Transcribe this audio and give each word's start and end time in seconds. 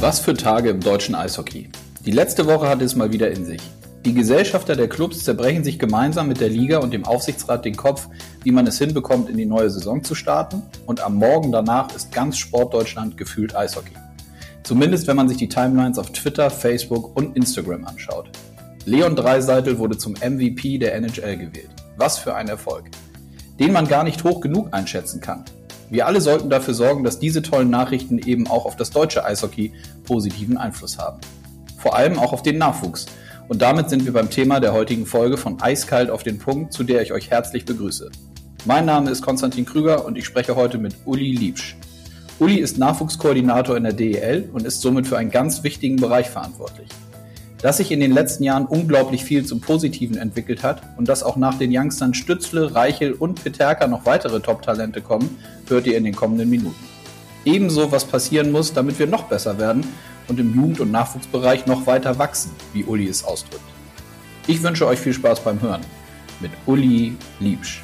Was 0.00 0.20
für 0.20 0.34
Tage 0.34 0.70
im 0.70 0.78
deutschen 0.78 1.16
Eishockey. 1.16 1.70
Die 2.06 2.12
letzte 2.12 2.46
Woche 2.46 2.68
hatte 2.68 2.84
es 2.84 2.94
mal 2.94 3.12
wieder 3.12 3.32
in 3.32 3.44
sich. 3.44 3.60
Die 4.04 4.14
Gesellschafter 4.14 4.76
der 4.76 4.88
Clubs 4.88 5.24
zerbrechen 5.24 5.64
sich 5.64 5.76
gemeinsam 5.76 6.28
mit 6.28 6.40
der 6.40 6.50
Liga 6.50 6.78
und 6.78 6.92
dem 6.92 7.04
Aufsichtsrat 7.04 7.64
den 7.64 7.74
Kopf, 7.74 8.06
wie 8.44 8.52
man 8.52 8.64
es 8.68 8.78
hinbekommt, 8.78 9.28
in 9.28 9.36
die 9.36 9.44
neue 9.44 9.70
Saison 9.70 10.04
zu 10.04 10.14
starten. 10.14 10.62
Und 10.86 11.00
am 11.00 11.16
Morgen 11.16 11.50
danach 11.50 11.92
ist 11.96 12.12
ganz 12.12 12.38
Sportdeutschland 12.38 13.16
gefühlt 13.16 13.56
Eishockey. 13.56 13.94
Zumindest 14.62 15.08
wenn 15.08 15.16
man 15.16 15.28
sich 15.28 15.38
die 15.38 15.48
Timelines 15.48 15.98
auf 15.98 16.12
Twitter, 16.12 16.48
Facebook 16.48 17.16
und 17.16 17.36
Instagram 17.36 17.84
anschaut. 17.84 18.30
Leon 18.84 19.16
Dreiseitel 19.16 19.78
wurde 19.78 19.98
zum 19.98 20.12
MVP 20.12 20.78
der 20.78 20.94
NHL 20.94 21.38
gewählt. 21.38 21.70
Was 21.96 22.18
für 22.18 22.36
ein 22.36 22.46
Erfolg. 22.46 22.84
Den 23.58 23.72
man 23.72 23.88
gar 23.88 24.04
nicht 24.04 24.22
hoch 24.22 24.40
genug 24.40 24.68
einschätzen 24.72 25.20
kann. 25.20 25.44
Wir 25.90 26.06
alle 26.06 26.20
sollten 26.20 26.50
dafür 26.50 26.74
sorgen, 26.74 27.02
dass 27.02 27.18
diese 27.18 27.40
tollen 27.40 27.70
Nachrichten 27.70 28.18
eben 28.18 28.46
auch 28.46 28.66
auf 28.66 28.76
das 28.76 28.90
deutsche 28.90 29.24
Eishockey 29.24 29.72
positiven 30.04 30.58
Einfluss 30.58 30.98
haben. 30.98 31.20
Vor 31.78 31.96
allem 31.96 32.18
auch 32.18 32.32
auf 32.32 32.42
den 32.42 32.58
Nachwuchs. 32.58 33.06
Und 33.48 33.62
damit 33.62 33.88
sind 33.88 34.04
wir 34.04 34.12
beim 34.12 34.28
Thema 34.28 34.60
der 34.60 34.74
heutigen 34.74 35.06
Folge 35.06 35.38
von 35.38 35.62
Eiskalt 35.62 36.10
auf 36.10 36.22
den 36.22 36.38
Punkt, 36.38 36.74
zu 36.74 36.84
der 36.84 37.00
ich 37.00 37.12
euch 37.12 37.30
herzlich 37.30 37.64
begrüße. 37.64 38.10
Mein 38.66 38.84
Name 38.84 39.10
ist 39.10 39.22
Konstantin 39.22 39.64
Krüger 39.64 40.04
und 40.04 40.18
ich 40.18 40.26
spreche 40.26 40.56
heute 40.56 40.76
mit 40.76 40.94
Uli 41.06 41.32
Liebsch. 41.32 41.76
Uli 42.38 42.56
ist 42.56 42.76
Nachwuchskoordinator 42.76 43.76
in 43.76 43.84
der 43.84 43.94
DEL 43.94 44.50
und 44.52 44.66
ist 44.66 44.82
somit 44.82 45.06
für 45.06 45.16
einen 45.16 45.30
ganz 45.30 45.62
wichtigen 45.62 45.96
Bereich 45.96 46.28
verantwortlich. 46.28 46.88
Dass 47.60 47.78
sich 47.78 47.90
in 47.90 47.98
den 47.98 48.12
letzten 48.12 48.44
Jahren 48.44 48.66
unglaublich 48.66 49.24
viel 49.24 49.44
zum 49.44 49.60
Positiven 49.60 50.16
entwickelt 50.16 50.62
hat 50.62 50.82
und 50.96 51.08
dass 51.08 51.24
auch 51.24 51.36
nach 51.36 51.58
den 51.58 51.76
Youngstern 51.76 52.14
Stützle, 52.14 52.74
Reichel 52.74 53.12
und 53.12 53.42
Peterka 53.42 53.88
noch 53.88 54.06
weitere 54.06 54.40
Top-Talente 54.40 55.00
kommen, 55.00 55.38
hört 55.68 55.86
ihr 55.86 55.96
in 55.96 56.04
den 56.04 56.14
kommenden 56.14 56.48
Minuten. 56.48 56.84
Ebenso, 57.44 57.90
was 57.90 58.04
passieren 58.04 58.52
muss, 58.52 58.72
damit 58.72 58.98
wir 58.98 59.08
noch 59.08 59.24
besser 59.24 59.58
werden 59.58 59.84
und 60.28 60.38
im 60.38 60.54
Jugend- 60.54 60.80
und 60.80 60.92
Nachwuchsbereich 60.92 61.66
noch 61.66 61.86
weiter 61.86 62.18
wachsen, 62.18 62.52
wie 62.72 62.84
Uli 62.84 63.08
es 63.08 63.24
ausdrückt. 63.24 63.62
Ich 64.46 64.62
wünsche 64.62 64.86
euch 64.86 65.00
viel 65.00 65.12
Spaß 65.12 65.40
beim 65.40 65.60
Hören 65.60 65.80
mit 66.40 66.52
Uli 66.66 67.16
Liebsch. 67.40 67.82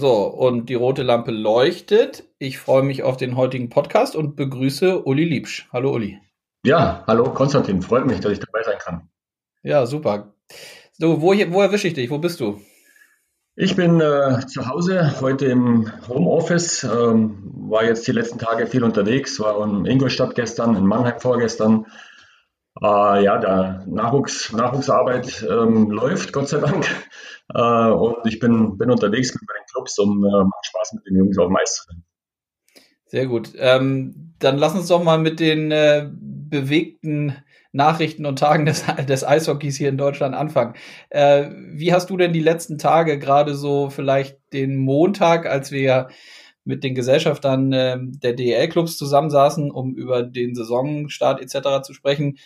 So, 0.00 0.28
und 0.28 0.68
die 0.68 0.74
rote 0.74 1.02
Lampe 1.02 1.32
leuchtet. 1.32 2.22
Ich 2.38 2.58
freue 2.58 2.84
mich 2.84 3.02
auf 3.02 3.16
den 3.16 3.36
heutigen 3.36 3.68
Podcast 3.68 4.14
und 4.14 4.36
begrüße 4.36 5.02
Uli 5.02 5.24
Liebsch. 5.24 5.68
Hallo 5.72 5.92
Uli. 5.92 6.20
Ja, 6.64 7.02
hallo 7.08 7.24
Konstantin. 7.34 7.82
Freut 7.82 8.06
mich, 8.06 8.20
dass 8.20 8.30
ich 8.30 8.38
dabei 8.38 8.62
sein 8.62 8.78
kann. 8.78 9.08
Ja, 9.64 9.86
super. 9.86 10.34
So, 10.92 11.20
wo, 11.20 11.32
wo 11.32 11.62
erwische 11.62 11.88
ich 11.88 11.94
dich? 11.94 12.10
Wo 12.10 12.18
bist 12.18 12.38
du? 12.38 12.60
Ich 13.56 13.74
bin 13.74 14.00
äh, 14.00 14.38
zu 14.46 14.68
Hause, 14.68 15.20
heute 15.20 15.46
im 15.46 15.90
Homeoffice, 16.06 16.84
ähm, 16.84 17.42
war 17.68 17.82
jetzt 17.82 18.06
die 18.06 18.12
letzten 18.12 18.38
Tage 18.38 18.68
viel 18.68 18.84
unterwegs, 18.84 19.40
war 19.40 19.60
in 19.64 19.84
Ingolstadt 19.84 20.36
gestern, 20.36 20.76
in 20.76 20.86
Mannheim 20.86 21.18
vorgestern. 21.18 21.86
Äh, 22.80 23.24
ja, 23.24 23.38
der 23.38 23.82
Nachwuchs, 23.88 24.52
Nachwuchsarbeit 24.52 25.44
ähm, 25.50 25.90
läuft, 25.90 26.32
Gott 26.32 26.48
sei 26.48 26.58
Dank. 26.58 26.86
Äh, 27.54 27.90
und 27.90 28.26
ich 28.26 28.38
bin, 28.38 28.76
bin 28.76 28.90
unterwegs 28.90 29.34
mit 29.34 29.42
meinen 29.48 29.66
Clubs 29.72 29.98
und 29.98 30.24
äh, 30.24 30.44
macht 30.44 30.66
Spaß 30.66 30.94
mit 30.94 31.06
den 31.06 31.16
Jungs 31.16 31.38
auf 31.38 31.46
dem 31.46 31.56
Eis 31.56 31.74
zu 31.74 31.84
sein. 31.86 32.04
Sehr 33.06 33.26
gut. 33.26 33.52
Ähm, 33.56 34.34
dann 34.38 34.58
lass 34.58 34.74
uns 34.74 34.88
doch 34.88 35.02
mal 35.02 35.18
mit 35.18 35.40
den 35.40 35.70
äh, 35.70 36.10
bewegten 36.12 37.36
Nachrichten 37.72 38.26
und 38.26 38.38
Tagen 38.38 38.66
des, 38.66 38.84
des 39.08 39.24
Eishockeys 39.24 39.76
hier 39.76 39.88
in 39.88 39.98
Deutschland 39.98 40.34
anfangen. 40.34 40.74
Äh, 41.08 41.50
wie 41.72 41.92
hast 41.92 42.10
du 42.10 42.16
denn 42.16 42.32
die 42.32 42.40
letzten 42.40 42.76
Tage, 42.76 43.18
gerade 43.18 43.54
so 43.54 43.88
vielleicht 43.88 44.38
den 44.52 44.76
Montag, 44.76 45.46
als 45.46 45.72
wir 45.72 46.08
mit 46.64 46.84
den 46.84 46.94
Gesellschaftern 46.94 47.72
äh, 47.72 47.96
der 47.98 48.34
DEL-Clubs 48.34 48.98
zusammensaßen, 48.98 49.70
um 49.70 49.94
über 49.94 50.22
den 50.22 50.54
Saisonstart 50.54 51.40
etc. 51.40 51.82
zu 51.82 51.94
sprechen, 51.94 52.36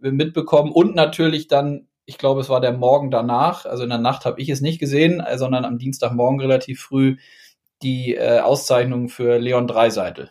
mitbekommen 0.00 0.72
und 0.72 0.96
natürlich 0.96 1.46
dann 1.46 1.86
ich 2.10 2.18
glaube, 2.18 2.40
es 2.40 2.48
war 2.48 2.60
der 2.60 2.72
Morgen 2.72 3.12
danach, 3.12 3.66
also 3.66 3.84
in 3.84 3.88
der 3.88 3.98
Nacht 3.98 4.24
habe 4.24 4.40
ich 4.40 4.48
es 4.48 4.60
nicht 4.60 4.80
gesehen, 4.80 5.20
äh, 5.20 5.38
sondern 5.38 5.64
am 5.64 5.78
Dienstagmorgen 5.78 6.40
relativ 6.40 6.80
früh 6.80 7.18
die 7.82 8.16
äh, 8.16 8.40
Auszeichnung 8.40 9.08
für 9.08 9.38
Leon 9.38 9.68
Dreiseitel. 9.68 10.30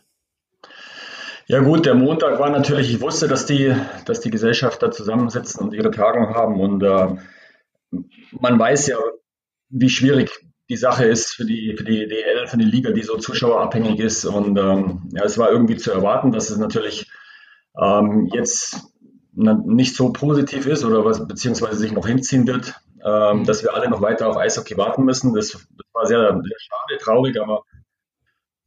Ja 1.48 1.62
gut, 1.62 1.86
der 1.86 1.96
Montag 1.96 2.38
war 2.38 2.50
natürlich, 2.50 2.94
ich 2.94 3.00
wusste, 3.00 3.30
dass 3.30 3.46
die, 3.46 3.74
dass 4.06 4.20
die 4.20 4.30
Gesellschafter 4.30 4.92
zusammensitzen 4.92 5.64
und 5.64 5.74
ihre 5.74 5.90
Tagung 5.90 6.36
haben 6.36 6.60
und 6.60 6.84
äh, 6.84 7.16
man 8.32 8.60
weiß 8.60 8.88
ja, 8.88 8.98
wie 9.70 9.90
schwierig 9.90 10.32
die 10.70 10.78
Sache 10.78 11.06
ist 11.06 11.34
für 11.34 11.46
die, 11.46 11.76
für 11.78 11.86
die 11.86 12.08
DL, 12.08 12.46
für 12.48 12.58
die 12.58 12.66
Liga, 12.66 12.92
die 12.92 13.04
so 13.04 13.18
zuschauerabhängig 13.18 14.00
ist 14.02 14.26
und 14.26 14.60
ähm, 14.60 15.10
ja, 15.14 15.24
es 15.24 15.38
war 15.38 15.50
irgendwie 15.50 15.78
zu 15.78 15.92
erwarten, 15.92 16.34
dass 16.34 16.50
es 16.50 16.58
natürlich 16.58 17.10
ähm, 17.82 18.30
jetzt 18.34 18.82
nicht 19.40 19.96
so 19.96 20.12
positiv 20.12 20.66
ist 20.66 20.84
oder 20.84 21.06
was 21.06 21.26
beziehungsweise 21.26 21.78
sich 21.78 21.92
noch 21.92 22.06
hinziehen 22.06 22.46
wird, 22.46 22.74
ähm, 23.04 23.40
mhm. 23.40 23.46
dass 23.46 23.64
wir 23.64 23.74
alle 23.74 23.90
noch 23.90 24.02
weiter 24.02 24.28
auf 24.28 24.38
Eishockey 24.38 24.78
warten 24.78 25.06
müssen. 25.06 25.34
Das, 25.34 25.52
das 25.52 25.88
war 25.94 26.06
sehr, 26.06 26.20
sehr, 26.20 26.58
schade, 26.60 26.98
traurig, 27.02 27.40
aber 27.42 27.64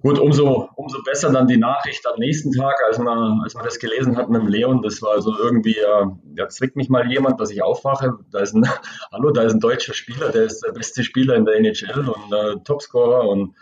gut, 0.00 0.18
umso, 0.18 0.70
umso 0.76 1.02
besser 1.02 1.30
dann 1.30 1.46
die 1.46 1.58
Nachricht 1.58 2.06
am 2.06 2.18
nächsten 2.18 2.52
Tag, 2.52 2.74
als 2.86 2.98
man, 2.98 3.40
als 3.42 3.54
man 3.54 3.64
das 3.64 3.78
gelesen 3.78 4.16
hat 4.16 4.30
mit 4.30 4.40
dem 4.40 4.48
Leon. 4.48 4.82
Das 4.82 5.02
war 5.02 5.20
so 5.20 5.36
irgendwie, 5.38 5.76
äh, 5.76 6.06
ja, 6.36 6.48
zwickt 6.48 6.76
mich 6.76 6.88
mal 6.88 7.10
jemand, 7.10 7.38
dass 7.38 7.50
ich 7.50 7.62
aufwache. 7.62 8.18
Da 8.30 8.40
ist 8.40 8.54
ein, 8.54 8.66
hallo, 9.12 9.30
da 9.30 9.42
ist 9.42 9.52
ein 9.52 9.60
deutscher 9.60 9.94
Spieler, 9.94 10.30
der 10.30 10.44
ist 10.44 10.60
der 10.60 10.72
beste 10.72 11.04
Spieler 11.04 11.34
in 11.36 11.44
der 11.44 11.56
NHL 11.56 12.08
und 12.08 12.32
äh, 12.32 12.56
Topscorer 12.64 13.28
und 13.28 13.54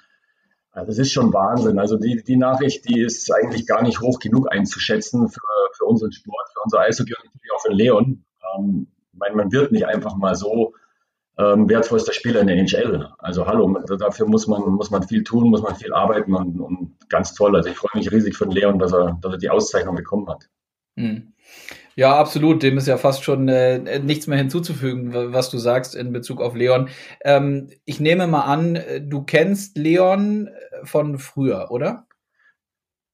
das 0.73 0.99
ist 0.99 1.13
schon 1.13 1.33
Wahnsinn. 1.33 1.81
Also 1.81 1.97
die, 1.97 2.23
die 2.23 2.37
Nachricht, 2.37 2.89
die 2.89 3.01
ist 3.01 3.33
eigentlich 3.35 3.67
gar 3.67 3.83
nicht 3.83 4.01
hoch 4.01 4.21
genug 4.21 4.53
einzuschätzen 4.53 5.29
für, 5.29 5.41
für 5.81 5.87
unseren 5.87 6.13
Sport, 6.13 6.49
für 6.53 6.61
unser 6.65 6.81
Eishockey 6.81 7.15
und 7.15 7.25
natürlich 7.25 7.53
auch 7.57 7.63
für 7.63 7.73
Leon. 7.73 8.25
Ähm, 8.57 8.87
ich 9.13 9.19
meine, 9.19 9.35
man 9.35 9.53
wird 9.53 9.73
nicht 9.73 9.87
einfach 9.87 10.15
mal 10.17 10.35
so 10.35 10.75
ähm, 11.39 11.69
wertvollster 11.69 12.13
Spieler 12.13 12.41
in 12.41 12.47
der 12.47 12.57
NHL. 12.57 13.09
Also 13.19 13.47
hallo, 13.47 13.73
dafür 13.99 14.27
muss 14.27 14.47
man, 14.47 14.63
muss 14.63 14.91
man 14.91 15.07
viel 15.07 15.25
tun, 15.25 15.51
muss 15.51 15.63
man 15.63 15.75
viel 15.75 15.93
arbeiten 15.93 16.35
und, 16.35 16.61
und 16.61 16.97
ganz 17.09 17.35
toll. 17.35 17.57
Also 17.57 17.71
ich 17.71 17.77
freue 17.77 17.91
mich 17.95 18.11
riesig 18.13 18.37
von 18.37 18.51
Leon, 18.51 18.79
dass 18.79 18.93
er, 18.93 19.19
dass 19.23 19.33
er 19.33 19.39
die 19.39 19.51
Auszeichnung 19.51 19.97
bekommen 19.97 20.29
hat. 20.29 20.49
Hm. 20.97 21.33
Ja, 21.97 22.17
absolut. 22.17 22.63
Dem 22.63 22.79
ist 22.79 22.87
ja 22.87 22.97
fast 22.97 23.25
schon 23.25 23.49
äh, 23.49 23.99
nichts 23.99 24.27
mehr 24.27 24.39
hinzuzufügen, 24.39 25.13
was 25.33 25.51
du 25.51 25.59
sagst 25.59 25.95
in 25.95 26.13
Bezug 26.13 26.41
auf 26.41 26.55
Leon. 26.55 26.89
Ähm, 27.23 27.71
ich 27.85 28.01
nehme 28.01 28.27
mal 28.27 28.43
an, 28.43 28.79
du 29.03 29.23
kennst 29.23 29.77
Leon 29.77 30.49
äh, 30.49 30.87
von 30.87 31.19
früher, 31.19 31.71
oder? 31.71 32.07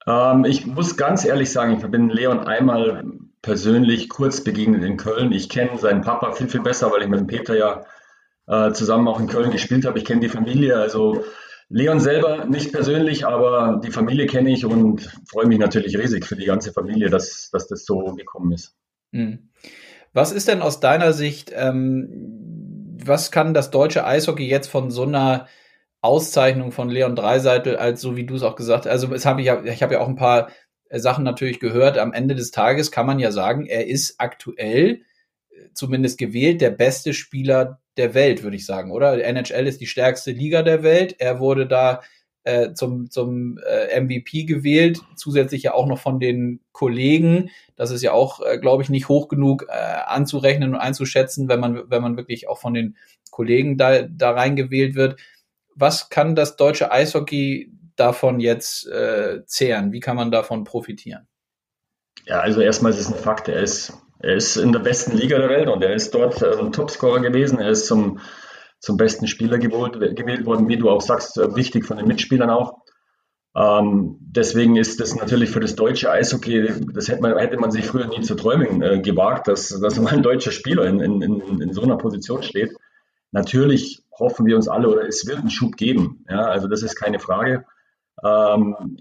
Ähm, 0.06 0.44
ich 0.44 0.66
muss 0.66 0.96
ganz 0.96 1.24
ehrlich 1.24 1.50
sagen, 1.50 1.76
ich 1.76 1.90
bin 1.90 2.08
Leon 2.08 2.40
einmal 2.40 3.04
persönlich 3.42 4.08
kurz 4.08 4.42
begegnet 4.42 4.82
in 4.82 4.96
Köln. 4.96 5.32
Ich 5.32 5.48
kenne 5.48 5.78
seinen 5.78 6.02
Papa 6.02 6.32
viel, 6.32 6.48
viel 6.48 6.62
besser, 6.62 6.90
weil 6.90 7.02
ich 7.02 7.08
mit 7.08 7.20
dem 7.20 7.26
Peter 7.26 7.56
ja 7.56 7.84
äh, 8.46 8.72
zusammen 8.72 9.08
auch 9.08 9.20
in 9.20 9.28
Köln 9.28 9.50
gespielt 9.50 9.84
habe. 9.84 9.98
Ich 9.98 10.04
kenne 10.04 10.20
die 10.20 10.28
Familie, 10.28 10.76
also 10.76 11.24
Leon 11.68 11.98
selber 11.98 12.44
nicht 12.44 12.72
persönlich, 12.72 13.26
aber 13.26 13.80
die 13.84 13.90
Familie 13.90 14.26
kenne 14.26 14.50
ich 14.50 14.64
und 14.64 15.10
freue 15.28 15.46
mich 15.46 15.58
natürlich 15.58 15.98
riesig 15.98 16.24
für 16.24 16.36
die 16.36 16.46
ganze 16.46 16.72
Familie, 16.72 17.10
dass, 17.10 17.50
dass 17.50 17.66
das 17.66 17.84
so 17.84 18.14
gekommen 18.14 18.52
ist. 18.52 18.74
Hm. 19.12 19.50
Was 20.12 20.32
ist 20.32 20.48
denn 20.48 20.62
aus 20.62 20.80
deiner 20.80 21.12
Sicht, 21.12 21.52
ähm, 21.54 22.96
was 23.04 23.30
kann 23.30 23.52
das 23.52 23.70
deutsche 23.70 24.04
Eishockey 24.04 24.48
jetzt 24.48 24.68
von 24.68 24.90
so 24.90 25.02
einer 25.02 25.48
Auszeichnung 26.06 26.72
von 26.72 26.88
Leon 26.88 27.16
Dreiseitel, 27.16 27.76
als 27.76 28.00
so 28.00 28.16
wie 28.16 28.24
du 28.24 28.34
es 28.34 28.42
auch 28.42 28.56
gesagt 28.56 28.86
hast, 28.86 28.90
also 28.90 29.12
es 29.14 29.26
hab 29.26 29.38
ich, 29.38 29.46
ja, 29.46 29.62
ich 29.64 29.82
habe 29.82 29.94
ja 29.94 30.00
auch 30.00 30.08
ein 30.08 30.16
paar 30.16 30.50
äh, 30.88 30.98
Sachen 30.98 31.24
natürlich 31.24 31.60
gehört, 31.60 31.98
am 31.98 32.12
Ende 32.12 32.34
des 32.34 32.50
Tages 32.50 32.90
kann 32.90 33.06
man 33.06 33.18
ja 33.18 33.32
sagen, 33.32 33.66
er 33.66 33.86
ist 33.86 34.14
aktuell 34.18 35.02
äh, 35.50 35.68
zumindest 35.74 36.18
gewählt 36.18 36.60
der 36.60 36.70
beste 36.70 37.12
Spieler 37.12 37.80
der 37.96 38.14
Welt, 38.14 38.42
würde 38.42 38.56
ich 38.56 38.66
sagen, 38.66 38.90
oder? 38.90 39.22
NHL 39.22 39.66
ist 39.66 39.80
die 39.80 39.86
stärkste 39.86 40.30
Liga 40.30 40.62
der 40.62 40.82
Welt. 40.82 41.16
Er 41.18 41.40
wurde 41.40 41.66
da 41.66 42.02
äh, 42.46 42.74
zum, 42.74 43.10
zum 43.10 43.58
äh, 43.58 44.00
MVP 44.00 44.44
gewählt, 44.44 45.00
zusätzlich 45.16 45.64
ja 45.64 45.74
auch 45.74 45.86
noch 45.86 45.98
von 45.98 46.20
den 46.20 46.60
Kollegen. 46.72 47.50
Das 47.74 47.90
ist 47.90 48.02
ja 48.02 48.12
auch, 48.12 48.40
äh, 48.40 48.58
glaube 48.58 48.82
ich, 48.82 48.88
nicht 48.88 49.08
hoch 49.08 49.28
genug 49.28 49.66
äh, 49.68 49.72
anzurechnen 49.72 50.74
und 50.74 50.80
einzuschätzen, 50.80 51.48
wenn 51.48 51.58
man, 51.58 51.90
wenn 51.90 52.02
man 52.02 52.16
wirklich 52.16 52.48
auch 52.48 52.58
von 52.58 52.72
den 52.72 52.96
Kollegen 53.30 53.76
da, 53.76 54.02
da 54.02 54.30
reingewählt 54.30 54.94
wird. 54.94 55.16
Was 55.76 56.08
kann 56.08 56.34
das 56.34 56.56
deutsche 56.56 56.90
Eishockey 56.90 57.72
davon 57.94 58.40
jetzt 58.40 58.86
äh, 58.88 59.44
zehren? 59.46 59.92
Wie 59.92 60.00
kann 60.00 60.16
man 60.16 60.30
davon 60.30 60.64
profitieren? 60.64 61.28
Ja, 62.24 62.40
also 62.40 62.60
erstmal 62.60 62.92
ist 62.92 62.98
es 62.98 63.08
ein 63.08 63.14
Fakt, 63.14 63.48
er 63.48 63.60
ist 63.60 63.92
er 64.18 64.34
ist 64.34 64.56
in 64.56 64.72
der 64.72 64.80
besten 64.80 65.16
Liga 65.16 65.38
der 65.38 65.48
Welt 65.48 65.68
und 65.68 65.82
er 65.82 65.94
ist 65.94 66.14
dort 66.14 66.40
äh, 66.42 66.58
ein 66.58 66.72
Topscorer 66.72 67.20
gewesen. 67.20 67.58
Er 67.58 67.70
ist 67.70 67.86
zum, 67.86 68.18
zum 68.80 68.96
besten 68.96 69.26
Spieler 69.26 69.58
gewählt, 69.58 70.16
gewählt 70.16 70.46
worden, 70.46 70.68
wie 70.68 70.76
du 70.76 70.90
auch 70.90 71.00
sagst, 71.00 71.38
äh, 71.38 71.54
wichtig 71.54 71.84
von 71.84 71.98
den 71.98 72.06
Mitspielern 72.06 72.50
auch. 72.50 72.78
Ähm, 73.54 74.18
deswegen 74.20 74.76
ist 74.76 75.00
das 75.00 75.14
natürlich 75.14 75.50
für 75.50 75.60
das 75.60 75.76
deutsche 75.76 76.10
Eishockey, 76.10 76.72
das 76.92 77.08
hätte 77.08 77.22
man, 77.22 77.38
hätte 77.38 77.56
man 77.56 77.70
sich 77.70 77.86
früher 77.86 78.06
nie 78.06 78.20
zu 78.20 78.34
träumen 78.34 78.82
äh, 78.82 79.00
gewagt, 79.00 79.48
dass, 79.48 79.68
dass 79.80 79.98
mal 79.98 80.12
ein 80.12 80.22
deutscher 80.22 80.52
Spieler 80.52 80.84
in, 80.84 81.00
in, 81.00 81.22
in, 81.22 81.72
so 81.72 81.82
einer 81.82 81.96
Position 81.96 82.42
steht. 82.42 82.74
Natürlich 83.32 84.02
hoffen 84.18 84.46
wir 84.46 84.56
uns 84.56 84.68
alle, 84.68 84.88
oder 84.88 85.06
es 85.06 85.26
wird 85.26 85.38
einen 85.38 85.50
Schub 85.50 85.76
geben. 85.76 86.24
Ja, 86.28 86.42
also 86.46 86.68
das 86.68 86.82
ist 86.82 86.96
keine 86.96 87.18
Frage. 87.18 87.64
Ähm, 88.24 88.96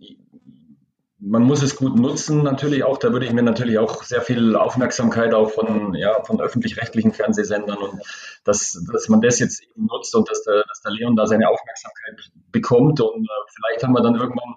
man 1.19 1.43
muss 1.43 1.63
es 1.63 1.75
gut 1.75 1.95
nutzen, 1.95 2.43
natürlich 2.43 2.83
auch. 2.83 2.97
Da 2.97 3.11
würde 3.11 3.25
ich 3.25 3.33
mir 3.33 3.41
natürlich 3.41 3.79
auch 3.79 4.03
sehr 4.03 4.21
viel 4.21 4.55
Aufmerksamkeit 4.55 5.33
auch 5.33 5.49
von, 5.49 5.95
ja, 5.95 6.21
von 6.23 6.39
öffentlich-rechtlichen 6.39 7.13
Fernsehsendern 7.13 7.77
und 7.77 8.01
dass, 8.43 8.83
dass 8.91 9.09
man 9.09 9.21
das 9.21 9.39
jetzt 9.39 9.63
eben 9.63 9.87
nutzt 9.87 10.13
und 10.15 10.29
dass 10.29 10.43
der, 10.43 10.63
dass 10.67 10.81
der 10.81 10.91
Leon 10.91 11.15
da 11.15 11.25
seine 11.25 11.49
Aufmerksamkeit 11.49 12.31
bekommt. 12.51 13.01
Und 13.01 13.25
äh, 13.25 13.51
vielleicht 13.55 13.83
haben 13.83 13.93
wir 13.93 14.03
dann 14.03 14.15
irgendwann 14.15 14.55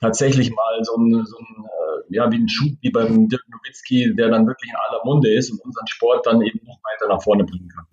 tatsächlich 0.00 0.50
mal 0.50 0.84
so 0.84 0.96
ein, 0.96 1.24
so 1.24 1.38
ein 1.38 1.64
äh, 1.64 2.14
ja, 2.16 2.30
wie 2.30 2.38
ein 2.38 2.48
Schub 2.48 2.72
wie 2.80 2.90
beim 2.90 3.28
Dirk 3.28 3.44
Nowitzki, 3.48 4.14
der 4.14 4.28
dann 4.28 4.46
wirklich 4.46 4.70
in 4.70 4.76
aller 4.76 5.04
Munde 5.04 5.32
ist 5.32 5.50
und 5.50 5.64
unseren 5.64 5.86
Sport 5.86 6.26
dann 6.26 6.42
eben 6.42 6.60
noch 6.66 6.78
weiter 6.84 7.08
nach 7.08 7.22
vorne 7.22 7.44
bringen 7.44 7.68
kann. 7.68 7.86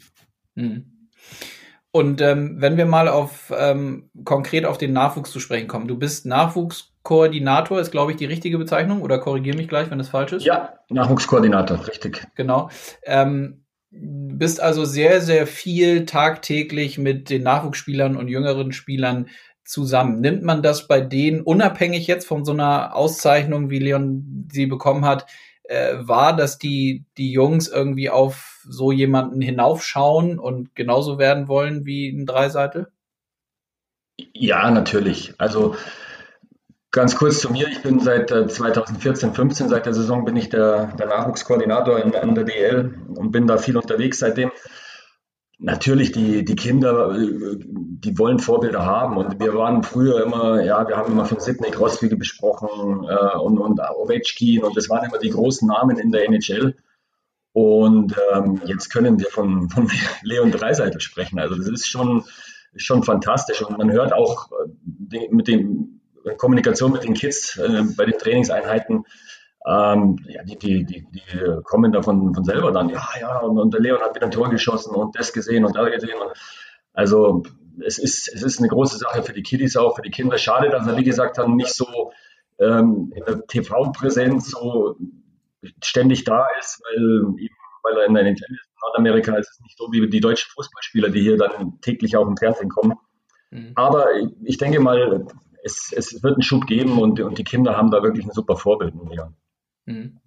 Mhm. 0.55 1.09
Und 1.95 2.19
ähm, 2.19 2.57
wenn 2.59 2.75
wir 2.75 2.86
mal 2.86 3.07
auf 3.07 3.53
ähm, 3.57 4.09
konkret 4.25 4.65
auf 4.65 4.77
den 4.77 4.92
Nachwuchs 4.92 5.31
zu 5.31 5.39
sprechen 5.39 5.69
kommen, 5.69 5.88
du 5.88 5.97
bist 5.97 6.25
Nachwuchskoordinator, 6.25 7.80
ist 7.80 7.92
glaube 7.92 8.12
ich 8.12 8.18
die 8.18 8.25
richtige 8.25 8.57
Bezeichnung 8.57 9.01
oder 9.01 9.18
korrigiere 9.18 9.56
mich 9.56 9.69
gleich, 9.69 9.89
wenn 9.89 10.01
es 10.01 10.09
falsch 10.09 10.33
ist? 10.33 10.44
Ja, 10.44 10.74
Nachwuchskoordinator, 10.89 11.88
richtig. 11.88 12.27
Genau. 12.36 12.69
Ähm, 13.03 13.63
bist 13.92 14.59
also 14.59 14.83
sehr, 14.83 15.21
sehr 15.21 15.47
viel 15.47 16.06
tagtäglich 16.06 16.97
mit 16.97 17.30
den 17.30 17.44
Nachwuchsspielern 17.44 18.18
und 18.18 18.27
jüngeren 18.27 18.74
Spielern 18.74 19.30
zusammen. 19.63 20.19
Nimmt 20.19 20.44
man 20.44 20.62
das 20.62 20.89
bei 20.89 21.00
denen 21.00 21.44
unabhängig 21.44 22.07
jetzt 22.07 22.27
von 22.27 22.44
so 22.44 22.51
einer 22.51 22.94
Auszeichnung, 22.94 23.69
wie 23.69 23.80
Leon 23.80 24.50
sie 24.51 24.65
bekommen 24.65 25.06
hat, 25.06 25.27
äh, 25.63 25.94
war, 26.00 26.36
dass 26.36 26.57
die, 26.57 27.06
die 27.18 27.31
Jungs 27.31 27.69
irgendwie 27.69 28.09
auf 28.09 28.54
so 28.67 28.91
jemanden 28.91 29.41
hinaufschauen 29.41 30.39
und 30.39 30.75
genauso 30.75 31.17
werden 31.17 31.47
wollen 31.47 31.85
wie 31.85 32.09
ein 32.09 32.25
Dreiseitel? 32.25 32.88
Ja, 34.33 34.71
natürlich. 34.71 35.33
Also 35.38 35.75
ganz 36.91 37.17
kurz 37.17 37.39
zu 37.39 37.51
mir. 37.51 37.67
Ich 37.67 37.81
bin 37.81 38.00
seit 38.00 38.29
2014, 38.29 39.29
äh, 39.29 39.33
15, 39.33 39.69
seit 39.69 39.85
der 39.85 39.94
Saison 39.94 40.25
bin 40.25 40.38
ich 40.38 40.50
der, 40.50 40.94
der 40.97 41.07
Nachwuchskoordinator 41.07 42.00
in, 42.00 42.13
in 42.13 42.35
der 42.35 42.45
DL 42.45 42.94
und 43.15 43.31
bin 43.31 43.47
da 43.47 43.57
viel 43.57 43.77
unterwegs 43.77 44.19
seitdem. 44.19 44.51
Natürlich, 45.57 46.12
die, 46.12 46.44
die 46.44 46.56
Kinder, 46.56 47.12
äh, 47.12 47.57
die 47.59 48.17
wollen 48.17 48.39
Vorbilder 48.39 48.85
haben. 48.85 49.17
Und 49.17 49.39
wir 49.39 49.53
waren 49.53 49.83
früher 49.83 50.23
immer, 50.23 50.63
ja, 50.63 50.88
wir 50.88 50.95
haben 50.95 51.12
immer 51.12 51.25
von 51.25 51.39
Sidney 51.39 51.71
Crosby 51.71 52.07
besprochen 52.15 53.06
äh, 53.06 53.38
und, 53.38 53.59
und 53.59 53.79
Ovechkin 53.79 54.63
und 54.63 54.75
das 54.77 54.89
waren 54.89 55.06
immer 55.06 55.19
die 55.19 55.29
großen 55.29 55.67
Namen 55.67 55.97
in 55.97 56.12
der 56.12 56.25
NHL. 56.29 56.75
Und 57.55 58.13
ähm, 58.33 58.61
jetzt 58.65 58.89
können 58.89 59.17
wir 59.17 59.27
von, 59.27 59.69
von 59.69 59.89
Leon 60.23 60.51
Dreiseitel 60.51 60.99
sprechen. 60.99 61.39
Also 61.39 61.55
das 61.55 61.69
ist 61.69 61.87
schon, 61.87 62.25
schon 62.75 63.01
fantastisch. 63.01 63.61
Und 63.61 63.77
man 63.77 63.93
hört 63.93 64.11
auch 64.11 64.51
äh, 64.51 65.29
mit 65.31 65.47
dem 65.47 66.01
Kommunikation 66.37 66.91
mit 66.91 67.05
den 67.05 67.13
Kids 67.13 67.57
äh, 67.57 67.83
bei 67.95 68.03
den 68.03 68.17
Trainingseinheiten, 68.17 69.05
ähm, 69.65 70.19
ja, 70.27 70.43
die, 70.43 70.57
die, 70.57 70.83
die, 70.83 71.07
die 71.09 71.61
kommen 71.63 71.93
da 71.93 72.01
von, 72.01 72.35
von 72.35 72.43
selber 72.43 72.73
dann, 72.73 72.89
ja, 72.89 73.07
ja, 73.21 73.37
und, 73.37 73.57
und 73.57 73.73
der 73.73 73.79
Leon 73.79 74.01
hat 74.01 74.15
wieder 74.15 74.25
ein 74.25 74.31
Tor 74.31 74.49
geschossen 74.49 74.93
und 74.93 75.17
das 75.17 75.31
gesehen 75.31 75.63
und 75.63 75.77
da 75.77 75.87
gesehen. 75.87 76.19
Und 76.21 76.33
also 76.91 77.43
es 77.85 77.97
ist, 77.97 78.27
es 78.27 78.43
ist 78.43 78.59
eine 78.59 78.67
große 78.67 78.97
Sache 78.97 79.23
für 79.23 79.31
die 79.31 79.43
Kiddies 79.43 79.77
auch, 79.77 79.95
für 79.95 80.01
die 80.01 80.11
Kinder. 80.11 80.37
Schade, 80.37 80.69
dass 80.69 80.85
er, 80.87 80.97
wie 80.97 81.05
gesagt, 81.05 81.37
dann 81.37 81.55
nicht 81.55 81.73
so 81.73 82.11
ähm, 82.59 83.13
in 83.15 83.23
der 83.23 83.47
TV-Präsenz 83.47 84.51
so 84.51 84.97
ständig 85.83 86.23
da 86.23 86.45
ist, 86.59 86.81
weil, 86.83 87.50
weil 87.83 87.97
er 87.97 88.06
in 88.06 88.13
der 88.13 88.35
Nordamerika 88.81 89.35
ist 89.35 89.50
es 89.51 89.59
nicht 89.62 89.77
so 89.77 89.91
wie 89.91 90.07
die 90.09 90.19
deutschen 90.19 90.50
Fußballspieler, 90.51 91.09
die 91.09 91.21
hier 91.21 91.38
dann 91.38 91.79
täglich 91.81 92.15
auch 92.17 92.27
im 92.27 92.38
Fernsehen 92.38 92.69
kommen. 92.69 92.94
Mhm. 93.51 93.71
Aber 93.75 94.07
ich 94.44 94.57
denke 94.57 94.79
mal, 94.79 95.27
es, 95.63 95.91
es 95.95 96.23
wird 96.23 96.35
einen 96.35 96.41
Schub 96.41 96.67
geben 96.67 97.00
und, 97.00 97.19
und 97.19 97.38
die 97.38 97.44
Kinder 97.44 97.75
haben 97.75 97.91
da 97.91 98.03
wirklich 98.03 98.25
ein 98.25 98.31
super 98.31 98.57
Vorbild. 98.57 98.94
Ja. 99.12 99.33
Mhm. 99.85 100.19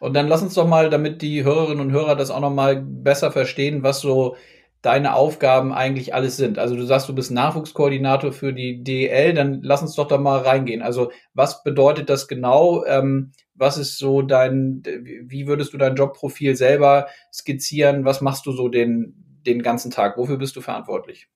Und 0.00 0.14
dann 0.14 0.28
lass 0.28 0.42
uns 0.42 0.54
doch 0.54 0.66
mal, 0.66 0.90
damit 0.90 1.22
die 1.22 1.44
Hörerinnen 1.44 1.80
und 1.80 1.92
Hörer 1.92 2.16
das 2.16 2.30
auch 2.30 2.40
noch 2.40 2.52
mal 2.52 2.80
besser 2.80 3.32
verstehen, 3.32 3.82
was 3.82 4.00
so 4.00 4.36
deine 4.82 5.14
Aufgaben 5.14 5.72
eigentlich 5.72 6.14
alles 6.14 6.36
sind. 6.36 6.58
Also 6.58 6.76
du 6.76 6.84
sagst, 6.84 7.08
du 7.08 7.14
bist 7.14 7.30
Nachwuchskoordinator 7.30 8.32
für 8.32 8.52
die 8.52 8.82
DL, 8.84 9.34
dann 9.34 9.60
lass 9.62 9.82
uns 9.82 9.94
doch 9.94 10.06
da 10.06 10.18
mal 10.18 10.38
reingehen. 10.38 10.82
Also 10.82 11.10
was 11.34 11.62
bedeutet 11.64 12.08
das 12.08 12.28
genau? 12.28 12.84
Ähm, 12.84 13.32
was 13.54 13.76
ist 13.76 13.98
so 13.98 14.22
dein, 14.22 14.82
wie 15.26 15.48
würdest 15.48 15.72
du 15.72 15.78
dein 15.78 15.96
Jobprofil 15.96 16.54
selber 16.54 17.08
skizzieren? 17.32 18.04
Was 18.04 18.20
machst 18.20 18.46
du 18.46 18.52
so 18.52 18.68
den, 18.68 19.40
den 19.46 19.62
ganzen 19.62 19.90
Tag? 19.90 20.16
Wofür 20.16 20.36
bist 20.36 20.54
du 20.54 20.60
verantwortlich? 20.60 21.28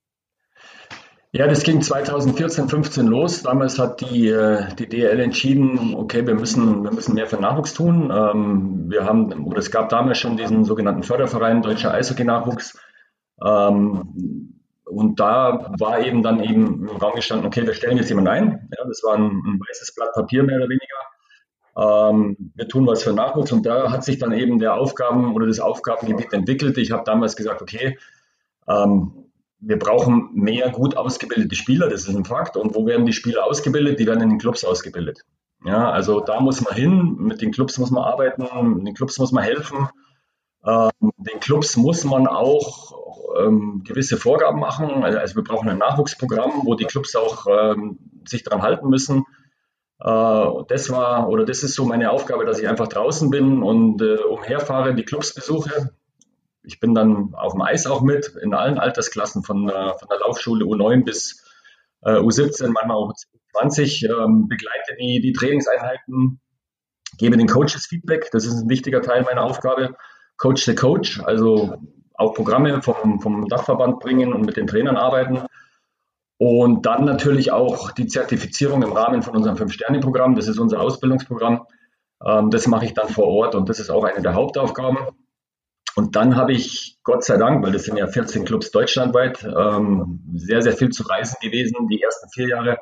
Ja, 1.34 1.46
das 1.46 1.62
ging 1.62 1.80
2014, 1.80 2.68
15 2.68 3.06
los. 3.06 3.42
Damals 3.42 3.78
hat 3.78 4.02
die, 4.02 4.28
äh, 4.28 4.66
die 4.78 4.86
DL 4.86 5.18
entschieden, 5.18 5.94
okay, 5.96 6.26
wir 6.26 6.34
müssen, 6.34 6.84
wir 6.84 6.92
müssen 6.92 7.14
mehr 7.14 7.26
für 7.26 7.40
Nachwuchs 7.40 7.72
tun. 7.72 8.12
Ähm, 8.14 8.90
wir 8.90 9.06
haben, 9.06 9.46
oder 9.46 9.58
es 9.58 9.70
gab 9.70 9.88
damals 9.88 10.18
schon 10.18 10.36
diesen 10.36 10.64
sogenannten 10.64 11.02
Förderverein 11.02 11.62
Deutscher 11.62 11.94
Eishockey-Nachwuchs. 11.94 12.78
Ähm, 13.44 14.52
und 14.84 15.20
da 15.20 15.72
war 15.78 16.00
eben 16.00 16.22
dann 16.22 16.42
eben 16.42 16.88
im 16.88 16.96
Raum 16.96 17.14
gestanden, 17.14 17.46
okay, 17.46 17.66
wir 17.66 17.74
stellen 17.74 17.96
jetzt 17.96 18.10
jemanden 18.10 18.30
ein. 18.30 18.68
Ja, 18.76 18.84
das 18.86 19.02
war 19.02 19.14
ein, 19.14 19.24
ein 19.24 19.60
weißes 19.60 19.94
Blatt 19.94 20.12
Papier 20.12 20.42
mehr 20.42 20.58
oder 20.58 20.68
weniger. 20.68 22.10
Ähm, 22.10 22.52
wir 22.54 22.68
tun 22.68 22.86
was 22.86 23.02
für 23.02 23.14
Nachwuchs 23.14 23.52
und 23.52 23.64
da 23.64 23.90
hat 23.90 24.04
sich 24.04 24.18
dann 24.18 24.32
eben 24.32 24.58
der 24.58 24.74
Aufgaben 24.74 25.34
oder 25.34 25.46
das 25.46 25.60
Aufgabengebiet 25.60 26.32
entwickelt. 26.32 26.76
Ich 26.76 26.92
habe 26.92 27.04
damals 27.04 27.36
gesagt, 27.36 27.62
okay, 27.62 27.98
ähm, 28.68 29.12
wir 29.60 29.78
brauchen 29.78 30.30
mehr 30.34 30.70
gut 30.70 30.96
ausgebildete 30.96 31.54
Spieler, 31.54 31.88
das 31.88 32.06
ist 32.06 32.14
ein 32.14 32.24
Fakt. 32.24 32.56
Und 32.56 32.74
wo 32.74 32.84
werden 32.84 33.06
die 33.06 33.12
Spieler 33.12 33.46
ausgebildet? 33.46 33.98
Die 33.98 34.06
werden 34.06 34.20
in 34.20 34.30
den 34.30 34.38
Clubs 34.38 34.64
ausgebildet. 34.64 35.24
Ja, 35.64 35.90
also 35.90 36.20
da 36.20 36.40
muss 36.40 36.60
man 36.60 36.74
hin, 36.74 37.16
mit 37.18 37.40
den 37.40 37.52
Clubs 37.52 37.78
muss 37.78 37.92
man 37.92 38.02
arbeiten, 38.02 38.84
den 38.84 38.94
Clubs 38.94 39.18
muss 39.18 39.30
man 39.30 39.44
helfen. 39.44 39.88
Ähm, 40.66 40.90
den 41.16 41.40
Clubs 41.40 41.76
muss 41.76 42.04
man 42.04 42.26
auch 42.26 43.01
ähm, 43.38 43.82
gewisse 43.84 44.16
Vorgaben 44.16 44.60
machen. 44.60 45.04
Also 45.04 45.36
wir 45.36 45.44
brauchen 45.44 45.68
ein 45.68 45.78
Nachwuchsprogramm, 45.78 46.62
wo 46.64 46.74
die 46.74 46.84
Clubs 46.84 47.14
auch 47.16 47.46
ähm, 47.46 47.98
sich 48.26 48.42
daran 48.42 48.62
halten 48.62 48.88
müssen. 48.88 49.24
Äh, 50.00 50.46
das 50.68 50.90
war 50.90 51.28
oder 51.28 51.44
das 51.44 51.62
ist 51.62 51.74
so 51.74 51.84
meine 51.84 52.10
Aufgabe, 52.10 52.44
dass 52.44 52.58
ich 52.58 52.68
einfach 52.68 52.88
draußen 52.88 53.30
bin 53.30 53.62
und 53.62 54.02
äh, 54.02 54.16
umherfahre, 54.16 54.94
die 54.94 55.04
Clubs 55.04 55.34
besuche, 55.34 55.92
ich 56.64 56.80
bin 56.80 56.94
dann 56.94 57.34
auf 57.34 57.52
dem 57.52 57.62
Eis 57.62 57.86
auch 57.86 58.02
mit, 58.02 58.36
in 58.40 58.54
allen 58.54 58.78
Altersklassen, 58.78 59.42
von, 59.42 59.68
äh, 59.68 59.98
von 59.98 60.08
der 60.08 60.20
Laufschule 60.20 60.64
U9 60.64 61.04
bis 61.04 61.44
äh, 62.02 62.12
U17, 62.12 62.68
manchmal 62.68 62.96
auch 62.96 63.12
U20, 63.54 64.06
ähm, 64.06 64.48
begleite 64.48 64.96
die, 65.00 65.20
die 65.20 65.32
Trainingseinheiten, 65.32 66.40
gebe 67.18 67.36
den 67.36 67.48
Coaches 67.48 67.86
Feedback, 67.86 68.30
das 68.32 68.44
ist 68.44 68.62
ein 68.62 68.68
wichtiger 68.68 69.02
Teil 69.02 69.22
meiner 69.22 69.42
Aufgabe. 69.42 69.96
Coach 70.38 70.64
the 70.64 70.74
Coach, 70.74 71.20
also 71.20 71.76
auch 72.14 72.34
Programme 72.34 72.82
vom, 72.82 73.20
vom 73.20 73.48
Dachverband 73.48 74.00
bringen 74.00 74.32
und 74.32 74.44
mit 74.44 74.56
den 74.56 74.66
Trainern 74.66 74.96
arbeiten. 74.96 75.42
Und 76.38 76.86
dann 76.86 77.04
natürlich 77.04 77.52
auch 77.52 77.92
die 77.92 78.08
Zertifizierung 78.08 78.82
im 78.82 78.92
Rahmen 78.92 79.22
von 79.22 79.36
unserem 79.36 79.56
Fünf-Sterne-Programm, 79.56 80.34
das 80.34 80.48
ist 80.48 80.58
unser 80.58 80.80
Ausbildungsprogramm. 80.80 81.66
Ähm, 82.24 82.50
das 82.50 82.66
mache 82.66 82.84
ich 82.84 82.94
dann 82.94 83.08
vor 83.08 83.28
Ort 83.28 83.54
und 83.54 83.68
das 83.68 83.78
ist 83.78 83.90
auch 83.90 84.04
eine 84.04 84.22
der 84.22 84.34
Hauptaufgaben. 84.34 84.98
Und 85.94 86.16
dann 86.16 86.36
habe 86.36 86.52
ich, 86.52 86.98
Gott 87.04 87.22
sei 87.22 87.36
Dank, 87.36 87.62
weil 87.64 87.72
das 87.72 87.84
sind 87.84 87.96
ja 87.96 88.06
14 88.06 88.44
Clubs 88.44 88.70
deutschlandweit, 88.70 89.44
ähm, 89.44 90.22
sehr, 90.34 90.62
sehr 90.62 90.72
viel 90.72 90.88
zu 90.88 91.02
reisen 91.04 91.36
gewesen. 91.42 91.86
Die 91.88 92.02
ersten 92.02 92.28
vier 92.30 92.48
Jahre 92.48 92.78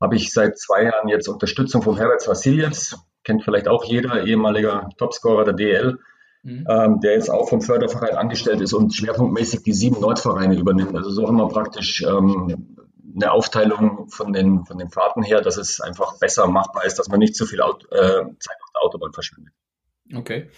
habe 0.00 0.16
ich 0.16 0.32
seit 0.32 0.58
zwei 0.58 0.84
Jahren 0.84 1.08
jetzt 1.08 1.28
Unterstützung 1.28 1.82
von 1.82 1.96
Herbert 1.96 2.26
Vassiljevs, 2.28 2.98
kennt 3.24 3.42
vielleicht 3.44 3.68
auch 3.68 3.84
jeder, 3.84 4.24
ehemaliger 4.24 4.90
Topscorer 4.98 5.44
der 5.44 5.54
DL, 5.54 5.98
mhm. 6.44 6.66
ähm, 6.68 7.00
der 7.00 7.14
jetzt 7.14 7.30
auch 7.30 7.48
vom 7.48 7.60
Förderverein 7.60 8.16
angestellt 8.16 8.60
ist 8.60 8.72
und 8.72 8.94
schwerpunktmäßig 8.94 9.62
die 9.62 9.72
sieben 9.72 10.00
Nordvereine 10.00 10.56
übernimmt. 10.56 10.94
Also 10.96 11.10
so 11.10 11.26
haben 11.26 11.36
wir 11.36 11.48
praktisch 11.48 12.02
ähm, 12.02 12.76
eine 13.14 13.32
Aufteilung 13.32 14.08
von 14.08 14.32
den, 14.32 14.64
von 14.64 14.78
den 14.78 14.90
Fahrten 14.90 15.22
her, 15.22 15.40
dass 15.40 15.56
es 15.56 15.80
einfach 15.80 16.18
besser 16.18 16.46
machbar 16.46 16.84
ist, 16.84 16.98
dass 16.98 17.08
man 17.08 17.18
nicht 17.18 17.34
zu 17.34 17.46
viel 17.46 17.60
Auto, 17.60 17.86
äh, 17.90 18.22
Zeit 18.38 18.56
auf 18.62 18.70
der 18.72 18.82
Autobahn 18.82 19.12
verschwendet. 19.12 19.52
Okay 20.14 20.48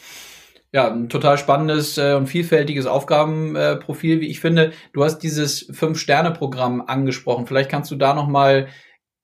ja, 0.76 0.92
ein 0.92 1.08
total 1.08 1.38
spannendes 1.38 1.96
äh, 1.96 2.12
und 2.12 2.26
vielfältiges 2.26 2.84
Aufgabenprofil, 2.84 4.20
wie 4.20 4.28
ich 4.28 4.40
finde. 4.40 4.72
Du 4.92 5.04
hast 5.04 5.20
dieses 5.20 5.70
Fünf-Sterne-Programm 5.72 6.82
angesprochen. 6.86 7.46
Vielleicht 7.46 7.70
kannst 7.70 7.90
du 7.90 7.96
da 7.96 8.12
noch 8.12 8.28
mal 8.28 8.68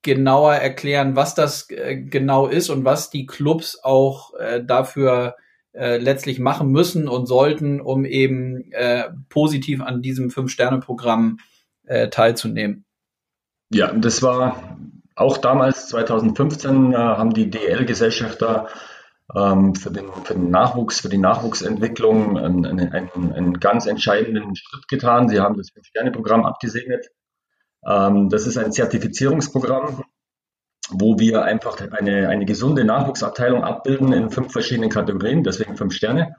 genauer 0.01 0.55
erklären, 0.55 1.15
was 1.15 1.35
das 1.35 1.69
äh, 1.71 1.97
genau 1.97 2.47
ist 2.47 2.71
und 2.71 2.87
was 2.87 3.11
die 3.11 3.27
Clubs 3.27 3.79
auch 3.83 4.33
äh, 4.35 4.65
dafür 4.65 5.37
äh, 5.73 5.97
letztlich 5.99 6.39
machen 6.39 6.71
müssen 6.71 7.09
und 7.09 7.27
sollten, 7.27 7.81
um 7.81 8.05
eben 8.05 8.71
äh, 8.73 9.05
positiv 9.29 9.81
an 9.81 10.03
diesem 10.03 10.31
Fünf-Sterne-Programm 10.31 11.39
äh, 11.85 12.09
teilzunehmen. 12.09 12.85
Ja, 13.71 13.93
das 13.93 14.23
war 14.23 14.79
auch 15.15 15.39
damals, 15.39 15.89
2015, 15.89 16.93
äh, 16.93 16.97
haben 16.97 17.33
die 17.33 17.51
DL-Gesellschafter 17.51 18.69
ähm, 19.35 19.75
für, 19.75 19.91
den, 19.91 20.13
für 20.25 20.35
den 20.35 20.51
Nachwuchs, 20.51 21.01
für 21.01 21.09
die 21.09 21.19
Nachwuchsentwicklung 21.19 22.39
einen, 22.39 22.67
einen, 22.67 23.33
einen 23.33 23.61
ganz 23.61 23.87
entscheidenden 23.87 24.55
Schritt 24.57 24.89
getan. 24.89 25.29
Sie 25.29 25.41
haben 25.41 25.57
das 25.57 25.71
Fünf-Sterne-Programm 25.71 26.45
abgesegnet. 26.45 27.07
Ähm, 27.87 28.29
das 28.29 28.47
ist 28.47 28.59
ein 28.59 28.73
Zertifizierungsprogramm, 28.73 30.05
wo 30.95 31.19
wir 31.19 31.45
einfach 31.45 31.79
eine, 31.93 32.29
eine 32.29 32.45
gesunde 32.45 32.85
Nachwuchsabteilung 32.85 33.65
abbilden 33.65 34.13
in 34.13 34.31
fünf 34.31 34.53
verschiedenen 34.53 34.91
Kategorien, 34.91 35.43
deswegen 35.43 35.77
fünf 35.77 35.95
Sterne. 35.95 36.37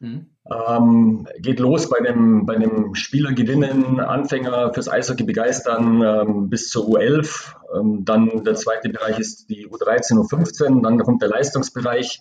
Mhm. 0.00 0.26
Ähm, 0.50 1.26
geht 1.38 1.60
los 1.60 1.88
bei 1.88 2.00
dem, 2.00 2.44
bei 2.44 2.56
dem 2.56 2.94
Spieler 2.94 3.32
gewinnen, 3.32 4.00
Anfänger 4.00 4.74
fürs 4.74 4.88
Eishockey 4.88 5.24
begeistern 5.24 6.02
ähm, 6.02 6.50
bis 6.50 6.68
zur 6.68 6.86
U11. 6.86 7.54
Ähm, 7.74 8.04
dann 8.04 8.44
der 8.44 8.54
zweite 8.54 8.90
Bereich 8.90 9.18
ist 9.18 9.48
die 9.48 9.66
U13, 9.66 10.18
U15. 10.18 10.82
Dann 10.82 10.98
kommt 10.98 11.22
der 11.22 11.30
Leistungsbereich 11.30 12.20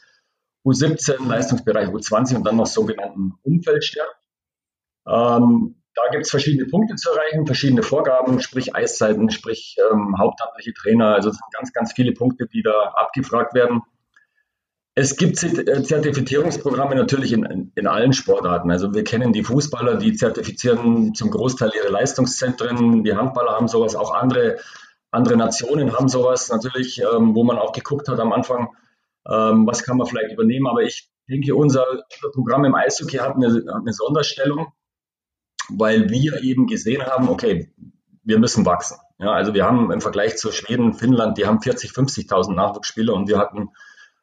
U17, 0.65 1.27
Leistungsbereich 1.27 1.89
U20 1.89 2.37
und 2.37 2.47
dann 2.47 2.55
noch 2.55 2.67
sogenannten 2.67 3.33
Umfeldstern. 3.43 4.07
Da 5.95 6.09
gibt 6.11 6.25
es 6.25 6.31
verschiedene 6.31 6.67
Punkte 6.67 6.95
zu 6.95 7.11
erreichen, 7.11 7.45
verschiedene 7.45 7.83
Vorgaben, 7.83 8.39
sprich 8.41 8.75
Eiszeiten, 8.75 9.29
sprich 9.29 9.77
ähm, 9.91 10.15
hauptamtliche 10.17 10.73
Trainer. 10.73 11.13
Also 11.13 11.29
es 11.29 11.35
sind 11.35 11.53
ganz, 11.53 11.71
ganz 11.71 11.93
viele 11.93 12.13
Punkte, 12.13 12.47
die 12.47 12.63
da 12.63 12.93
abgefragt 12.95 13.53
werden. 13.53 13.81
Es 14.95 15.17
gibt 15.17 15.41
äh, 15.43 15.83
Zertifizierungsprogramme 15.83 16.95
natürlich 16.95 17.33
in, 17.33 17.71
in 17.75 17.87
allen 17.87 18.13
Sportarten. 18.13 18.71
Also 18.71 18.93
wir 18.93 19.03
kennen 19.03 19.33
die 19.33 19.43
Fußballer, 19.43 19.95
die 19.95 20.13
zertifizieren 20.13 21.13
zum 21.13 21.31
Großteil 21.31 21.71
ihre 21.75 21.89
Leistungszentren. 21.89 23.03
Die 23.03 23.15
Handballer 23.15 23.53
haben 23.53 23.67
sowas, 23.67 23.95
auch 23.95 24.13
andere, 24.13 24.57
andere 25.11 25.37
Nationen 25.37 25.97
haben 25.97 26.09
sowas 26.09 26.49
natürlich, 26.49 27.01
ähm, 27.01 27.35
wo 27.35 27.43
man 27.43 27.57
auch 27.57 27.71
geguckt 27.71 28.07
hat 28.07 28.19
am 28.19 28.33
Anfang, 28.33 28.69
ähm, 29.27 29.65
was 29.67 29.83
kann 29.83 29.97
man 29.97 30.07
vielleicht 30.07 30.33
übernehmen. 30.33 30.67
Aber 30.67 30.83
ich 30.83 31.09
denke, 31.29 31.55
unser, 31.55 31.85
unser 31.89 32.31
Programm 32.33 32.65
im 32.65 32.75
Eishockey 32.75 33.17
hat 33.17 33.35
eine, 33.35 33.47
hat 33.47 33.81
eine 33.81 33.93
Sonderstellung, 33.93 34.73
weil 35.69 36.09
wir 36.09 36.43
eben 36.43 36.67
gesehen 36.67 37.05
haben, 37.05 37.29
okay, 37.29 37.71
wir 38.23 38.39
müssen 38.39 38.65
wachsen. 38.65 38.97
Ja, 39.19 39.31
also 39.31 39.53
wir 39.53 39.65
haben 39.65 39.91
im 39.91 40.01
Vergleich 40.01 40.37
zu 40.37 40.51
Schweden, 40.51 40.93
Finnland, 40.93 41.37
die 41.37 41.45
haben 41.45 41.61
40, 41.61 41.91
50.000 41.91 42.53
Nachwuchsspieler 42.53 43.13
und 43.13 43.27
wir 43.27 43.37
hatten 43.37 43.69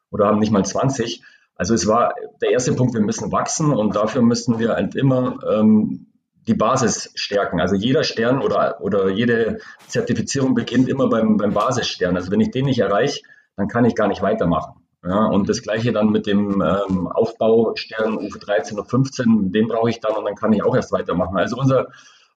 oder 0.09 0.27
haben 0.27 0.39
nicht 0.39 0.51
mal 0.51 0.65
20. 0.65 1.23
Also 1.55 1.73
es 1.73 1.87
war 1.87 2.13
der 2.41 2.51
erste 2.51 2.73
Punkt, 2.73 2.93
wir 2.93 3.01
müssen 3.01 3.31
wachsen 3.31 3.71
und 3.71 3.95
dafür 3.95 4.21
müssen 4.21 4.59
wir 4.59 4.69
halt 4.69 4.95
immer 4.95 5.39
ähm, 5.49 6.07
die 6.47 6.55
Basis 6.55 7.11
stärken. 7.15 7.61
Also 7.61 7.75
jeder 7.75 8.03
Stern 8.03 8.41
oder, 8.41 8.81
oder 8.81 9.09
jede 9.09 9.59
Zertifizierung 9.87 10.55
beginnt 10.55 10.89
immer 10.89 11.07
beim, 11.07 11.37
beim 11.37 11.53
Basisstern. 11.53 12.15
Also 12.15 12.31
wenn 12.31 12.41
ich 12.41 12.51
den 12.51 12.65
nicht 12.65 12.79
erreiche, 12.79 13.21
dann 13.55 13.67
kann 13.67 13.85
ich 13.85 13.95
gar 13.95 14.07
nicht 14.07 14.21
weitermachen. 14.21 14.80
Ja, 15.03 15.25
und 15.25 15.49
das 15.49 15.63
gleiche 15.63 15.91
dann 15.91 16.09
mit 16.09 16.27
dem 16.27 16.61
ähm, 16.61 17.07
Aufbaustern 17.07 18.19
U13 18.19 18.77
und 18.77 18.87
15, 18.87 19.51
den 19.51 19.67
brauche 19.67 19.89
ich 19.89 19.99
dann 19.99 20.15
und 20.15 20.25
dann 20.25 20.35
kann 20.35 20.53
ich 20.53 20.63
auch 20.63 20.75
erst 20.75 20.91
weitermachen. 20.91 21.37
Also 21.37 21.57
unser, 21.57 21.87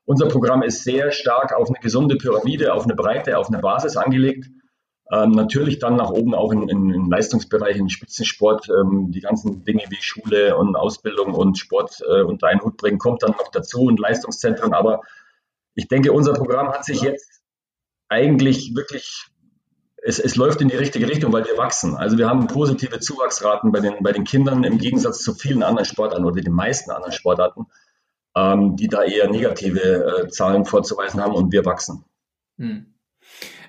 unser 0.05 0.27
Programm 0.27 0.63
ist 0.63 0.84
sehr 0.84 1.12
stark 1.12 1.53
auf 1.53 1.67
eine 1.69 1.77
gesunde 1.79 2.15
Pyramide, 2.15 2.74
auf 2.74 2.86
eine 2.86 2.95
Breite, 2.95 3.38
auf 3.38 3.50
eine 3.50 3.60
Basis 3.60 3.98
angelegt. 3.98 4.50
Ähm, 5.12 5.31
natürlich 5.31 5.77
dann 5.77 5.95
nach 5.95 6.10
oben 6.10 6.34
auch 6.34 6.51
in, 6.51 6.67
in, 6.67 6.91
in 6.91 7.10
Leistungsbereichen, 7.10 7.89
Spitzensport, 7.89 8.67
ähm, 8.69 9.12
die 9.12 9.22
ganzen 9.22 9.63
Dinge 9.63 9.84
wie 9.89 10.01
Schule 10.01 10.57
und 10.57 10.75
Ausbildung 10.75 11.36
und 11.36 11.60
Sport 11.60 12.01
äh, 12.10 12.24
unter 12.24 12.48
einen 12.48 12.62
Hut 12.62 12.77
bringen, 12.77 12.98
kommt 12.98 13.22
dann 13.22 13.31
noch 13.31 13.51
dazu 13.51 13.81
und 13.81 14.00
Leistungszentren. 14.00 14.74
Aber 14.74 15.01
ich 15.75 15.88
denke, 15.88 16.12
unser 16.12 16.34
Programm 16.34 16.69
hat 16.69 16.86
sich 16.86 17.01
jetzt 17.01 17.43
eigentlich 18.10 18.75
wirklich, 18.75 19.27
es, 20.07 20.19
es 20.19 20.35
läuft 20.35 20.62
in 20.62 20.67
die 20.67 20.75
richtige 20.75 21.09
Richtung, 21.09 21.33
weil 21.33 21.45
wir 21.45 21.57
wachsen. 21.57 21.95
Also 21.95 22.19
wir 22.19 22.29
haben 22.29 22.45
positive 22.45 23.00
Zuwachsraten 23.00 23.71
bei 23.71 23.79
den, 23.79 24.03
bei 24.03 24.12
den 24.12 24.24
Kindern 24.24 24.63
im 24.63 24.77
Gegensatz 24.77 25.24
zu 25.24 25.33
vielen 25.33 25.63
anderen 25.63 25.85
Sportarten 25.85 26.25
oder 26.25 26.41
den 26.41 26.53
meisten 26.53 26.91
anderen 26.91 27.12
Sportarten, 27.12 27.65
ähm, 28.38 28.75
die 28.75 28.88
da 28.88 29.03
eher 29.03 29.29
negative 29.31 29.79
äh, 29.81 30.27
Zahlen 30.29 30.65
vorzuweisen 30.65 31.19
haben 31.19 31.33
und 31.33 31.51
wir 31.51 31.65
wachsen. 31.65 32.05
Hm. 32.59 32.93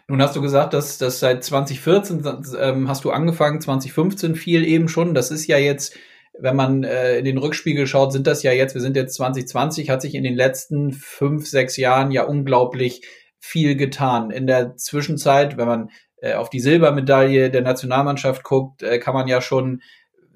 Nun 0.08 0.22
hast 0.22 0.36
du 0.36 0.42
gesagt, 0.42 0.74
dass, 0.74 0.98
dass 0.98 1.20
seit 1.20 1.42
2014 1.42 2.22
ähm, 2.58 2.88
hast 2.88 3.04
du 3.04 3.10
angefangen, 3.12 3.62
2015 3.62 4.34
fiel 4.34 4.66
eben 4.66 4.88
schon. 4.88 5.14
Das 5.14 5.30
ist 5.30 5.46
ja 5.46 5.56
jetzt, 5.56 5.96
wenn 6.38 6.54
man 6.54 6.84
äh, 6.84 7.18
in 7.18 7.24
den 7.24 7.38
Rückspiegel 7.38 7.86
schaut, 7.86 8.12
sind 8.12 8.26
das 8.26 8.42
ja 8.42 8.52
jetzt, 8.52 8.74
wir 8.74 8.82
sind 8.82 8.94
jetzt 8.94 9.14
2020, 9.14 9.88
hat 9.88 10.02
sich 10.02 10.14
in 10.14 10.22
den 10.22 10.36
letzten 10.36 10.92
fünf, 10.92 11.46
sechs 11.48 11.78
Jahren 11.78 12.10
ja 12.10 12.24
unglaublich 12.24 13.06
viel 13.38 13.74
getan. 13.74 14.30
In 14.30 14.46
der 14.46 14.76
Zwischenzeit, 14.76 15.56
wenn 15.56 15.66
man 15.66 15.90
äh, 16.18 16.34
auf 16.34 16.50
die 16.50 16.60
Silbermedaille 16.60 17.50
der 17.50 17.62
Nationalmannschaft 17.62 18.42
guckt, 18.42 18.82
äh, 18.82 18.98
kann 18.98 19.14
man 19.14 19.28
ja 19.28 19.40
schon 19.40 19.82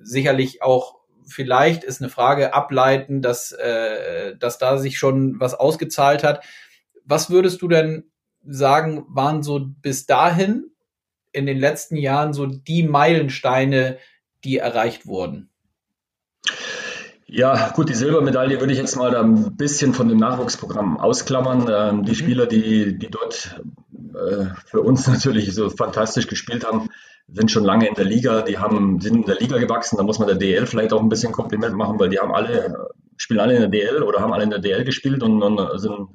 sicherlich 0.02 0.62
auch 0.62 1.00
vielleicht 1.26 1.84
ist 1.84 2.00
eine 2.00 2.10
Frage 2.10 2.54
ableiten, 2.54 3.22
dass, 3.22 3.52
äh, 3.52 4.36
dass 4.36 4.58
da 4.58 4.78
sich 4.78 4.98
schon 4.98 5.38
was 5.38 5.54
ausgezahlt 5.54 6.24
hat. 6.24 6.44
Was 7.04 7.30
würdest 7.30 7.62
du 7.62 7.68
denn 7.68 8.10
sagen, 8.44 9.04
waren 9.08 9.42
so 9.42 9.60
bis 9.60 10.06
dahin 10.06 10.70
in 11.32 11.46
den 11.46 11.58
letzten 11.58 11.96
Jahren 11.96 12.32
so 12.32 12.46
die 12.46 12.82
Meilensteine, 12.82 13.98
die 14.44 14.58
erreicht 14.58 15.06
wurden? 15.06 15.50
Ja, 17.26 17.70
gut, 17.70 17.88
die 17.88 17.94
Silbermedaille 17.94 18.58
würde 18.58 18.72
ich 18.72 18.78
jetzt 18.78 18.96
mal 18.96 19.12
da 19.12 19.22
ein 19.22 19.56
bisschen 19.56 19.94
von 19.94 20.08
dem 20.08 20.18
Nachwuchsprogramm 20.18 20.98
ausklammern. 20.98 21.70
Ähm, 21.72 22.04
die 22.04 22.10
mhm. 22.10 22.16
Spieler, 22.16 22.46
die, 22.46 22.98
die 22.98 23.08
dort 23.08 23.60
äh, 24.14 24.46
für 24.66 24.80
uns 24.80 25.06
natürlich 25.08 25.54
so 25.54 25.70
fantastisch 25.70 26.26
gespielt 26.26 26.66
haben, 26.66 26.88
sind 27.32 27.50
schon 27.50 27.64
lange 27.64 27.88
in 27.88 27.94
der 27.94 28.04
Liga, 28.04 28.42
die 28.42 28.58
haben, 28.58 29.00
sind 29.00 29.16
in 29.16 29.24
der 29.24 29.36
Liga 29.36 29.58
gewachsen. 29.58 29.96
Da 29.96 30.02
muss 30.02 30.18
man 30.18 30.28
der 30.28 30.36
DL 30.36 30.66
vielleicht 30.66 30.92
auch 30.92 31.00
ein 31.00 31.08
bisschen 31.08 31.32
Kompliment 31.32 31.76
machen, 31.76 31.98
weil 31.98 32.08
die 32.08 32.18
haben 32.18 32.32
alle, 32.32 32.88
spielen 33.16 33.40
alle 33.40 33.54
in 33.54 33.60
der 33.60 33.70
DL 33.70 34.02
oder 34.02 34.20
haben 34.20 34.32
alle 34.32 34.44
in 34.44 34.50
der 34.50 34.58
DL 34.58 34.84
gespielt 34.84 35.22
und, 35.22 35.42
und 35.42 35.80
sind 35.80 36.08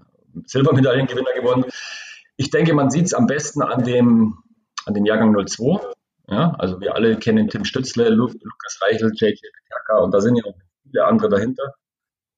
Silbermedaillengewinner 0.46 1.34
geworden. 1.34 1.66
Ich 2.38 2.50
denke, 2.50 2.74
man 2.74 2.90
sieht 2.90 3.06
es 3.06 3.14
am 3.14 3.28
besten 3.28 3.62
an 3.62 3.84
dem, 3.84 4.38
an 4.86 4.94
dem 4.94 5.06
Jahrgang 5.06 5.34
02. 5.34 5.80
Ja, 6.28 6.56
also 6.58 6.82
wir 6.82 6.96
alle 6.96 7.18
kennen 7.18 7.50
Tim 7.50 7.66
Stützle, 7.66 8.10
Lu 8.10 8.26
Lukas 8.26 8.80
Reichel, 8.82 9.12
JJ 9.16 9.36
Petaka 9.36 10.04
und 10.04 10.12
da 10.12 10.20
sind 10.22 10.38
ja 10.38 10.44
auch 10.44 10.56
viele 10.84 11.06
andere 11.06 11.30
dahinter. 11.30 11.76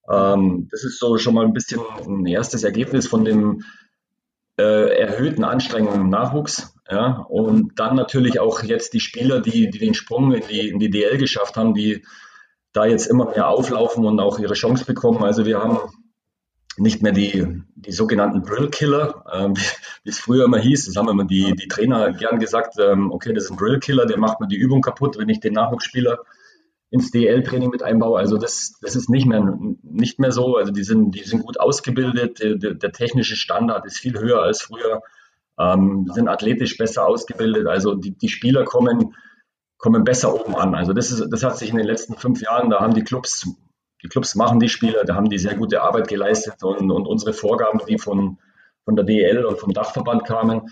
Ähm, 0.10 0.68
das 0.70 0.84
ist 0.84 1.00
so 1.00 1.18
schon 1.18 1.34
mal 1.34 1.46
ein 1.46 1.54
bisschen 1.54 1.82
ein 2.06 2.26
erstes 2.26 2.64
Ergebnis 2.64 3.08
von 3.08 3.24
dem 3.24 3.64
äh, 4.58 4.98
erhöhten 4.98 5.44
Anstrengungen 5.44 6.02
im 6.02 6.10
Nachwuchs. 6.10 6.74
Ja, 6.90 7.26
und 7.28 7.80
dann 7.80 7.96
natürlich 7.96 8.40
auch 8.40 8.64
jetzt 8.64 8.94
die 8.94 9.02
Spieler, 9.02 9.42
die, 9.42 9.70
die 9.70 9.80
den 9.80 9.94
Sprung 9.94 10.32
in 10.34 10.48
die, 10.48 10.70
in 10.70 10.80
die 10.80 10.90
DL 10.90 11.18
geschafft 11.18 11.58
haben, 11.58 11.74
die 11.74 12.06
da 12.72 12.86
jetzt 12.86 13.08
immer 13.08 13.26
mehr 13.26 13.50
auflaufen 13.50 14.06
und 14.06 14.20
auch 14.20 14.40
ihre 14.40 14.54
Chance 14.54 14.86
bekommen. 14.86 15.24
Also 15.24 15.46
wir 15.46 15.60
haben 15.60 15.80
nicht 16.78 17.02
mehr 17.02 17.12
die, 17.12 17.64
die 17.76 17.92
sogenannten 17.92 18.44
Drillkiller, 18.44 19.26
ähm, 19.34 19.56
wie 20.04 20.10
es 20.10 20.20
früher 20.20 20.46
immer 20.46 20.60
hieß. 20.60 20.86
Das 20.86 20.96
haben 20.96 21.10
immer 21.10 21.26
die, 21.26 21.54
die 21.54 21.68
Trainer 21.68 22.14
gern 22.14 22.40
gesagt, 22.40 22.76
ähm, 22.80 23.12
okay, 23.12 23.34
das 23.34 23.46
ist 23.46 23.52
ein 23.52 23.58
Drillkiller, 23.58 24.06
der 24.06 24.18
macht 24.18 24.40
mir 24.40 24.48
die 24.48 24.58
Übung 24.58 24.82
kaputt, 24.82 25.18
wenn 25.18 25.30
ich 25.30 25.40
den 25.40 25.54
Nachwuchsspieler 25.54 26.20
ins 26.90 27.12
DL-Training 27.12 27.70
mit 27.70 27.84
einbaue. 27.84 28.18
Also 28.20 28.38
das, 28.38 28.80
das 28.82 28.96
ist 28.96 29.10
nicht 29.10 29.26
mehr, 29.26 29.58
nicht 29.84 30.20
mehr 30.20 30.32
so. 30.32 30.56
Also 30.56 30.72
die 30.72 30.84
sind, 30.84 31.12
die 31.12 31.24
sind 31.24 31.46
gut 31.46 31.60
ausgebildet, 31.60 32.40
der, 32.40 32.74
der 32.74 32.92
technische 32.92 33.36
Standard 33.36 33.86
ist 33.86 33.98
viel 33.98 34.18
höher 34.18 34.42
als 34.42 34.62
früher, 34.62 35.02
ähm, 35.60 36.10
sind 36.14 36.28
athletisch 36.28 36.78
besser 36.78 37.06
ausgebildet. 37.06 37.68
Also 37.68 37.96
die, 37.96 38.12
die 38.12 38.30
Spieler 38.30 38.64
kommen, 38.64 39.16
kommen 39.78 40.04
besser 40.04 40.34
oben 40.34 40.56
an. 40.56 40.76
Also 40.76 40.94
das, 40.94 41.12
ist, 41.12 41.28
das 41.30 41.44
hat 41.44 41.58
sich 41.58 41.70
in 41.70 41.78
den 41.78 41.88
letzten 41.88 42.16
fünf 42.16 42.42
Jahren, 42.42 42.70
da 42.70 42.80
haben 42.80 42.94
die 42.94 43.04
Clubs 43.04 43.46
die 44.04 44.10
Clubs 44.10 44.36
machen 44.36 44.60
die 44.60 44.70
Spieler, 44.70 45.04
da 45.06 45.16
haben 45.16 45.30
die 45.30 45.40
sehr 45.40 45.56
gute 45.56 45.82
Arbeit 45.82 46.08
geleistet 46.08 46.64
und, 46.64 46.92
und 46.92 47.08
unsere 47.08 47.34
Vorgaben, 47.34 47.82
die 47.88 47.98
von, 47.98 48.38
von 48.86 48.96
der 48.96 49.06
DL 49.06 49.44
und 49.46 49.60
vom 49.60 49.74
Dachverband 49.74 50.24
kamen, 50.26 50.70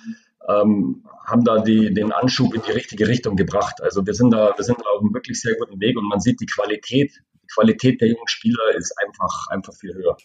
ähm, 0.47 1.03
haben 1.25 1.43
da 1.43 1.59
die, 1.59 1.93
den 1.93 2.11
Anschub 2.11 2.53
in 2.53 2.61
die 2.61 2.71
richtige 2.71 3.07
Richtung 3.07 3.35
gebracht. 3.35 3.81
Also 3.81 4.05
wir 4.05 4.13
sind 4.13 4.31
da, 4.31 4.53
wir 4.55 4.63
sind 4.63 4.79
da 4.79 4.89
auf 4.89 5.01
einem 5.01 5.13
wirklich 5.13 5.41
sehr 5.41 5.55
guten 5.55 5.79
Weg 5.79 5.97
und 5.97 6.07
man 6.07 6.19
sieht 6.19 6.39
die 6.39 6.45
Qualität, 6.45 7.11
die 7.33 7.47
Qualität 7.53 8.01
der 8.01 8.09
jungen 8.09 8.27
Spieler 8.27 8.75
ist 8.75 8.93
einfach, 9.03 9.47
einfach 9.49 9.73
viel 9.73 9.93
höher. 9.93 10.17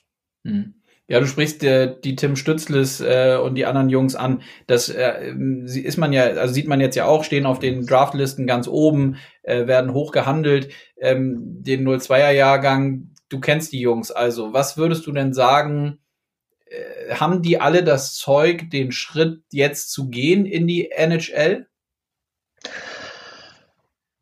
Mhm. 0.44 0.74
Ja, 1.10 1.18
du 1.18 1.26
sprichst 1.26 1.64
äh, 1.64 1.96
die 2.04 2.14
Tim 2.14 2.36
Stützles 2.36 3.00
äh, 3.00 3.36
und 3.42 3.56
die 3.56 3.66
anderen 3.66 3.88
Jungs 3.88 4.14
an. 4.14 4.42
Das 4.68 4.88
äh, 4.88 5.34
ist 5.66 5.96
man 5.96 6.12
ja, 6.12 6.22
also 6.22 6.54
sieht 6.54 6.68
man 6.68 6.80
jetzt 6.80 6.94
ja 6.94 7.06
auch, 7.06 7.24
stehen 7.24 7.46
auf 7.46 7.58
den 7.58 7.84
Draftlisten 7.84 8.46
ganz 8.46 8.68
oben, 8.68 9.16
äh, 9.42 9.66
werden 9.66 9.92
hoch 9.92 10.12
gehandelt. 10.12 10.72
Ähm, 11.00 11.64
den 11.64 11.84
02er 11.84 12.30
Jahrgang, 12.30 13.10
du 13.28 13.40
kennst 13.40 13.72
die 13.72 13.80
Jungs 13.80 14.12
also. 14.12 14.52
Was 14.52 14.76
würdest 14.76 15.04
du 15.04 15.10
denn 15.10 15.32
sagen, 15.32 15.98
äh, 16.70 17.14
haben 17.14 17.42
die 17.42 17.60
alle 17.60 17.82
das 17.82 18.14
Zeug, 18.14 18.70
den 18.70 18.92
Schritt 18.92 19.42
jetzt 19.50 19.90
zu 19.90 20.08
gehen 20.08 20.46
in 20.46 20.66
die 20.66 20.90
NHL? 20.90 21.66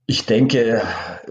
Ich 0.07 0.25
denke, 0.25 0.81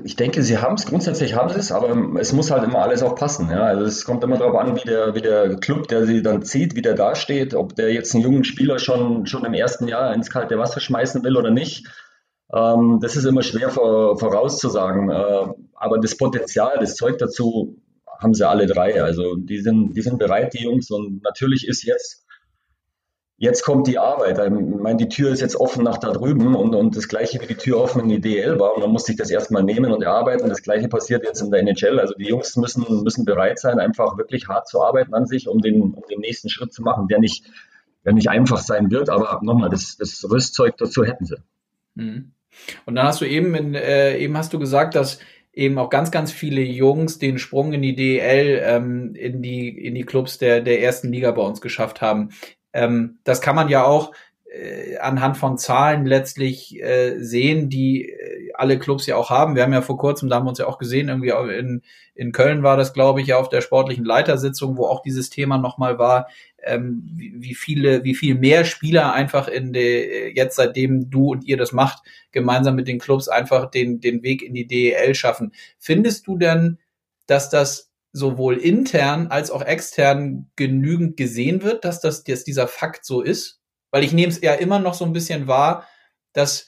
ich 0.03 0.15
denke, 0.15 0.43
sie 0.43 0.59
haben 0.59 0.75
es, 0.75 0.85
grundsätzlich 0.85 1.33
haben 1.33 1.49
sie 1.49 1.57
es, 1.57 1.71
aber 1.71 2.19
es 2.19 2.31
muss 2.31 2.51
halt 2.51 2.63
immer 2.63 2.79
alles 2.79 3.01
auch 3.01 3.15
passen. 3.15 3.49
Ja? 3.49 3.63
Also 3.63 3.85
es 3.85 4.05
kommt 4.05 4.23
immer 4.23 4.37
darauf 4.37 4.55
an, 4.55 4.75
wie 4.75 4.87
der, 4.87 5.15
wie 5.15 5.21
der 5.21 5.55
Club, 5.55 5.87
der 5.87 6.05
sie 6.05 6.21
dann 6.21 6.43
zieht, 6.43 6.75
wie 6.75 6.83
der 6.83 6.93
dasteht, 6.93 7.55
ob 7.55 7.75
der 7.75 7.91
jetzt 7.91 8.13
einen 8.13 8.23
jungen 8.23 8.43
Spieler 8.43 8.77
schon, 8.77 9.25
schon 9.25 9.43
im 9.45 9.55
ersten 9.55 9.87
Jahr 9.87 10.13
ins 10.13 10.29
kalte 10.29 10.59
Wasser 10.59 10.79
schmeißen 10.79 11.23
will 11.23 11.37
oder 11.37 11.49
nicht. 11.49 11.87
Ähm, 12.53 12.99
das 13.01 13.15
ist 13.15 13.25
immer 13.25 13.41
schwer 13.41 13.71
vorauszusagen. 13.71 15.09
Äh, 15.09 15.47
aber 15.73 15.97
das 15.99 16.15
Potenzial, 16.15 16.77
das 16.79 16.95
Zeug 16.95 17.17
dazu 17.17 17.66
haben 18.19 18.33
sie 18.33 18.47
alle 18.47 18.67
drei. 18.67 19.01
Also 19.01 19.35
die 19.35 19.59
sind, 19.59 19.95
die 19.95 20.01
sind 20.01 20.19
bereit, 20.19 20.53
die 20.53 20.63
Jungs. 20.63 20.89
Und 20.91 21.23
natürlich 21.23 21.67
ist 21.67 21.83
jetzt 21.83 22.27
Jetzt 23.39 23.63
kommt 23.63 23.85
die 23.85 23.99
Arbeit. 23.99 24.39
Ich 24.39 24.49
meine, 24.49 24.97
die 24.97 25.09
Tür 25.09 25.31
ist 25.31 25.41
jetzt 25.41 25.55
offen 25.55 25.83
nach 25.83 25.99
da 25.99 26.11
drüben 26.11 26.55
und, 26.55 26.73
und 26.73 26.95
das 26.95 27.07
gleiche 27.07 27.39
wie 27.39 27.45
die 27.45 27.53
Tür 27.53 27.79
offen 27.79 28.01
in 28.01 28.09
die 28.09 28.19
DL 28.19 28.59
war. 28.59 28.73
Und 28.73 28.81
man 28.81 28.89
muss 28.89 29.05
sich 29.05 29.15
das 29.15 29.29
erstmal 29.29 29.61
nehmen 29.61 29.91
und 29.91 30.01
erarbeiten. 30.01 30.49
Das 30.49 30.63
gleiche 30.63 30.87
passiert 30.87 31.23
jetzt 31.23 31.41
in 31.41 31.51
der 31.51 31.59
NHL. 31.59 31.99
Also 31.99 32.15
die 32.15 32.25
Jungs 32.25 32.55
müssen, 32.55 33.03
müssen 33.03 33.25
bereit 33.25 33.59
sein, 33.59 33.77
einfach 33.79 34.17
wirklich 34.17 34.47
hart 34.47 34.67
zu 34.67 34.81
arbeiten 34.81 35.13
an 35.13 35.27
sich, 35.27 35.47
um 35.47 35.61
den, 35.61 35.81
um 35.81 36.03
den 36.09 36.19
nächsten 36.19 36.49
Schritt 36.49 36.73
zu 36.73 36.81
machen, 36.81 37.07
der 37.07 37.19
nicht, 37.19 37.45
der 38.05 38.13
nicht 38.13 38.27
einfach 38.27 38.57
sein 38.57 38.89
wird. 38.89 39.11
Aber 39.11 39.39
nochmal, 39.43 39.69
das, 39.69 39.97
das 39.97 40.25
Rüstzeug 40.27 40.75
dazu 40.77 41.05
hätten 41.05 41.25
sie. 41.25 41.37
Mhm. 41.93 42.31
Und 42.87 42.95
dann 42.95 43.05
hast 43.05 43.21
du 43.21 43.25
eben, 43.25 43.53
in, 43.53 43.75
äh, 43.75 44.17
eben 44.17 44.35
hast 44.35 44.51
du 44.51 44.57
gesagt, 44.57 44.95
dass 44.95 45.19
eben 45.57 45.79
auch 45.79 45.89
ganz, 45.89 46.11
ganz 46.11 46.31
viele 46.31 46.61
Jungs 46.61 47.17
den 47.17 47.39
Sprung 47.39 47.73
in 47.73 47.81
die 47.81 47.95
DL, 47.95 48.61
ähm, 48.63 49.15
in 49.15 49.41
die, 49.41 49.69
in 49.69 49.95
die 49.95 50.03
Clubs 50.03 50.37
der, 50.37 50.61
der 50.61 50.81
ersten 50.81 51.11
Liga 51.11 51.31
bei 51.31 51.41
uns 51.41 51.61
geschafft 51.61 51.99
haben. 51.99 52.29
Ähm, 52.73 53.17
das 53.23 53.41
kann 53.41 53.55
man 53.55 53.67
ja 53.67 53.83
auch 53.83 54.11
äh, 54.49 54.97
anhand 54.97 55.37
von 55.37 55.57
Zahlen 55.57 56.05
letztlich 56.05 56.81
äh, 56.81 57.19
sehen, 57.19 57.69
die 57.69 58.09
äh, 58.09 58.51
alle 58.53 58.79
Clubs 58.79 59.05
ja 59.05 59.15
auch 59.15 59.29
haben. 59.29 59.55
Wir 59.55 59.63
haben 59.63 59.73
ja 59.73 59.81
vor 59.81 59.97
kurzem, 59.97 60.29
da 60.29 60.37
haben 60.37 60.45
wir 60.45 60.49
uns 60.49 60.59
ja 60.59 60.67
auch 60.67 60.77
gesehen, 60.77 61.09
irgendwie 61.09 61.29
in, 61.57 61.81
in 62.15 62.31
Köln 62.31 62.63
war 62.63 62.77
das, 62.77 62.93
glaube 62.93 63.21
ich, 63.21 63.27
ja 63.27 63.37
auf 63.37 63.49
der 63.49 63.61
sportlichen 63.61 64.05
Leitersitzung, 64.05 64.77
wo 64.77 64.85
auch 64.85 65.01
dieses 65.01 65.29
Thema 65.29 65.57
nochmal 65.57 65.99
war, 65.99 66.27
ähm, 66.63 67.03
wie, 67.13 67.35
wie 67.37 67.55
viele, 67.55 68.03
wie 68.03 68.15
viel 68.15 68.35
mehr 68.35 68.65
Spieler 68.65 69.13
einfach 69.13 69.47
in 69.47 69.73
der, 69.73 70.33
jetzt 70.33 70.55
seitdem 70.55 71.09
du 71.09 71.31
und 71.31 71.43
ihr 71.45 71.57
das 71.57 71.71
macht, 71.71 72.03
gemeinsam 72.31 72.75
mit 72.75 72.87
den 72.87 72.99
Clubs 72.99 73.27
einfach 73.27 73.69
den, 73.69 73.99
den 73.99 74.23
Weg 74.23 74.41
in 74.41 74.53
die 74.53 74.67
DEL 74.67 75.13
schaffen. 75.13 75.53
Findest 75.77 76.25
du 76.25 76.37
denn, 76.37 76.79
dass 77.27 77.49
das 77.49 77.91
sowohl 78.13 78.55
intern 78.57 79.27
als 79.27 79.51
auch 79.51 79.61
extern 79.61 80.49
genügend 80.55 81.17
gesehen 81.17 81.61
wird, 81.61 81.85
dass 81.85 81.99
das 81.99 82.23
dass 82.23 82.43
dieser 82.43 82.67
Fakt 82.67 83.05
so 83.05 83.21
ist? 83.21 83.59
Weil 83.91 84.03
ich 84.03 84.13
nehme 84.13 84.31
es 84.31 84.41
ja 84.41 84.53
immer 84.53 84.79
noch 84.79 84.93
so 84.93 85.05
ein 85.05 85.13
bisschen 85.13 85.47
wahr, 85.47 85.87
dass 86.33 86.67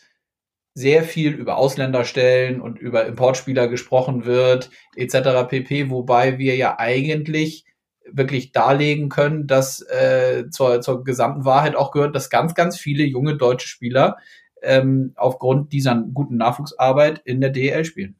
sehr 0.73 1.03
viel 1.03 1.33
über 1.33 1.57
Ausländerstellen 1.57 2.61
und 2.61 2.79
über 2.79 3.05
Importspieler 3.05 3.67
gesprochen 3.67 4.25
wird, 4.25 4.69
etc. 4.95 5.47
pp, 5.49 5.89
wobei 5.89 6.37
wir 6.37 6.55
ja 6.55 6.79
eigentlich 6.79 7.65
wirklich 8.11 8.51
darlegen 8.51 9.09
können, 9.09 9.45
dass 9.45 9.81
äh, 9.81 10.45
zur, 10.49 10.81
zur 10.81 11.03
gesamten 11.03 11.45
Wahrheit 11.45 11.75
auch 11.75 11.91
gehört, 11.91 12.15
dass 12.15 12.29
ganz, 12.29 12.55
ganz 12.55 12.77
viele 12.77 13.03
junge 13.03 13.37
deutsche 13.37 13.67
Spieler 13.67 14.17
ähm, 14.61 15.13
aufgrund 15.15 15.73
dieser 15.73 15.95
guten 16.13 16.37
Nachwuchsarbeit 16.37 17.21
in 17.25 17.41
der 17.41 17.49
DL 17.49 17.85
spielen. 17.85 18.15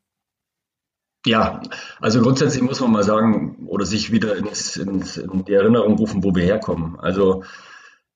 Ja, 1.26 1.62
also 2.00 2.22
grundsätzlich 2.22 2.62
muss 2.62 2.80
man 2.80 2.92
mal 2.92 3.04
sagen 3.04 3.68
oder 3.68 3.86
sich 3.86 4.12
wieder 4.12 4.38
ins, 4.38 4.78
ins, 4.78 5.18
in 5.18 5.44
die 5.44 5.54
Erinnerung 5.54 5.98
rufen, 5.98 6.24
wo 6.24 6.34
wir 6.34 6.44
herkommen. 6.44 6.98
Also 7.00 7.44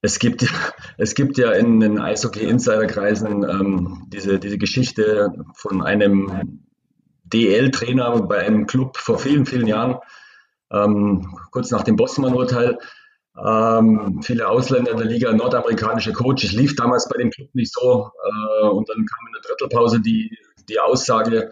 es 0.03 0.19
gibt, 0.19 0.45
es 0.97 1.15
gibt 1.15 1.37
ja 1.39 1.51
in 1.53 1.79
den 1.79 1.97
Eishockey-Insiderkreisen 1.97 3.43
ähm, 3.49 4.05
diese, 4.09 4.37
diese 4.37 4.59
Geschichte 4.59 5.33
von 5.55 5.81
einem 5.81 6.61
DL-Trainer 7.23 8.21
bei 8.21 8.45
einem 8.45 8.67
Club 8.67 8.97
vor 8.97 9.17
vielen, 9.17 9.47
vielen 9.47 9.65
Jahren, 9.65 9.97
ähm, 10.71 11.35
kurz 11.51 11.71
nach 11.71 11.83
dem 11.83 11.95
Bosman-Urteil. 11.95 12.77
Ähm, 13.43 14.21
viele 14.21 14.47
Ausländer 14.47 14.91
in 14.91 14.97
der 14.97 15.07
Liga, 15.07 15.33
nordamerikanische 15.33 16.13
Coaches, 16.13 16.51
lief 16.51 16.75
damals 16.75 17.09
bei 17.09 17.17
dem 17.17 17.31
Club 17.31 17.49
nicht 17.53 17.73
so. 17.73 18.11
Äh, 18.61 18.67
und 18.67 18.87
dann 18.89 18.97
kam 18.97 19.27
in 19.27 19.33
der 19.33 19.41
Drittelpause 19.41 20.01
die, 20.01 20.37
die 20.69 20.79
Aussage, 20.79 21.51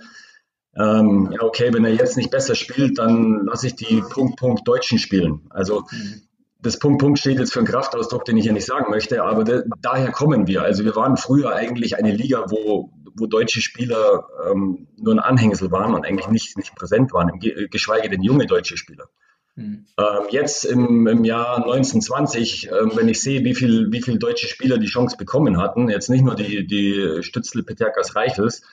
ähm, 0.76 1.30
ja, 1.32 1.42
okay, 1.42 1.74
wenn 1.74 1.86
er 1.86 1.94
jetzt 1.94 2.18
nicht 2.18 2.32
besser 2.32 2.54
spielt, 2.54 3.00
dann 3.00 3.46
lasse 3.46 3.68
ich 3.68 3.76
die 3.76 4.04
Punkt, 4.10 4.38
Punkt 4.38 4.68
Deutschen 4.68 5.00
spielen. 5.00 5.48
Also 5.50 5.84
mhm. 5.92 6.22
Das 6.62 6.80
Punkt, 6.80 7.00
Punkt 7.00 7.20
steht 7.20 7.40
jetzt 7.40 7.54
für 7.54 7.60
einen 7.60 7.68
Kraftausdruck, 7.68 8.26
den 8.26 8.38
ich 8.38 8.44
hier 8.44 8.54
nicht 8.54 8.66
sagen 8.66 8.90
möchte, 8.90 9.24
aber 9.24 9.44
de, 9.44 9.64
daher 9.82 10.12
kommen 10.12 10.48
wir. 10.48 10.64
Also 10.64 10.86
wir 10.86 10.96
waren 10.96 11.18
früher 11.18 11.54
eigentlich 11.56 11.98
eine 11.98 12.12
Liga, 12.12 12.46
wo, 12.50 12.92
wo 13.16 13.26
deutsche 13.26 13.62
Spieler 13.62 14.28
ähm, 14.50 14.88
nur 14.98 15.16
ein 15.16 15.20
Anhängsel 15.20 15.72
waren 15.72 15.94
und 15.94 16.06
eigentlich 16.06 16.28
nicht, 16.28 16.58
nicht 16.58 16.76
präsent 16.76 17.14
waren, 17.14 17.40
geschweige 17.72 18.10
denn 18.10 18.22
junge 18.22 18.46
deutsche 18.46 18.78
Spieler. 18.78 19.10
Mhm. 19.56 19.86
Ähm, 19.98 20.28
jetzt 20.30 20.64
im, 20.64 21.08
im 21.08 21.24
Jahr 21.26 21.58
1920, 21.58 22.70
ähm, 22.70 22.92
wenn 22.96 23.10
ich 23.10 23.22
sehe, 23.22 23.44
wie 23.44 23.56
viele 23.56 23.92
wie 23.92 24.02
viel 24.02 24.18
deutsche 24.18 24.48
Spieler 24.48 24.78
die 24.78 24.88
Chance 24.88 25.18
bekommen 25.18 25.58
hatten, 25.58 25.90
jetzt 25.90 26.10
nicht 26.10 26.24
nur 26.24 26.36
die, 26.36 26.66
die 26.66 27.22
Stützel, 27.22 27.64
Peterkas, 27.64 28.16
Reichels, 28.16 28.64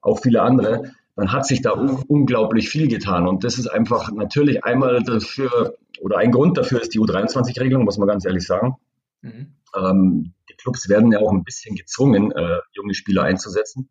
auch 0.00 0.20
viele 0.20 0.42
andere, 0.42 0.92
dann 1.16 1.32
hat 1.32 1.46
sich 1.46 1.62
da 1.62 1.72
un 1.72 2.04
unglaublich 2.06 2.68
viel 2.68 2.88
getan. 2.88 3.26
Und 3.26 3.42
das 3.42 3.58
ist 3.58 3.66
einfach 3.66 4.12
natürlich 4.12 4.64
einmal 4.64 5.02
dafür, 5.02 5.74
oder 6.00 6.18
ein 6.18 6.30
Grund 6.30 6.58
dafür 6.58 6.80
ist 6.80 6.94
die 6.94 7.00
U23-Regelung, 7.00 7.84
muss 7.84 7.98
man 7.98 8.06
ganz 8.06 8.26
ehrlich 8.26 8.46
sagen. 8.46 8.76
Mhm. 9.22 9.54
Ähm, 9.74 10.34
die 10.48 10.54
Clubs 10.54 10.88
werden 10.90 11.10
ja 11.10 11.20
auch 11.20 11.32
ein 11.32 11.42
bisschen 11.42 11.74
gezwungen, 11.74 12.32
äh, 12.32 12.58
junge 12.72 12.94
Spieler 12.94 13.22
einzusetzen. 13.22 13.88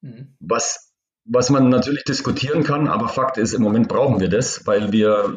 Mhm. 0.00 0.34
Was, 0.40 0.92
was 1.26 1.50
man 1.50 1.68
natürlich 1.68 2.04
diskutieren 2.04 2.64
kann, 2.64 2.88
aber 2.88 3.08
Fakt 3.08 3.36
ist, 3.36 3.52
im 3.52 3.62
Moment 3.62 3.88
brauchen 3.88 4.18
wir 4.18 4.30
das, 4.30 4.66
weil 4.66 4.92
wir 4.92 5.36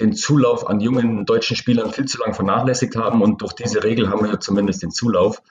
den 0.00 0.14
Zulauf 0.14 0.66
an 0.66 0.80
jungen 0.80 1.26
deutschen 1.26 1.56
Spielern 1.56 1.92
viel 1.92 2.06
zu 2.06 2.18
lange 2.18 2.34
vernachlässigt 2.34 2.96
haben 2.96 3.22
und 3.22 3.42
durch 3.42 3.52
diese 3.52 3.84
Regel 3.84 4.08
haben 4.08 4.24
wir 4.26 4.40
zumindest 4.40 4.82
den 4.82 4.90
Zulauf. 4.90 5.42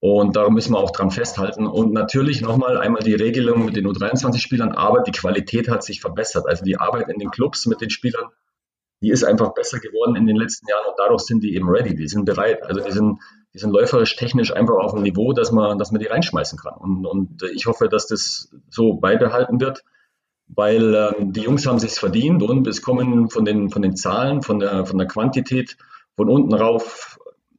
Und 0.00 0.36
da 0.36 0.48
müssen 0.50 0.72
wir 0.72 0.78
auch 0.78 0.90
dran 0.90 1.10
festhalten. 1.10 1.66
Und 1.66 1.92
natürlich 1.92 2.42
nochmal 2.42 2.76
einmal 2.78 3.02
die 3.02 3.14
Regelung 3.14 3.64
mit 3.64 3.76
den 3.76 3.86
U23-Spielern, 3.86 4.72
aber 4.72 5.00
die 5.00 5.12
Qualität 5.12 5.68
hat 5.68 5.82
sich 5.82 6.00
verbessert. 6.00 6.46
Also 6.46 6.64
die 6.64 6.78
Arbeit 6.78 7.08
in 7.08 7.18
den 7.18 7.30
Clubs 7.30 7.66
mit 7.66 7.80
den 7.80 7.90
Spielern, 7.90 8.26
die 9.02 9.10
ist 9.10 9.24
einfach 9.24 9.54
besser 9.54 9.78
geworden 9.78 10.16
in 10.16 10.26
den 10.26 10.36
letzten 10.36 10.68
Jahren 10.68 10.86
und 10.88 10.94
dadurch 10.98 11.22
sind 11.22 11.42
die 11.42 11.54
eben 11.54 11.68
ready, 11.68 11.94
die 11.94 12.08
sind 12.08 12.24
bereit. 12.24 12.62
Also 12.64 12.80
die 12.80 12.92
sind, 12.92 13.20
die 13.54 13.58
sind 13.58 13.70
läuferisch, 13.70 14.16
technisch 14.16 14.52
einfach 14.52 14.76
auf 14.76 14.92
einem 14.92 15.02
Niveau, 15.02 15.32
dass 15.32 15.50
man, 15.50 15.78
dass 15.78 15.92
man 15.92 16.00
die 16.00 16.06
reinschmeißen 16.06 16.58
kann. 16.58 16.74
Und, 16.78 17.06
und 17.06 17.42
ich 17.54 17.66
hoffe, 17.66 17.88
dass 17.88 18.06
das 18.06 18.50
so 18.68 18.94
beibehalten 18.94 19.60
wird, 19.60 19.82
weil 20.48 20.94
ähm, 20.94 21.32
die 21.32 21.42
Jungs 21.42 21.66
haben 21.66 21.78
sich's 21.78 21.98
verdient 21.98 22.42
und 22.42 22.66
es 22.66 22.82
kommen 22.82 23.30
von 23.30 23.44
den, 23.44 23.70
von 23.70 23.82
den 23.82 23.96
Zahlen, 23.96 24.42
von 24.42 24.60
der, 24.60 24.86
von 24.86 24.98
der 24.98 25.08
Quantität 25.08 25.76
von 26.16 26.30
unten 26.30 26.54
rauf 26.54 27.15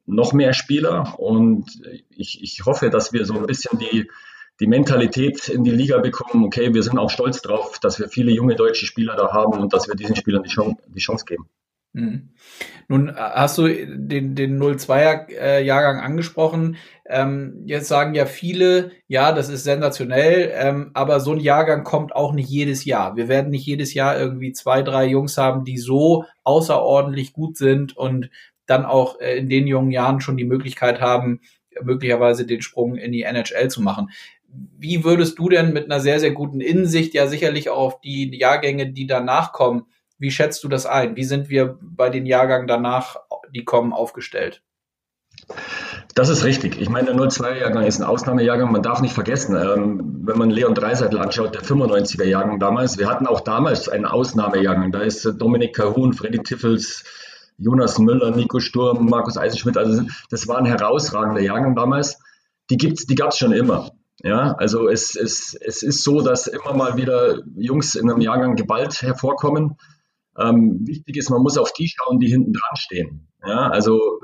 noch 0.08 0.34
mehr 0.34 0.54
Spieler 0.54 1.20
und 1.20 1.66
ich, 2.10 2.42
ich 2.42 2.66
hoffe, 2.66 2.90
dass 2.90 3.14
wir 3.14 3.26
so 3.26 3.36
ein 3.36 3.46
bisschen 3.46 3.78
die, 3.78 4.10
die 4.60 4.68
Mentalität 4.68 5.50
in 5.50 5.64
die 5.64 5.72
Liga 5.72 6.00
bekommen, 6.00 6.46
okay, 6.46 6.74
wir 6.74 6.82
sind 6.82 6.98
auch 6.98 7.10
stolz 7.10 7.42
drauf, 7.42 7.78
dass 7.80 8.00
wir 8.00 8.08
viele 8.08 8.32
junge 8.32 8.56
deutsche 8.56 8.86
Spieler 8.86 9.16
da 9.16 9.32
haben 9.32 9.60
und 9.60 9.74
dass 9.74 9.88
wir 9.88 9.96
diesen 9.96 10.16
Spielern 10.16 10.44
die 10.44 10.50
Chance, 10.50 10.78
die 10.88 11.00
Chance 11.00 11.26
geben. 11.26 11.48
Mhm. 11.94 12.30
Nun 12.88 13.10
äh, 13.10 13.14
hast 13.16 13.58
du 13.58 13.68
den, 13.68 14.36
den 14.36 14.62
02er-Jahrgang 14.62 16.00
angesprochen. 16.00 16.78
Ähm, 17.06 17.64
jetzt 17.66 17.88
sagen 17.88 18.14
ja 18.14 18.26
viele, 18.26 18.92
ja, 19.08 19.32
das 19.32 19.50
ist 19.50 19.64
sensationell, 19.64 20.52
ähm, 20.54 20.92
aber 20.94 21.20
so 21.20 21.34
ein 21.34 21.40
Jahrgang 21.40 21.84
kommt 21.84 22.16
auch 22.16 22.34
nicht 22.34 22.50
jedes 22.50 22.86
Jahr. 22.86 23.16
Wir 23.16 23.28
werden 23.28 23.50
nicht 23.50 23.66
jedes 23.66 23.94
Jahr 23.94 24.18
irgendwie 24.18 24.54
zwei, 24.54 24.84
drei 24.84 25.06
Jungs 25.08 25.38
haben, 25.38 25.66
die 25.66 25.78
so 25.78 26.26
außerordentlich 26.44 27.34
gut 27.34 27.58
sind 27.58 27.96
und 27.98 28.30
dann 28.68 28.86
auch 28.86 29.20
äh, 29.20 29.38
in 29.38 29.50
den 29.50 29.68
jungen 29.68 29.92
Jahren 29.92 30.22
schon 30.22 30.38
die 30.38 30.46
Möglichkeit 30.46 31.02
haben, 31.02 31.42
möglicherweise 31.82 32.46
den 32.46 32.62
Sprung 32.62 32.96
in 32.96 33.12
die 33.12 33.24
NHL 33.24 33.70
zu 33.70 33.82
machen. 33.82 34.10
Wie 34.78 35.04
würdest 35.04 35.38
du 35.40 35.50
denn 35.50 35.74
mit 35.74 35.86
einer 35.86 36.00
sehr, 36.00 36.20
sehr 36.20 36.32
guten 36.32 36.62
Innensicht, 36.62 37.14
ja 37.14 37.28
sicherlich 37.28 37.70
auch 37.70 37.78
auf 37.78 38.02
die 38.02 38.36
Jahrgänge, 38.38 38.92
die 38.92 39.08
danach 39.08 39.52
kommen, 39.52 39.86
wie 40.20 40.32
schätzt 40.32 40.64
du 40.64 40.68
das 40.68 40.86
ein? 40.86 41.16
Wie 41.16 41.24
sind 41.24 41.50
wir 41.50 41.78
bei 41.82 42.10
den 42.10 42.26
Jahrgängen 42.26 42.68
danach, 42.68 43.18
die 43.54 43.66
kommen, 43.66 43.94
aufgestellt? 43.94 44.64
Das 46.16 46.30
ist 46.30 46.44
richtig. 46.44 46.82
Ich 46.82 46.90
meine, 46.90 47.14
der 47.14 47.16
02-Jahrgang 47.16 47.86
ist 47.86 48.00
ein 48.00 48.04
Ausnahmejahrgang. 48.04 48.72
Man 48.72 48.82
darf 48.82 49.02
nicht 49.02 49.14
vergessen, 49.14 49.56
ähm, 49.56 50.22
wenn 50.24 50.38
man 50.38 50.50
Leon 50.50 50.74
Dreiseitel 50.74 51.20
anschaut, 51.20 51.54
der 51.54 51.62
95er-Jahrgang 51.62 52.60
damals, 52.60 52.98
wir 52.98 53.08
hatten 53.08 53.28
auch 53.28 53.42
damals 53.42 53.88
einen 53.88 54.06
Ausnahmejahrgang. 54.06 54.92
Da 54.92 55.02
ist 55.02 55.24
Dominik 55.38 55.76
Cahun, 55.76 56.14
Freddy 56.14 56.40
Tiffels, 56.40 57.04
Jonas 57.58 57.98
Müller, 58.00 58.32
Nico 58.32 58.60
Sturm, 58.60 59.06
Markus 59.06 59.38
Eisenschmidt, 59.38 59.78
also 59.78 60.04
das 60.30 60.48
war 60.48 60.58
ein 60.58 60.66
herausragender 60.66 61.42
Jahrgang 61.42 61.76
damals. 61.76 62.20
Die 62.70 62.78
gibt's, 62.78 63.06
die 63.06 63.16
gab's 63.16 63.38
schon 63.38 63.52
immer. 63.52 63.92
Ja, 64.24 64.54
also 64.54 64.88
es, 64.90 65.16
es, 65.16 65.56
es 65.60 65.84
ist 65.84 66.04
so, 66.04 66.22
dass 66.22 66.48
immer 66.48 66.74
mal 66.74 66.98
wieder 66.98 67.44
Jungs 67.56 67.96
in 67.96 68.10
einem 68.10 68.20
Jahrgang 68.20 68.56
geballt 68.56 69.02
hervorkommen. 69.02 69.78
Ähm, 70.38 70.80
wichtig 70.86 71.18
ist, 71.18 71.30
man 71.30 71.42
muss 71.42 71.58
auf 71.58 71.72
die 71.74 71.88
schauen, 71.88 72.20
die 72.20 72.28
hinten 72.28 72.54
dran 72.54 72.76
stehen. 72.76 73.28
Ja, 73.46 73.70
also 73.70 74.20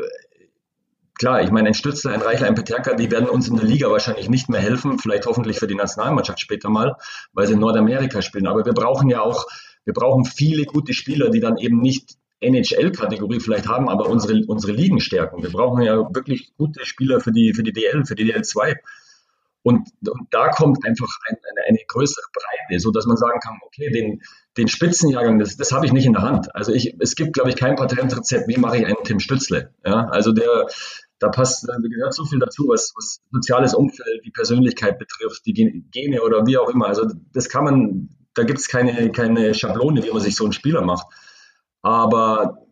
klar, 1.16 1.44
ich 1.44 1.52
meine, 1.52 1.70
ein 1.70 1.74
Stützler, 1.76 2.12
ein 2.12 2.22
Reichler, 2.22 2.48
ein 2.48 2.56
Peterka, 2.56 2.96
die 2.96 3.12
werden 3.12 3.30
uns 3.30 3.48
in 3.48 3.56
der 3.56 3.66
Liga 3.66 3.90
wahrscheinlich 3.90 4.30
nicht 4.30 4.50
mehr 4.50 4.62
helfen, 4.62 4.98
vielleicht 4.98 5.26
hoffentlich 5.28 5.60
für 5.60 5.68
die 5.68 5.76
Nationalmannschaft 5.76 6.40
später 6.40 6.70
mal, 6.70 6.96
weil 7.34 7.48
sie 7.48 7.54
in 7.54 7.60
Nordamerika 7.60 8.22
spielen. 8.22 8.48
Aber 8.48 8.66
wir 8.66 8.74
brauchen 8.74 9.10
ja 9.10 9.22
auch, 9.22 9.46
wir 9.86 9.94
brauchen 9.94 10.26
viele 10.26 10.66
gute 10.66 10.94
Spieler, 10.94 11.30
die 11.30 11.40
dann 11.40 11.58
eben 11.58 11.80
nicht 11.80 12.18
NHL-Kategorie 12.44 13.40
vielleicht 13.40 13.68
haben, 13.68 13.90
aber 13.90 14.08
unsere, 14.08 14.42
unsere 14.48 14.74
Ligen 14.74 15.00
stärken. 15.00 15.42
Wir 15.42 15.52
brauchen 15.52 15.82
ja 15.82 15.98
wirklich 16.14 16.54
gute 16.58 16.86
Spieler 16.86 17.20
für 17.20 17.32
die, 17.32 17.54
für 17.54 17.64
die 17.64 17.74
DL, 17.74 18.06
für 18.06 18.16
die 18.16 18.32
DL2. 18.32 18.76
Und, 19.64 19.88
und 20.06 20.28
da 20.32 20.50
kommt 20.50 20.86
einfach 20.86 21.08
ein, 21.30 21.38
eine, 21.38 21.68
eine, 21.70 21.80
größere 21.88 22.26
Breite, 22.34 22.82
so 22.82 22.92
dass 22.92 23.06
man 23.06 23.16
sagen 23.16 23.40
kann, 23.40 23.60
okay, 23.66 23.90
den, 23.92 24.22
den 24.58 24.68
Spitzenjahrgang, 24.68 25.40
das, 25.40 25.56
das 25.56 25.72
habe 25.72 25.86
ich 25.86 25.94
nicht 25.94 26.06
in 26.06 26.14
der 26.14 26.22
Hand. 26.22 26.54
Also 26.54 26.74
ich, 26.74 26.98
es 27.00 27.16
gibt, 27.16 27.34
glaube 27.34 27.50
ich, 27.50 27.56
kein 27.56 27.78
Patentrezept, 27.78 28.50
wie 28.50 28.58
mache 28.58 28.78
ich 28.78 28.86
einen 28.86 28.98
Tim 29.06 29.22
Stützle. 29.22 29.74
Ja, 29.86 30.10
also 30.10 30.34
der, 30.34 30.68
da 31.20 31.30
passt, 31.30 31.66
da 31.68 31.78
gehört 31.78 32.14
so 32.14 32.26
viel 32.26 32.40
dazu, 32.40 32.68
was, 32.68 32.94
was 32.98 33.22
soziales 33.32 33.74
Umfeld, 33.74 34.26
die 34.26 34.32
Persönlichkeit 34.32 35.00
betrifft, 35.00 35.46
die 35.46 35.54
Gene 35.54 36.22
oder 36.22 36.46
wie 36.46 36.58
auch 36.58 36.70
immer. 36.70 36.88
Also 36.88 37.10
das 37.34 37.48
kann 37.48 37.64
man, 37.64 38.10
da 38.34 38.44
gibt 38.44 38.60
es 38.60 38.68
keine, 38.68 39.12
keine 39.12 39.54
Schablone, 39.54 40.04
wie 40.04 40.12
man 40.12 40.22
sich 40.22 40.36
so 40.36 40.44
einen 40.44 40.52
Spieler 40.52 40.82
macht. 40.82 41.08
Aber 41.84 42.66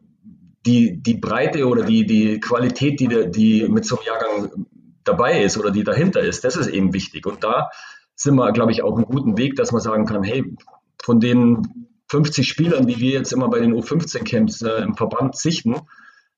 die, 0.65 1.01
die 1.01 1.15
Breite 1.15 1.67
oder 1.67 1.83
die, 1.83 2.05
die 2.05 2.39
Qualität, 2.39 2.99
die, 2.99 3.29
die 3.29 3.67
mit 3.69 3.85
so 3.85 3.97
einem 3.97 4.07
Jahrgang 4.07 4.65
dabei 5.03 5.43
ist 5.43 5.57
oder 5.57 5.69
die 5.69 5.83
dahinter 5.83 6.21
ist, 6.21 6.43
das 6.43 6.55
ist 6.55 6.67
eben 6.67 6.93
wichtig. 6.93 7.25
Und 7.27 7.43
da 7.43 7.69
sind 8.15 8.35
wir, 8.35 8.51
glaube 8.51 8.71
ich, 8.71 8.81
auf 8.81 8.95
einem 8.95 9.05
guten 9.05 9.37
Weg, 9.37 9.55
dass 9.55 9.71
man 9.71 9.81
sagen 9.81 10.05
kann, 10.05 10.23
hey, 10.23 10.55
von 11.03 11.19
den 11.19 11.87
50 12.09 12.47
Spielern, 12.47 12.87
die 12.87 12.99
wir 12.99 13.11
jetzt 13.11 13.33
immer 13.33 13.49
bei 13.49 13.59
den 13.59 13.73
U15-Camps 13.73 14.61
äh, 14.61 14.83
im 14.83 14.95
Verband 14.95 15.35
sichten, 15.35 15.75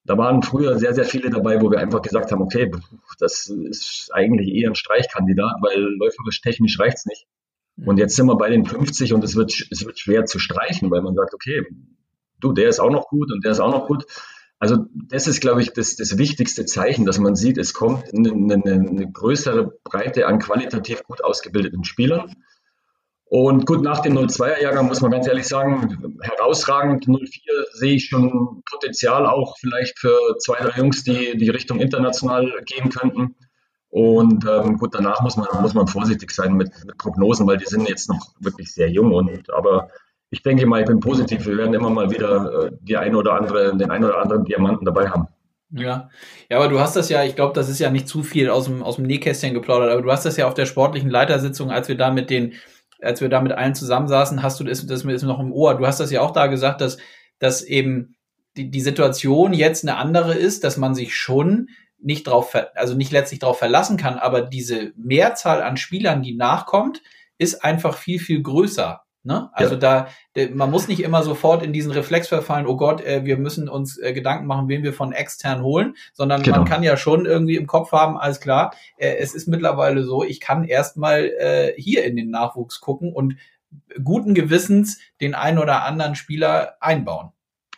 da 0.04 0.18
waren 0.18 0.42
früher 0.42 0.78
sehr, 0.78 0.94
sehr 0.94 1.04
viele 1.04 1.30
dabei, 1.30 1.60
wo 1.60 1.70
wir 1.70 1.78
einfach 1.78 2.02
gesagt 2.02 2.30
haben, 2.30 2.42
okay, 2.42 2.70
das 3.18 3.46
ist 3.46 4.10
eigentlich 4.12 4.54
eher 4.54 4.70
ein 4.70 4.74
Streichkandidat, 4.74 5.56
weil 5.62 5.80
läuferisch 5.80 6.40
technisch 6.42 6.78
reicht 6.78 6.98
es 6.98 7.06
nicht. 7.06 7.26
Mhm. 7.76 7.88
Und 7.88 7.98
jetzt 7.98 8.14
sind 8.14 8.26
wir 8.26 8.36
bei 8.36 8.50
den 8.50 8.66
50 8.66 9.14
und 9.14 9.24
es 9.24 9.34
wird, 9.34 9.52
es 9.70 9.84
wird 9.84 9.98
schwer 9.98 10.26
zu 10.26 10.38
streichen, 10.38 10.90
weil 10.90 11.02
man 11.02 11.14
sagt, 11.14 11.34
okay, 11.34 11.64
du, 12.40 12.52
der 12.52 12.68
ist 12.68 12.80
auch 12.80 12.90
noch 12.90 13.08
gut 13.08 13.32
und 13.32 13.44
der 13.44 13.52
ist 13.52 13.60
auch 13.60 13.70
noch 13.70 13.86
gut. 13.86 14.04
Also 14.58 14.86
das 15.08 15.26
ist, 15.26 15.40
glaube 15.40 15.60
ich, 15.60 15.72
das, 15.72 15.96
das 15.96 16.16
wichtigste 16.16 16.64
Zeichen, 16.64 17.04
dass 17.04 17.18
man 17.18 17.36
sieht, 17.36 17.58
es 17.58 17.74
kommt 17.74 18.14
eine, 18.14 18.32
eine, 18.32 18.72
eine 18.72 19.12
größere 19.12 19.78
Breite 19.84 20.26
an 20.26 20.38
qualitativ 20.38 21.02
gut 21.04 21.22
ausgebildeten 21.22 21.84
Spielern. 21.84 22.34
Und 23.26 23.66
gut, 23.66 23.82
nach 23.82 24.00
dem 24.00 24.16
02er-Jahrgang 24.16 24.86
muss 24.86 25.00
man 25.00 25.10
ganz 25.10 25.26
ehrlich 25.26 25.48
sagen, 25.48 26.18
herausragend. 26.20 27.06
04 27.06 27.20
sehe 27.72 27.94
ich 27.94 28.06
schon 28.06 28.62
Potenzial 28.70 29.26
auch 29.26 29.56
vielleicht 29.58 29.98
für 29.98 30.18
zwei, 30.38 30.58
drei 30.58 30.78
Jungs, 30.78 31.02
die 31.04 31.36
die 31.36 31.50
Richtung 31.50 31.80
international 31.80 32.52
gehen 32.64 32.90
könnten. 32.90 33.34
Und 33.88 34.44
ähm, 34.46 34.78
gut, 34.78 34.94
danach 34.94 35.20
muss 35.22 35.36
man, 35.36 35.46
muss 35.62 35.74
man 35.74 35.88
vorsichtig 35.88 36.30
sein 36.30 36.54
mit, 36.54 36.70
mit 36.84 36.96
Prognosen, 36.98 37.46
weil 37.46 37.58
die 37.58 37.66
sind 37.66 37.88
jetzt 37.88 38.08
noch 38.08 38.34
wirklich 38.40 38.72
sehr 38.72 38.90
jung. 38.90 39.12
Und, 39.12 39.52
aber 39.52 39.88
ich 40.30 40.42
denke 40.42 40.66
mal, 40.66 40.80
ich 40.80 40.86
bin 40.86 41.00
positiv. 41.00 41.46
Wir 41.46 41.56
werden 41.56 41.74
immer 41.74 41.90
mal 41.90 42.10
wieder 42.10 42.66
äh, 42.66 42.70
die 42.80 42.96
eine 42.96 43.16
oder 43.16 43.34
andere, 43.34 43.76
den 43.76 43.90
einen 43.90 44.04
oder 44.04 44.18
anderen 44.20 44.44
Diamanten 44.44 44.84
dabei 44.84 45.08
haben. 45.08 45.28
Ja, 45.70 46.08
ja, 46.50 46.58
aber 46.58 46.68
du 46.68 46.78
hast 46.78 46.94
das 46.94 47.08
ja, 47.08 47.24
ich 47.24 47.34
glaube, 47.34 47.52
das 47.52 47.68
ist 47.68 47.80
ja 47.80 47.90
nicht 47.90 48.06
zu 48.06 48.22
viel 48.22 48.48
aus 48.48 48.66
dem, 48.66 48.82
aus 48.82 48.96
dem 48.96 49.06
Nähkästchen 49.06 49.54
geplaudert, 49.54 49.90
aber 49.90 50.02
du 50.02 50.12
hast 50.12 50.24
das 50.24 50.36
ja 50.36 50.46
auf 50.46 50.54
der 50.54 50.66
sportlichen 50.66 51.10
Leitersitzung, 51.10 51.70
als 51.70 51.88
wir 51.88 51.96
da 51.96 52.12
mit 52.12 52.30
den, 52.30 52.54
als 53.00 53.20
wir 53.20 53.28
da 53.28 53.40
mit 53.40 53.52
allen 53.52 53.74
zusammensaßen, 53.74 54.42
hast 54.42 54.60
du 54.60 54.64
das, 54.64 54.86
das 54.86 55.04
ist 55.04 55.22
noch 55.22 55.40
im 55.40 55.52
Ohr. 55.52 55.74
Du 55.76 55.86
hast 55.86 55.98
das 55.98 56.12
ja 56.12 56.20
auch 56.20 56.30
da 56.30 56.46
gesagt, 56.46 56.80
dass, 56.80 56.96
dass 57.38 57.62
eben 57.62 58.14
die, 58.56 58.70
die 58.70 58.80
Situation 58.80 59.52
jetzt 59.52 59.84
eine 59.84 59.96
andere 59.96 60.34
ist, 60.34 60.64
dass 60.64 60.76
man 60.76 60.94
sich 60.94 61.16
schon 61.16 61.68
nicht 61.98 62.26
drauf, 62.26 62.56
also 62.74 62.94
nicht 62.94 63.12
letztlich 63.12 63.40
darauf 63.40 63.58
verlassen 63.58 63.96
kann, 63.96 64.18
aber 64.18 64.42
diese 64.42 64.92
Mehrzahl 64.96 65.62
an 65.62 65.76
Spielern, 65.76 66.22
die 66.22 66.36
nachkommt, 66.36 67.02
ist 67.38 67.64
einfach 67.64 67.96
viel, 67.96 68.20
viel 68.20 68.42
größer. 68.42 69.03
Ne? 69.26 69.48
Also 69.54 69.76
ja. 69.76 70.06
da, 70.34 70.48
man 70.52 70.70
muss 70.70 70.86
nicht 70.86 71.02
immer 71.02 71.22
sofort 71.22 71.62
in 71.62 71.72
diesen 71.72 71.90
Reflex 71.90 72.28
verfallen, 72.28 72.66
oh 72.66 72.76
Gott, 72.76 73.00
äh, 73.00 73.24
wir 73.24 73.38
müssen 73.38 73.70
uns 73.70 73.98
äh, 73.98 74.12
Gedanken 74.12 74.46
machen, 74.46 74.68
wen 74.68 74.82
wir 74.82 74.92
von 74.92 75.12
extern 75.12 75.62
holen, 75.62 75.96
sondern 76.12 76.42
genau. 76.42 76.58
man 76.58 76.66
kann 76.66 76.82
ja 76.82 76.98
schon 76.98 77.24
irgendwie 77.24 77.56
im 77.56 77.66
Kopf 77.66 77.92
haben, 77.92 78.18
alles 78.18 78.38
klar, 78.38 78.74
äh, 78.98 79.16
es 79.16 79.34
ist 79.34 79.48
mittlerweile 79.48 80.04
so, 80.04 80.22
ich 80.22 80.40
kann 80.40 80.64
erstmal 80.64 81.32
hier 81.76 82.04
in 82.04 82.16
den 82.16 82.30
Nachwuchs 82.30 82.80
gucken 82.80 83.12
und 83.12 83.36
guten 84.02 84.34
Gewissens 84.34 84.98
den 85.20 85.34
einen 85.34 85.58
oder 85.58 85.84
anderen 85.84 86.14
Spieler 86.14 86.76
einbauen. 86.80 87.30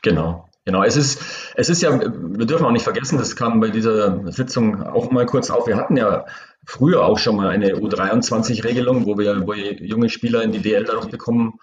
Genau. 0.02 0.48
Genau, 0.66 0.82
es 0.82 0.96
ist, 0.96 1.22
es 1.54 1.68
ist 1.68 1.80
ja, 1.80 1.96
wir 1.96 2.44
dürfen 2.44 2.66
auch 2.66 2.72
nicht 2.72 2.82
vergessen, 2.82 3.18
das 3.18 3.37
kam 3.37 3.61
bei 3.61 3.68
dieser 3.68 4.32
Sitzung 4.32 4.82
auch 4.82 5.12
mal 5.12 5.24
kurz 5.24 5.48
auf. 5.48 5.68
Wir 5.68 5.76
hatten 5.76 5.96
ja 5.96 6.26
früher 6.66 7.05
auch 7.05 7.18
schon 7.18 7.37
mal 7.37 7.48
eine 7.48 7.76
U23-Regelung, 7.76 9.07
wo 9.07 9.16
wir, 9.16 9.46
wo 9.46 9.55
wir 9.55 9.74
junge 9.83 10.09
Spieler 10.09 10.42
in 10.42 10.52
die 10.52 10.61
DL 10.61 10.85
dadurch 10.85 11.09
bekommen 11.09 11.55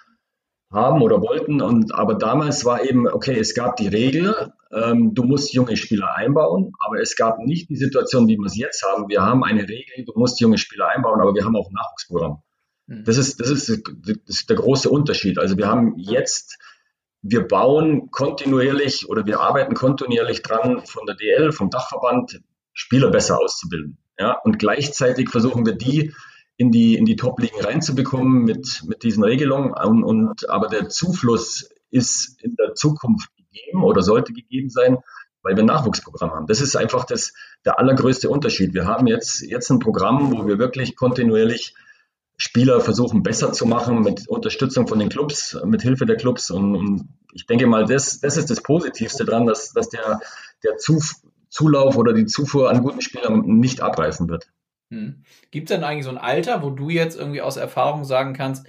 haben 0.72 1.02
oder 1.02 1.22
wollten. 1.22 1.62
Und 1.62 1.94
aber 1.94 2.16
damals 2.16 2.66
war 2.66 2.84
eben, 2.84 3.08
okay, 3.08 3.38
es 3.38 3.54
gab 3.54 3.76
die 3.76 3.88
Regel, 3.88 4.54
ähm, 4.72 5.14
du 5.14 5.24
musst 5.24 5.54
junge 5.54 5.78
Spieler 5.78 6.16
einbauen, 6.16 6.72
aber 6.80 7.00
es 7.00 7.16
gab 7.16 7.40
nicht 7.40 7.70
die 7.70 7.76
Situation, 7.76 8.28
wie 8.28 8.38
wir 8.38 8.46
es 8.46 8.58
jetzt 8.58 8.84
haben. 8.84 9.08
Wir 9.10 9.22
haben 9.22 9.44
eine 9.44 9.62
Regel, 9.62 10.06
du 10.06 10.14
musst 10.16 10.40
junge 10.40 10.58
Spieler 10.58 10.88
einbauen, 10.88 11.22
aber 11.22 11.36
wir 11.36 11.46
haben 11.46 11.56
auch 11.56 11.70
ein 11.70 11.74
Nachwuchsprogramm. 11.74 12.42
Hm. 12.88 13.04
Das 13.04 13.18
ist, 13.18 13.40
das 13.40 13.50
ist, 13.50 13.70
das 13.70 14.18
ist 14.26 14.50
der 14.50 14.58
große 14.58 14.90
Unterschied. 14.90 15.38
Also 15.38 15.58
wir 15.58 15.68
haben 15.68 15.96
jetzt 15.98 16.58
wir 17.24 17.48
bauen 17.48 18.12
kontinuierlich 18.12 19.08
oder 19.10 19.26
wir 19.26 19.40
arbeiten 19.40 19.76
kontinuierlich 19.76 20.42
dran, 20.42 20.86
von 20.86 21.06
der 21.06 21.16
DL, 21.16 21.54
vom 21.54 21.70
Dachverband, 21.70 22.42
Spieler 22.74 23.10
besser 23.12 23.40
auszubilden. 23.40 23.98
Ja, 24.18 24.40
und 24.44 24.60
gleichzeitig 24.60 25.30
versuchen 25.30 25.66
wir 25.66 25.74
die 25.74 26.14
in 26.58 26.72
die, 26.72 26.96
in 26.96 27.06
die 27.06 27.16
Top-Ligen 27.16 27.60
reinzubekommen 27.62 28.44
mit, 28.44 28.84
mit 28.86 29.04
diesen 29.04 29.24
Regelungen. 29.24 29.74
Und, 29.74 30.04
und, 30.04 30.50
aber 30.50 30.68
der 30.68 30.90
Zufluss 30.90 31.70
ist 31.90 32.42
in 32.44 32.56
der 32.56 32.76
Zukunft 32.76 33.30
gegeben 33.38 33.84
oder 33.84 34.02
sollte 34.02 34.34
gegeben 34.34 34.70
sein, 34.70 34.98
weil 35.42 35.56
wir 35.56 35.64
ein 35.64 35.68
Nachwuchsprogramm 35.68 36.32
haben. 36.32 36.48
Das 36.48 36.62
ist 36.62 36.76
einfach 36.76 37.06
das, 37.06 37.34
der 37.66 37.80
allergrößte 37.80 38.30
Unterschied. 38.30 38.74
Wir 38.74 38.86
haben 38.86 39.08
jetzt, 39.08 39.42
jetzt 39.42 39.70
ein 39.70 39.80
Programm, 39.80 40.32
wo 40.32 40.48
wir 40.48 40.60
wirklich 40.60 40.96
kontinuierlich 40.96 41.76
Spieler 42.38 42.82
versuchen 42.82 43.24
besser 43.24 43.52
zu 43.52 43.66
machen 43.66 44.02
mit 44.02 44.28
Unterstützung 44.28 44.88
von 44.88 45.00
den 45.00 45.10
Clubs, 45.10 45.58
mit 45.66 45.82
Hilfe 45.82 46.06
der 46.06 46.18
Clubs. 46.18 46.50
Und, 46.50 46.76
und 46.76 47.10
ich 47.34 47.46
denke 47.46 47.68
mal, 47.68 47.86
das, 47.86 48.20
das 48.20 48.38
ist 48.38 48.50
das 48.50 48.62
Positivste 48.62 49.26
dran, 49.26 49.46
dass, 49.46 49.72
dass 49.74 49.90
der, 49.90 50.20
der 50.64 50.78
Zuf 50.78 51.16
Zulauf 51.54 51.98
oder 51.98 52.14
die 52.14 52.26
Zufuhr 52.26 52.72
an 52.72 52.82
guten 52.82 53.02
Spielern 53.02 53.42
nicht 53.42 53.82
abreißen 53.82 54.28
wird. 54.28 54.52
Hm. 54.90 55.24
Gibt 55.52 55.70
es 55.70 55.76
denn 55.76 55.84
eigentlich 55.84 56.06
so 56.06 56.10
ein 56.10 56.18
Alter, 56.18 56.64
wo 56.64 56.72
du 56.72 56.90
jetzt 56.90 57.18
irgendwie 57.18 57.42
aus 57.42 57.58
Erfahrung 57.58 58.06
sagen 58.06 58.34
kannst, 58.34 58.66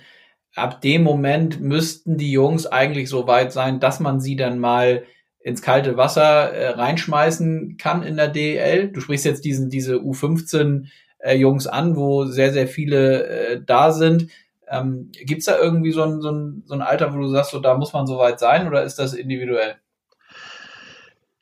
ab 0.54 0.82
dem 0.82 1.02
Moment 1.02 1.60
müssten 1.60 2.18
die 2.18 2.30
Jungs 2.30 2.66
eigentlich 2.66 3.08
so 3.08 3.26
weit 3.26 3.52
sein, 3.52 3.80
dass 3.80 4.00
man 4.00 4.20
sie 4.20 4.36
dann 4.36 4.58
mal 4.58 5.04
ins 5.40 5.62
kalte 5.62 5.96
Wasser 5.96 6.52
äh, 6.52 6.68
reinschmeißen 6.68 7.78
kann 7.78 8.02
in 8.02 8.16
der 8.16 8.28
DEL? 8.28 8.88
Du 8.92 9.00
sprichst 9.00 9.24
jetzt 9.24 9.46
diesen, 9.46 9.70
diese 9.70 9.96
U15 9.96 10.88
äh, 11.18 11.36
Jungs 11.36 11.66
an, 11.66 11.96
wo 11.96 12.26
sehr, 12.26 12.52
sehr 12.52 12.68
viele 12.68 13.26
äh, 13.26 13.62
da 13.64 13.92
sind. 13.92 14.28
Ähm, 14.68 15.10
Gibt 15.12 15.40
es 15.40 15.46
da 15.46 15.58
irgendwie 15.58 15.92
so 15.92 16.02
ein, 16.02 16.20
so, 16.20 16.30
ein, 16.30 16.64
so 16.66 16.74
ein 16.74 16.82
Alter, 16.82 17.14
wo 17.14 17.18
du 17.18 17.28
sagst, 17.28 17.52
so, 17.52 17.60
da 17.60 17.78
muss 17.78 17.94
man 17.94 18.06
so 18.06 18.18
weit 18.18 18.38
sein 18.40 18.68
oder 18.68 18.82
ist 18.82 18.98
das 18.98 19.14
individuell? 19.14 19.76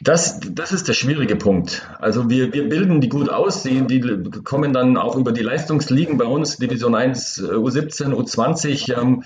Das, 0.03 0.41
das 0.41 0.73
ist 0.73 0.89
der 0.89 0.95
schwierige 0.95 1.37
Punkt. 1.37 1.89
Also 2.01 2.29
wir, 2.29 2.53
wir 2.53 2.69
bilden 2.69 3.01
die 3.01 3.09
gut 3.09 3.29
aus, 3.29 3.63
die, 3.63 3.87
die 3.87 4.01
kommen 4.43 4.73
dann 4.73 4.97
auch 4.97 5.15
über 5.17 5.31
die 5.31 5.43
Leistungsligen 5.43 6.19
bei 6.19 6.25
uns, 6.25 6.57
Division 6.57 6.97
1, 6.97 7.41
U17, 7.41 8.13
U20, 8.13 9.01
ähm, 9.01 9.23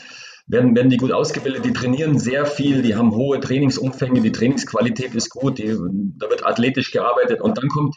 werden, 0.46 0.76
werden 0.76 0.90
die 0.90 0.98
gut 0.98 1.12
ausgebildet, 1.12 1.64
die 1.64 1.72
trainieren 1.72 2.18
sehr 2.18 2.44
viel, 2.44 2.82
die 2.82 2.94
haben 2.94 3.12
hohe 3.12 3.40
Trainingsumfänge, 3.40 4.20
die 4.20 4.32
Trainingsqualität 4.32 5.14
ist 5.14 5.30
gut, 5.30 5.56
die, 5.56 5.78
da 6.18 6.28
wird 6.28 6.44
athletisch 6.44 6.92
gearbeitet 6.92 7.40
und 7.40 7.56
dann 7.56 7.68
kommt 7.68 7.96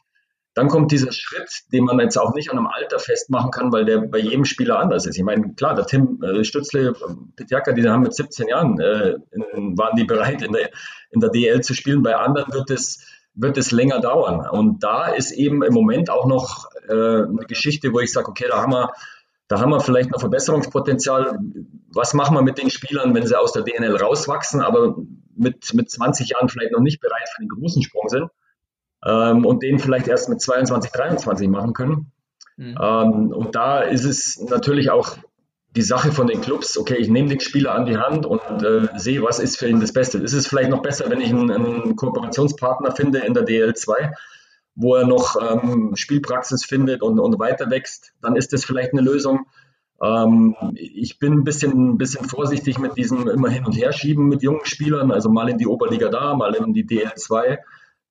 dann 0.55 0.67
kommt 0.67 0.91
dieser 0.91 1.11
Schritt, 1.11 1.49
den 1.71 1.85
man 1.85 1.99
jetzt 1.99 2.17
auch 2.17 2.33
nicht 2.33 2.51
an 2.51 2.57
einem 2.57 2.67
Alter 2.67 2.99
festmachen 2.99 3.51
kann, 3.51 3.71
weil 3.71 3.85
der 3.85 3.99
bei 3.99 4.17
jedem 4.17 4.45
Spieler 4.45 4.79
anders 4.79 5.05
ist. 5.05 5.17
Ich 5.17 5.23
meine, 5.23 5.53
klar, 5.53 5.75
der 5.75 5.85
Tim 5.85 6.21
äh, 6.23 6.43
Stützle, 6.43 6.93
Petjaka, 7.35 7.71
die 7.71 7.87
haben 7.87 8.03
mit 8.03 8.15
17 8.15 8.47
Jahren, 8.47 8.79
äh, 8.79 9.15
waren 9.31 9.95
die 9.95 10.05
bereit, 10.05 10.41
in 10.41 10.53
der, 10.53 10.69
in 11.11 11.19
der 11.19 11.29
DL 11.29 11.61
zu 11.61 11.73
spielen. 11.75 12.01
Bei 12.01 12.15
anderen 12.15 12.51
wird 12.51 12.71
es, 12.71 13.05
wird 13.35 13.57
es 13.57 13.71
länger 13.71 13.99
dauern. 13.99 14.47
Und 14.49 14.83
da 14.83 15.07
ist 15.07 15.31
eben 15.31 15.63
im 15.63 15.73
Moment 15.73 16.09
auch 16.09 16.25
noch 16.25 16.65
äh, 16.87 16.93
eine 16.93 17.45
Geschichte, 17.47 17.93
wo 17.93 17.99
ich 17.99 18.11
sage, 18.11 18.29
okay, 18.29 18.45
da 18.49 18.61
haben 18.61 18.73
wir, 18.73 18.91
da 19.47 19.59
haben 19.59 19.69
wir 19.69 19.79
vielleicht 19.79 20.11
noch 20.11 20.19
Verbesserungspotenzial. 20.19 21.39
Was 21.93 22.13
machen 22.13 22.35
wir 22.35 22.41
mit 22.41 22.57
den 22.57 22.71
Spielern, 22.71 23.13
wenn 23.13 23.25
sie 23.25 23.39
aus 23.39 23.51
der 23.51 23.63
DNL 23.63 23.95
rauswachsen, 23.95 24.61
aber 24.61 24.97
mit, 25.35 25.73
mit 25.73 25.89
20 25.89 26.29
Jahren 26.29 26.49
vielleicht 26.49 26.71
noch 26.71 26.81
nicht 26.81 26.99
bereit 26.99 27.29
für 27.35 27.43
den 27.43 27.49
großen 27.49 27.83
Sprung 27.83 28.09
sind? 28.09 28.29
Ähm, 29.05 29.45
und 29.45 29.63
den 29.63 29.79
vielleicht 29.79 30.07
erst 30.07 30.29
mit 30.29 30.41
22, 30.41 30.91
23 30.91 31.47
machen 31.47 31.73
können. 31.73 32.11
Mhm. 32.57 32.77
Ähm, 32.81 33.31
und 33.31 33.55
da 33.55 33.81
ist 33.81 34.05
es 34.05 34.45
natürlich 34.49 34.91
auch 34.91 35.17
die 35.75 35.81
Sache 35.83 36.11
von 36.11 36.27
den 36.27 36.41
Clubs, 36.41 36.77
okay, 36.77 36.95
ich 36.97 37.09
nehme 37.09 37.29
den 37.29 37.39
Spieler 37.39 37.75
an 37.75 37.85
die 37.85 37.97
Hand 37.97 38.25
und 38.25 38.41
äh, 38.63 38.87
sehe, 38.97 39.21
was 39.21 39.39
ist 39.39 39.57
für 39.57 39.67
ihn 39.67 39.79
das 39.79 39.93
Beste. 39.93 40.17
Ist 40.17 40.33
es 40.33 40.47
vielleicht 40.47 40.71
noch 40.71 40.81
besser, 40.81 41.09
wenn 41.09 41.21
ich 41.21 41.29
einen, 41.29 41.51
einen 41.51 41.95
Kooperationspartner 41.95 42.95
finde 42.95 43.19
in 43.19 43.33
der 43.33 43.45
DL2, 43.45 44.11
wo 44.75 44.95
er 44.95 45.05
noch 45.05 45.35
ähm, 45.39 45.95
Spielpraxis 45.95 46.65
findet 46.65 47.01
und, 47.01 47.19
und 47.19 47.39
weiter 47.39 47.69
wächst, 47.69 48.13
dann 48.21 48.35
ist 48.35 48.51
das 48.51 48.65
vielleicht 48.65 48.93
eine 48.93 49.01
Lösung. 49.01 49.45
Ähm, 50.01 50.55
ich 50.73 51.19
bin 51.19 51.33
ein 51.33 51.43
bisschen, 51.43 51.91
ein 51.91 51.97
bisschen 51.97 52.25
vorsichtig 52.25 52.79
mit 52.79 52.97
diesem 52.97 53.27
immer 53.27 53.49
hin 53.49 53.65
und 53.65 53.73
her 53.73 53.93
schieben 53.93 54.27
mit 54.27 54.41
jungen 54.41 54.65
Spielern, 54.65 55.11
also 55.11 55.29
mal 55.29 55.49
in 55.49 55.59
die 55.59 55.67
Oberliga 55.67 56.09
da, 56.09 56.33
mal 56.33 56.55
in 56.55 56.73
die 56.73 56.85
DL2 56.85 57.59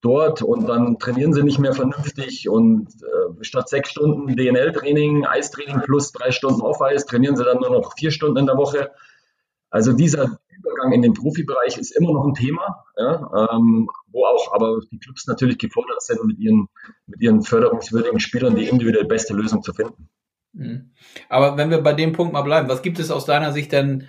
dort 0.01 0.41
und 0.41 0.67
dann 0.67 0.97
trainieren 0.97 1.33
sie 1.33 1.43
nicht 1.43 1.59
mehr 1.59 1.73
vernünftig 1.73 2.47
und 2.49 2.87
äh, 3.03 3.43
statt 3.43 3.69
sechs 3.69 3.91
Stunden 3.91 4.35
DNL-Training, 4.35 5.25
Eistraining 5.25 5.81
plus 5.81 6.11
drei 6.11 6.31
Stunden 6.31 6.61
Off-Eis, 6.61 7.05
trainieren 7.05 7.35
sie 7.35 7.43
dann 7.43 7.59
nur 7.59 7.71
noch 7.71 7.95
vier 7.97 8.11
Stunden 8.11 8.37
in 8.37 8.45
der 8.45 8.57
Woche. 8.57 8.91
Also 9.69 9.93
dieser 9.93 10.39
Übergang 10.57 10.93
in 10.93 11.01
den 11.01 11.13
Profibereich 11.13 11.77
ist 11.77 11.91
immer 11.91 12.13
noch 12.13 12.25
ein 12.25 12.33
Thema, 12.33 12.85
ja, 12.97 13.49
ähm, 13.51 13.89
wo 14.11 14.25
auch 14.25 14.53
aber 14.53 14.79
die 14.91 14.99
Clubs 14.99 15.27
natürlich 15.27 15.57
gefordert 15.57 16.01
sind, 16.01 16.23
mit 16.25 16.39
ihren, 16.39 16.67
mit 17.05 17.21
ihren 17.21 17.41
förderungswürdigen 17.41 18.19
Spielern 18.19 18.55
die 18.55 18.67
individuell 18.67 19.05
beste 19.05 19.33
Lösung 19.33 19.61
zu 19.63 19.73
finden. 19.73 20.09
Mhm. 20.53 20.91
Aber 21.27 21.57
wenn 21.57 21.69
wir 21.69 21.81
bei 21.81 21.93
dem 21.93 22.13
Punkt 22.13 22.33
mal 22.33 22.41
bleiben, 22.41 22.69
was 22.69 22.81
gibt 22.81 22.99
es 22.99 23.11
aus 23.11 23.25
deiner 23.25 23.51
Sicht 23.51 23.71
denn? 23.71 24.07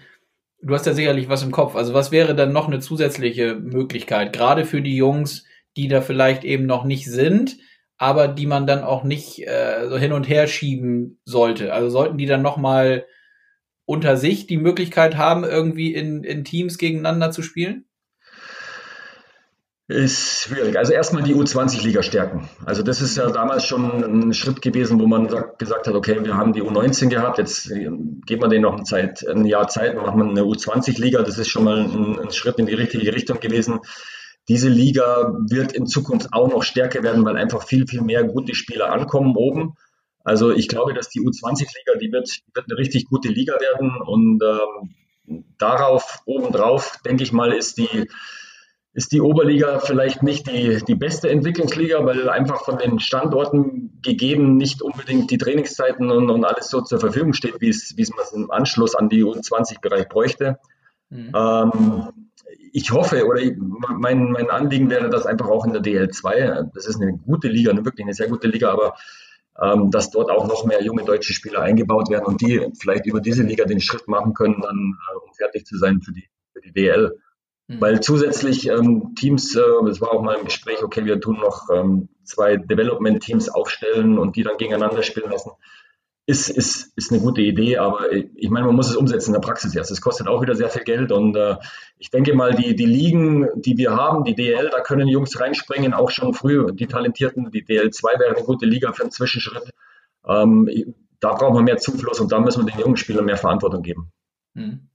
Du 0.63 0.75
hast 0.75 0.87
ja 0.87 0.93
sicherlich 0.93 1.29
was 1.29 1.43
im 1.43 1.53
Kopf. 1.53 1.75
Also 1.75 1.95
was 1.95 2.13
wäre 2.13 2.35
dann 2.35 2.53
noch 2.53 2.67
eine 2.67 2.81
zusätzliche 2.81 3.55
Möglichkeit, 3.55 4.33
gerade 4.33 4.65
für 4.65 4.83
die 4.83 4.97
Jungs, 4.97 5.45
die 5.77 5.89
da 5.89 6.01
vielleicht 6.01 6.45
eben 6.45 6.67
noch 6.67 6.85
nicht 6.85 7.11
sind, 7.11 7.57
aber 7.97 8.29
die 8.29 8.47
man 8.47 8.67
dann 8.67 8.83
auch 8.83 9.05
nicht 9.05 9.47
äh, 9.47 9.87
so 9.89 9.99
hin 9.99 10.13
und 10.13 10.29
her 10.29 10.47
schieben 10.47 11.21
sollte? 11.25 11.73
Also 11.73 11.91
sollten 11.91 12.19
die 12.19 12.27
dann 12.27 12.43
noch 12.43 12.57
mal 12.57 13.05
unter 13.85 14.17
sich 14.17 14.47
die 14.47 14.57
Möglichkeit 14.57 15.17
haben, 15.17 15.45
irgendwie 15.45 15.95
in, 15.95 16.25
in 16.25 16.45
Teams 16.45 16.79
gegeneinander 16.79 17.31
zu 17.31 17.43
spielen? 17.43 17.85
Ist 19.91 20.43
schwierig. 20.43 20.79
Also 20.79 20.93
erstmal 20.93 21.25
die 21.25 21.35
U20-Liga 21.35 22.05
stärken. 22.05 22.49
Also 22.65 22.85
das 22.85 23.01
ist 23.03 23.17
ja 23.17 23.29
damals 23.29 23.65
schon 23.65 24.29
ein 24.29 24.33
Schritt 24.35 24.63
gewesen, 24.63 25.01
wo 25.01 25.09
man 25.09 25.27
gesagt 25.59 25.89
hat, 25.89 25.95
okay, 25.95 26.25
wir 26.25 26.37
haben 26.37 26.53
die 26.53 26.63
U19 26.63 27.09
gehabt, 27.09 27.39
jetzt 27.39 27.69
geben 27.69 28.21
wir 28.25 28.47
denen 28.49 28.63
noch 28.63 28.75
eine 28.75 28.85
Zeit, 28.85 29.27
ein 29.27 29.45
Jahr 29.45 29.67
Zeit, 29.67 29.97
machen 29.97 30.21
wir 30.21 30.31
eine 30.31 30.43
U20-Liga. 30.43 31.23
Das 31.23 31.39
ist 31.39 31.49
schon 31.49 31.65
mal 31.65 31.81
ein, 31.81 32.21
ein 32.21 32.31
Schritt 32.31 32.61
in 32.61 32.67
die 32.67 32.75
richtige 32.75 33.13
Richtung 33.13 33.41
gewesen. 33.41 33.81
Diese 34.51 34.69
Liga 34.69 35.33
wird 35.49 35.75
in 35.75 35.87
Zukunft 35.87 36.33
auch 36.33 36.51
noch 36.51 36.65
stärker 36.65 37.05
werden, 37.05 37.25
weil 37.25 37.37
einfach 37.37 37.65
viel, 37.65 37.87
viel 37.87 38.01
mehr 38.01 38.25
gute 38.25 38.57
Spieler 38.57 38.91
ankommen 38.91 39.37
oben. 39.37 39.77
Also 40.25 40.51
ich 40.51 40.67
glaube, 40.67 40.93
dass 40.93 41.09
die 41.09 41.21
U20-Liga, 41.21 41.99
die 42.01 42.11
wird, 42.11 42.29
wird 42.53 42.67
eine 42.69 42.77
richtig 42.77 43.05
gute 43.05 43.29
Liga 43.29 43.53
werden 43.61 44.03
und 44.03 44.43
ähm, 44.43 45.45
darauf 45.57 46.23
obendrauf, 46.25 46.99
denke 47.05 47.23
ich 47.23 47.31
mal, 47.31 47.53
ist 47.53 47.79
die, 47.79 48.09
ist 48.93 49.13
die 49.13 49.21
Oberliga 49.21 49.79
vielleicht 49.79 50.25
nicht 50.25 50.51
die, 50.51 50.83
die 50.85 50.97
beste 50.97 51.31
Entwicklungsliga, 51.31 52.05
weil 52.05 52.29
einfach 52.29 52.65
von 52.65 52.77
den 52.77 52.99
Standorten 52.99 54.01
gegeben 54.03 54.57
nicht 54.57 54.83
unbedingt 54.83 55.31
die 55.31 55.39
Trainingszeiten 55.39 56.11
und, 56.11 56.29
und 56.29 56.45
alles 56.45 56.71
so 56.71 56.81
zur 56.81 56.99
Verfügung 56.99 57.35
steht, 57.35 57.61
wie 57.61 57.69
es, 57.69 57.97
wie 57.97 58.03
es 58.03 58.11
man 58.11 58.27
im 58.35 58.51
Anschluss 58.51 58.97
an 58.97 59.09
die 59.09 59.23
U20-Bereich 59.23 60.09
bräuchte. 60.09 60.59
Mhm. 61.09 61.33
Ähm, 61.37 62.30
ich 62.73 62.91
hoffe 62.91 63.27
oder 63.27 63.41
ich, 63.41 63.57
mein, 63.57 64.31
mein 64.31 64.51
Anliegen 64.51 64.91
wäre 64.91 65.11
das 65.11 65.27
einfach 65.27 65.49
auch 65.49 65.65
in 65.65 65.73
der 65.73 65.83
DL2. 65.83 66.71
Das 66.75 66.87
ist 66.87 67.01
eine 67.01 67.17
gute 67.19 67.49
Liga, 67.49 67.71
eine 67.71 67.85
wirklich 67.85 68.05
eine 68.05 68.15
sehr 68.15 68.29
gute 68.29 68.49
Liga, 68.49 68.71
aber 68.71 68.95
ähm, 69.61 69.91
dass 69.91 70.11
dort 70.11 70.31
auch 70.31 70.47
noch 70.47 70.65
mehr 70.65 70.83
junge 70.83 71.05
deutsche 71.05 71.33
Spieler 71.33 71.61
eingebaut 71.61 72.11
werden 72.11 72.25
und 72.25 72.41
die 72.41 72.67
vielleicht 72.81 73.07
über 73.07 73.21
diese 73.21 73.43
Liga 73.43 73.65
den 73.65 73.81
Schritt 73.81 74.09
machen 74.09 74.35
können, 74.35 74.61
dann 74.63 74.95
äh, 75.13 75.27
um 75.27 75.35
fertig 75.35 75.67
zu 75.67 75.77
sein 75.79 76.01
für 76.01 76.13
die, 76.13 76.29
für 76.53 76.61
die 76.61 76.73
DL. 76.73 77.19
Mhm. 77.69 77.81
Weil 77.81 78.01
zusätzlich 78.01 78.69
ähm, 78.69 79.15
Teams, 79.17 79.55
äh, 79.57 79.61
es 79.89 80.01
war 80.01 80.13
auch 80.13 80.23
mal 80.23 80.37
im 80.37 80.45
Gespräch, 80.45 80.83
okay, 80.83 81.05
wir 81.05 81.21
tun 81.21 81.39
noch 81.41 81.69
ähm, 81.71 82.09
zwei 82.25 82.57
Development-Teams 82.57 83.49
aufstellen 83.49 84.19
und 84.19 84.37
die 84.37 84.43
dann 84.43 84.57
gegeneinander 84.57 85.03
spielen 85.03 85.31
lassen 85.31 85.51
ist, 86.27 86.49
ist, 86.49 86.93
ist 86.97 87.11
eine 87.11 87.21
gute 87.21 87.41
Idee, 87.41 87.79
aber 87.79 88.13
ich 88.13 88.51
meine, 88.51 88.67
man 88.67 88.77
muss 88.77 88.89
es 88.89 88.97
umsetzen 88.97 89.31
in 89.31 89.41
der 89.41 89.47
Praxis 89.47 89.75
erst. 89.75 89.91
Es 89.91 90.01
kostet 90.01 90.29
auch 90.29 90.43
wieder 90.43 90.55
sehr 90.55 90.69
viel 90.69 90.85
Geld 90.85 91.11
und 91.13 91.37
äh, 91.37 91.57
ich 91.99 92.11
denke 92.11 92.35
mal, 92.35 92.55
die, 92.55 92.77
die 92.77 92.87
Ligen, 92.87 93.49
die 93.57 93.77
wir 93.77 93.93
haben, 93.93 94.25
die 94.25 94.35
DL, 94.35 94.71
da 94.71 94.81
können 94.81 95.09
Jungs 95.09 95.41
reinspringen, 95.41 95.93
auch 95.93 96.11
schon 96.11 96.35
früh, 96.35 96.73
die 96.73 96.87
Talentierten. 96.87 97.51
Die 97.51 97.65
DL2 97.65 98.21
wäre 98.21 98.37
eine 98.37 98.45
gute 98.45 98.67
Liga 98.67 98.93
für 98.93 99.03
einen 99.03 99.11
Zwischenschritt. 99.11 99.71
Ähm, 100.27 100.69
da 101.19 101.35
brauchen 101.35 101.57
wir 101.57 101.63
mehr 101.63 101.79
Zufluss 101.79 102.21
und 102.21 102.33
da 102.33 102.41
müssen 102.41 102.65
wir 102.65 102.73
den 102.73 102.81
jungen 102.81 102.97
Spielern 102.97 103.25
mehr 103.25 103.37
Verantwortung 103.37 103.83
geben. 103.83 104.13
Hm. 104.55 104.90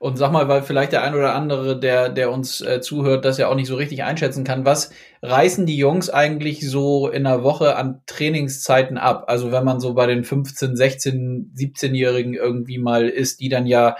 Und 0.00 0.16
sag 0.16 0.30
mal, 0.30 0.48
weil 0.48 0.62
vielleicht 0.62 0.92
der 0.92 1.02
ein 1.02 1.14
oder 1.14 1.34
andere, 1.34 1.78
der, 1.78 2.08
der 2.08 2.30
uns 2.30 2.60
äh, 2.60 2.80
zuhört, 2.80 3.24
das 3.24 3.38
ja 3.38 3.48
auch 3.48 3.56
nicht 3.56 3.66
so 3.66 3.74
richtig 3.74 4.04
einschätzen 4.04 4.44
kann, 4.44 4.64
was 4.64 4.90
reißen 5.22 5.66
die 5.66 5.76
Jungs 5.76 6.08
eigentlich 6.08 6.68
so 6.68 7.08
in 7.08 7.24
der 7.24 7.42
Woche 7.42 7.74
an 7.74 8.00
Trainingszeiten 8.06 8.96
ab? 8.96 9.24
Also 9.26 9.50
wenn 9.50 9.64
man 9.64 9.80
so 9.80 9.94
bei 9.94 10.06
den 10.06 10.22
15, 10.22 10.76
16, 10.76 11.52
17-Jährigen 11.56 12.34
irgendwie 12.34 12.78
mal 12.78 13.08
ist, 13.08 13.40
die 13.40 13.48
dann 13.48 13.66
ja 13.66 13.96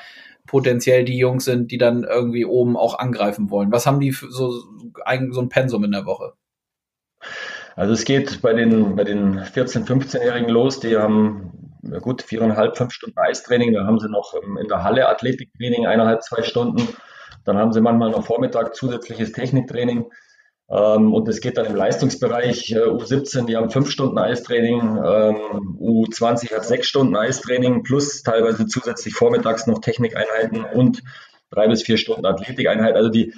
potenziell 0.47 1.05
die 1.05 1.19
Jungs 1.19 1.45
sind, 1.45 1.73
die 1.73 1.79
dann 1.79 2.05
irgendwie 2.05 2.45
oben 2.45 2.77
auch 2.77 2.99
angreifen 2.99 3.51
wollen. 3.51 3.73
Was 3.73 3.87
haben 3.87 4.01
die 4.01 4.13
so, 4.13 4.51
so 4.51 5.03
ein 5.05 5.49
Pensum 5.49 5.85
in 5.85 5.93
der 5.93 6.07
Woche? 6.07 6.33
Also 7.77 7.93
es 7.93 8.05
geht 8.05 8.41
bei 8.41 8.55
den, 8.55 8.97
bei 8.97 9.05
den 9.05 9.41
14-, 9.41 9.85
15-Jährigen 9.87 10.49
los, 10.49 10.81
die 10.81 10.97
haben 10.97 11.68
gut 12.01 12.23
viereinhalb, 12.23 12.77
fünf 12.77 12.93
Stunden 12.93 13.19
Eistraining. 13.19 13.73
Dann 13.73 13.87
haben 13.87 13.99
sie 13.99 14.09
noch 14.09 14.35
in 14.35 14.69
der 14.69 14.83
Halle 14.85 15.09
Athletiktraining, 15.09 15.87
eineinhalb, 15.87 16.23
zwei 16.23 16.43
Stunden. 16.43 16.89
Dann 17.45 17.57
haben 17.57 17.73
sie 17.73 17.81
manchmal 17.81 18.11
noch 18.11 18.27
Vormittag 18.27 18.75
zusätzliches 18.75 19.33
Techniktraining. 19.33 20.11
Ähm, 20.71 21.15
und 21.15 21.27
es 21.29 21.41
geht 21.41 21.57
dann 21.57 21.67
im 21.67 21.77
Leistungsbereich 21.77 22.73
äh, 22.73 22.81
U17, 22.81 23.47
die 23.47 23.57
haben 23.57 23.71
fünf 23.71 23.91
Stunden 23.91 24.19
Eistraining, 24.19 24.81
ähm, 24.81 25.79
U20 25.81 26.55
hat 26.55 26.67
sechs 26.67 26.89
Stunden 26.89 27.17
Eistraining 27.17 27.83
plus 27.83 28.23
teilweise 28.23 28.67
zusätzlich 28.67 29.15
vormittags 29.15 29.67
noch 29.67 29.81
Technikeinheiten 29.81 30.65
und 30.65 31.03
drei 31.51 31.69
bis 31.69 31.83
vier 31.83 31.97
Stunden 31.97 32.27
Athletikeinheit. 32.27 32.97
Also 32.97 33.09
die, 33.09 33.33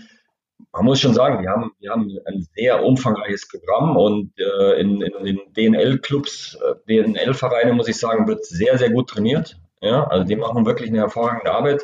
man 0.73 0.85
muss 0.85 1.01
schon 1.01 1.15
sagen, 1.15 1.43
wir 1.43 1.51
haben, 1.51 1.73
wir 1.79 1.91
haben 1.91 2.11
ein 2.27 2.47
sehr 2.55 2.85
umfangreiches 2.85 3.49
Programm 3.49 3.97
und 3.97 4.33
äh, 4.39 4.81
in, 4.81 5.03
in 5.03 5.25
den 5.25 5.39
DNL-Clubs, 5.55 6.57
äh, 6.57 6.75
DNL-Vereine, 6.89 7.73
muss 7.73 7.89
ich 7.89 7.99
sagen, 7.99 8.29
wird 8.29 8.45
sehr, 8.45 8.79
sehr 8.79 8.91
gut 8.91 9.09
trainiert. 9.09 9.59
Ja, 9.81 10.07
also 10.07 10.27
die 10.27 10.37
machen 10.37 10.67
wirklich 10.67 10.91
eine 10.91 10.99
hervorragende 10.99 11.53
Arbeit. 11.53 11.83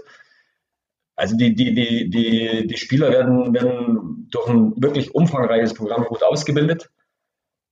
Also 1.15 1.37
die, 1.37 1.55
die, 1.55 1.75
die, 1.75 2.11
die, 2.11 2.67
die 2.67 2.77
Spieler 2.77 3.11
werden, 3.11 3.55
werden 3.55 4.29
durch 4.31 4.49
ein 4.49 4.75
wirklich 4.77 5.15
umfangreiches 5.15 5.73
Programm 5.73 6.05
gut 6.05 6.23
ausgebildet. 6.23 6.91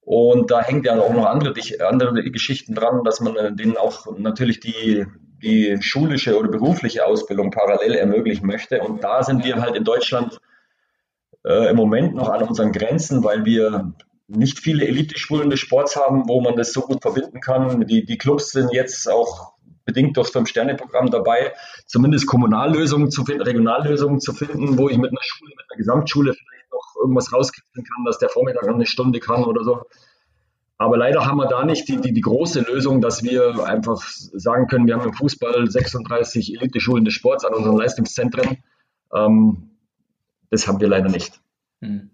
Und 0.00 0.50
da 0.50 0.62
hängt 0.62 0.86
ja 0.86 0.98
auch 0.98 1.12
noch 1.12 1.26
andere, 1.26 1.54
andere 1.86 2.22
Geschichten 2.30 2.74
dran, 2.74 3.04
dass 3.04 3.20
man 3.20 3.56
denen 3.56 3.76
auch 3.76 4.18
natürlich 4.18 4.60
die, 4.60 5.06
die 5.42 5.76
schulische 5.80 6.38
oder 6.38 6.48
berufliche 6.48 7.04
Ausbildung 7.06 7.50
parallel 7.50 7.94
ermöglichen 7.94 8.46
möchte. 8.46 8.80
Und 8.80 9.04
da 9.04 9.22
sind 9.22 9.44
wir 9.44 9.60
halt 9.60 9.76
in 9.76 9.84
Deutschland 9.84 10.38
äh, 11.44 11.70
im 11.70 11.76
Moment 11.76 12.14
noch 12.14 12.28
an 12.28 12.42
unseren 12.42 12.72
Grenzen, 12.72 13.22
weil 13.22 13.44
wir 13.44 13.92
nicht 14.26 14.58
viele 14.58 14.86
Elite-Schulen 14.86 15.50
des 15.50 15.60
Sports 15.60 15.96
haben, 15.96 16.28
wo 16.28 16.40
man 16.40 16.56
das 16.56 16.72
so 16.72 16.80
gut 16.80 17.02
verbinden 17.02 17.40
kann. 17.40 17.86
Die, 17.86 18.04
die 18.04 18.18
Clubs 18.18 18.50
sind 18.50 18.72
jetzt 18.72 19.10
auch 19.10 19.54
bedingt 19.84 20.16
durchs 20.16 20.30
Fünf-Sterne-Programm 20.30 21.10
dabei, 21.10 21.52
zumindest 21.86 22.26
Kommunallösungen 22.26 23.10
zu 23.10 23.24
finden, 23.24 23.42
Regionallösungen 23.42 24.18
zu 24.18 24.32
finden, 24.32 24.78
wo 24.78 24.88
ich 24.88 24.96
mit 24.96 25.10
einer 25.10 25.22
Schule, 25.22 25.52
mit 25.56 25.66
einer 25.70 25.76
Gesamtschule 25.76 26.32
vielleicht 26.32 26.72
noch 26.72 27.02
irgendwas 27.02 27.32
rauskriegen 27.32 27.84
kann, 27.84 28.04
dass 28.06 28.18
der 28.18 28.30
Vormittag 28.30 28.66
eine 28.66 28.86
Stunde 28.86 29.20
kann 29.20 29.44
oder 29.44 29.62
so. 29.62 29.82
Aber 30.78 30.96
leider 30.96 31.26
haben 31.26 31.36
wir 31.36 31.46
da 31.46 31.64
nicht 31.64 31.86
die, 31.88 31.98
die, 31.98 32.12
die 32.12 32.20
große 32.20 32.62
Lösung, 32.62 33.00
dass 33.00 33.22
wir 33.22 33.64
einfach 33.64 34.02
sagen 34.02 34.66
können, 34.66 34.86
wir 34.86 34.94
haben 34.94 35.04
im 35.04 35.12
Fußball 35.12 35.70
36 35.70 36.54
Elite-Schulen 36.56 37.04
des 37.04 37.14
Sports 37.14 37.44
an 37.44 37.54
unseren 37.54 37.76
Leistungszentren. 37.76 38.58
Ähm, 39.14 39.73
das 40.54 40.66
haben 40.66 40.80
wir 40.80 40.88
leider 40.88 41.08
nicht. 41.08 41.40
Hm. 41.80 42.10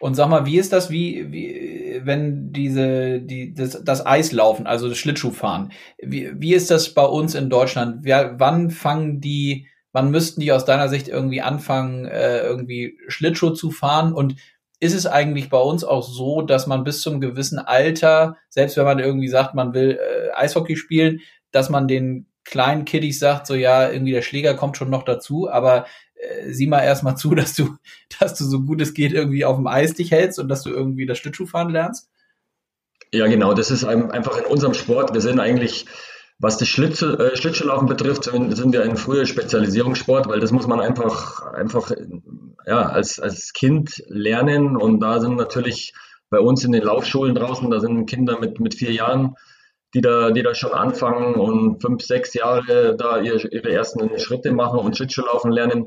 Und 0.00 0.14
sag 0.14 0.28
mal, 0.28 0.44
wie 0.44 0.58
ist 0.58 0.72
das, 0.72 0.90
wie, 0.90 1.32
wie 1.32 2.00
wenn 2.04 2.52
diese, 2.52 3.20
die, 3.20 3.54
das, 3.54 3.82
das 3.84 4.04
Eislaufen, 4.04 4.66
also 4.66 4.88
das 4.88 4.98
Schlittschuhfahren, 4.98 5.72
wie, 5.98 6.30
wie 6.34 6.54
ist 6.54 6.70
das 6.70 6.92
bei 6.92 7.04
uns 7.04 7.34
in 7.34 7.48
Deutschland? 7.48 8.00
Wer, 8.02 8.38
wann 8.38 8.70
fangen 8.70 9.20
die, 9.20 9.66
wann 9.92 10.10
müssten 10.10 10.40
die 10.40 10.52
aus 10.52 10.64
deiner 10.64 10.88
Sicht 10.88 11.08
irgendwie 11.08 11.40
anfangen, 11.40 12.04
äh, 12.04 12.40
irgendwie 12.40 12.98
Schlittschuh 13.08 13.50
zu 13.50 13.70
fahren? 13.70 14.12
Und 14.12 14.36
ist 14.80 14.94
es 14.94 15.06
eigentlich 15.06 15.48
bei 15.48 15.60
uns 15.60 15.84
auch 15.84 16.02
so, 16.02 16.42
dass 16.42 16.66
man 16.66 16.84
bis 16.84 17.00
zum 17.00 17.20
gewissen 17.20 17.58
Alter, 17.58 18.36
selbst 18.50 18.76
wenn 18.76 18.84
man 18.84 18.98
irgendwie 18.98 19.28
sagt, 19.28 19.54
man 19.54 19.72
will 19.72 19.98
äh, 19.98 20.34
Eishockey 20.34 20.76
spielen, 20.76 21.20
dass 21.50 21.70
man 21.70 21.88
den 21.88 22.26
kleinen 22.44 22.84
Kiddies 22.84 23.18
sagt, 23.18 23.46
so 23.46 23.54
ja, 23.54 23.90
irgendwie 23.90 24.12
der 24.12 24.22
Schläger 24.22 24.54
kommt 24.54 24.76
schon 24.76 24.90
noch 24.90 25.04
dazu, 25.04 25.48
aber 25.50 25.86
äh, 26.24 26.52
sieh 26.52 26.66
mal 26.66 26.82
erstmal 26.82 27.16
zu, 27.16 27.34
dass 27.34 27.54
du, 27.54 27.76
dass 28.18 28.34
du 28.34 28.44
so 28.44 28.62
gut 28.62 28.80
es 28.80 28.94
geht 28.94 29.12
irgendwie 29.12 29.44
auf 29.44 29.56
dem 29.56 29.66
Eis 29.66 29.94
dich 29.94 30.10
hältst 30.10 30.38
und 30.38 30.48
dass 30.48 30.62
du 30.62 30.70
irgendwie 30.70 31.06
das 31.06 31.18
Schlittschuhfahren 31.18 31.70
lernst? 31.70 32.08
Ja, 33.12 33.26
genau. 33.28 33.54
Das 33.54 33.70
ist 33.70 33.84
einfach 33.84 34.38
in 34.38 34.46
unserem 34.46 34.74
Sport. 34.74 35.14
Wir 35.14 35.20
sind 35.20 35.38
eigentlich, 35.38 35.86
was 36.40 36.58
das 36.58 36.68
äh, 36.78 37.36
Schlittschuhlaufen 37.36 37.86
betrifft, 37.86 38.24
sind 38.24 38.72
wir 38.72 38.82
ein 38.82 38.96
früher 38.96 39.24
Spezialisierungssport, 39.24 40.26
weil 40.26 40.40
das 40.40 40.50
muss 40.50 40.66
man 40.66 40.80
einfach, 40.80 41.42
einfach 41.52 41.92
ja, 42.66 42.86
als, 42.86 43.20
als 43.20 43.52
Kind 43.52 44.02
lernen. 44.08 44.76
Und 44.76 44.98
da 44.98 45.20
sind 45.20 45.36
natürlich 45.36 45.92
bei 46.28 46.40
uns 46.40 46.64
in 46.64 46.72
den 46.72 46.82
Laufschulen 46.82 47.36
draußen, 47.36 47.70
da 47.70 47.78
sind 47.78 48.06
Kinder 48.06 48.40
mit, 48.40 48.58
mit 48.58 48.74
vier 48.74 48.90
Jahren, 48.90 49.36
die 49.94 50.00
da, 50.00 50.32
die 50.32 50.42
da 50.42 50.52
schon 50.54 50.72
anfangen 50.72 51.34
und 51.34 51.80
fünf, 51.80 52.02
sechs 52.02 52.34
Jahre 52.34 52.96
da 52.96 53.20
ihre, 53.20 53.46
ihre 53.48 53.72
ersten 53.72 54.18
Schritte 54.18 54.52
machen 54.52 54.80
und 54.80 54.96
Schlittschuhlaufen 54.96 55.52
lernen. 55.52 55.86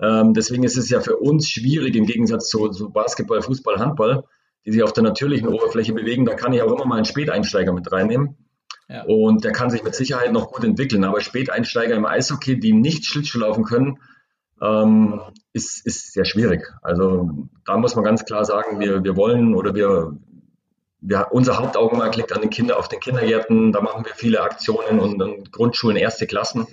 Ähm, 0.00 0.34
deswegen 0.34 0.64
ist 0.64 0.76
es 0.76 0.90
ja 0.90 1.00
für 1.00 1.16
uns 1.16 1.48
schwierig 1.48 1.96
im 1.96 2.06
Gegensatz 2.06 2.48
zu, 2.48 2.68
zu 2.68 2.90
Basketball, 2.90 3.42
Fußball, 3.42 3.78
Handball, 3.78 4.24
die 4.64 4.72
sich 4.72 4.82
auf 4.82 4.92
der 4.92 5.02
natürlichen 5.02 5.48
Oberfläche 5.48 5.92
bewegen. 5.92 6.24
Da 6.24 6.34
kann 6.34 6.52
ich 6.52 6.62
auch 6.62 6.72
immer 6.72 6.86
mal 6.86 6.96
einen 6.96 7.04
Späteinsteiger 7.04 7.72
mit 7.72 7.90
reinnehmen. 7.90 8.36
Ja. 8.88 9.04
Und 9.04 9.44
der 9.44 9.52
kann 9.52 9.70
sich 9.70 9.82
mit 9.82 9.94
Sicherheit 9.94 10.32
noch 10.32 10.50
gut 10.52 10.64
entwickeln. 10.64 11.04
Aber 11.04 11.20
Späteinsteiger 11.20 11.94
im 11.94 12.06
Eishockey, 12.06 12.58
die 12.58 12.72
nicht 12.72 13.04
Schlittschuh 13.04 13.40
laufen 13.40 13.64
können, 13.64 13.98
ähm, 14.62 15.20
ist, 15.52 15.84
ist 15.86 16.12
sehr 16.12 16.24
schwierig. 16.24 16.66
Also 16.82 17.30
da 17.66 17.76
muss 17.76 17.94
man 17.94 18.04
ganz 18.04 18.24
klar 18.24 18.44
sagen, 18.44 18.80
wir, 18.80 19.04
wir 19.04 19.16
wollen 19.16 19.54
oder 19.54 19.74
wir, 19.74 20.16
wir, 21.00 21.28
unser 21.30 21.58
Hauptaugenmerk 21.58 22.16
liegt 22.16 22.32
an 22.32 22.40
den 22.40 22.50
Kindern, 22.50 22.78
auf 22.78 22.88
den 22.88 23.00
Kindergärten. 23.00 23.72
Da 23.72 23.80
machen 23.80 24.04
wir 24.04 24.14
viele 24.14 24.40
Aktionen 24.40 25.00
und, 25.00 25.20
und 25.22 25.52
Grundschulen, 25.52 25.96
erste 25.96 26.26
Klassen, 26.26 26.66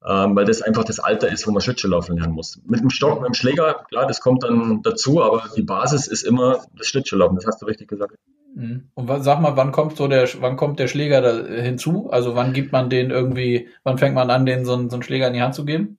weil 0.00 0.44
das 0.44 0.62
einfach 0.62 0.84
das 0.84 1.00
Alter 1.00 1.30
ist, 1.30 1.46
wo 1.46 1.50
man 1.50 1.60
Schlittschuh 1.62 1.88
laufen 1.88 2.16
lernen 2.16 2.34
muss. 2.34 2.60
Mit 2.64 2.80
dem 2.80 2.90
Stock, 2.90 3.20
mit 3.20 3.28
dem 3.28 3.34
Schläger, 3.34 3.84
klar, 3.88 4.06
das 4.06 4.20
kommt 4.20 4.44
dann 4.44 4.82
dazu, 4.82 5.22
aber 5.22 5.44
die 5.56 5.62
Basis 5.62 6.06
ist 6.06 6.22
immer 6.22 6.64
das 6.76 6.86
Schlittschuhlaufen. 6.86 7.36
Das 7.36 7.46
hast 7.46 7.62
du 7.62 7.66
richtig 7.66 7.88
gesagt. 7.88 8.14
Mhm. 8.54 8.88
Und 8.94 9.22
sag 9.22 9.40
mal, 9.40 9.56
wann 9.56 9.72
kommt 9.72 9.96
so 9.96 10.08
der, 10.08 10.28
wann 10.40 10.56
kommt 10.56 10.78
der 10.78 10.88
Schläger 10.88 11.20
da 11.20 11.46
hinzu? 11.46 12.08
Also 12.10 12.34
wann 12.34 12.52
gibt 12.52 12.72
man 12.72 12.88
den 12.88 13.10
irgendwie, 13.10 13.68
wann 13.84 13.98
fängt 13.98 14.14
man 14.14 14.30
an, 14.30 14.46
den 14.46 14.64
so, 14.64 14.76
so 14.88 14.96
einen 14.96 15.02
Schläger 15.02 15.28
in 15.28 15.34
die 15.34 15.42
Hand 15.42 15.54
zu 15.54 15.64
geben? 15.64 15.98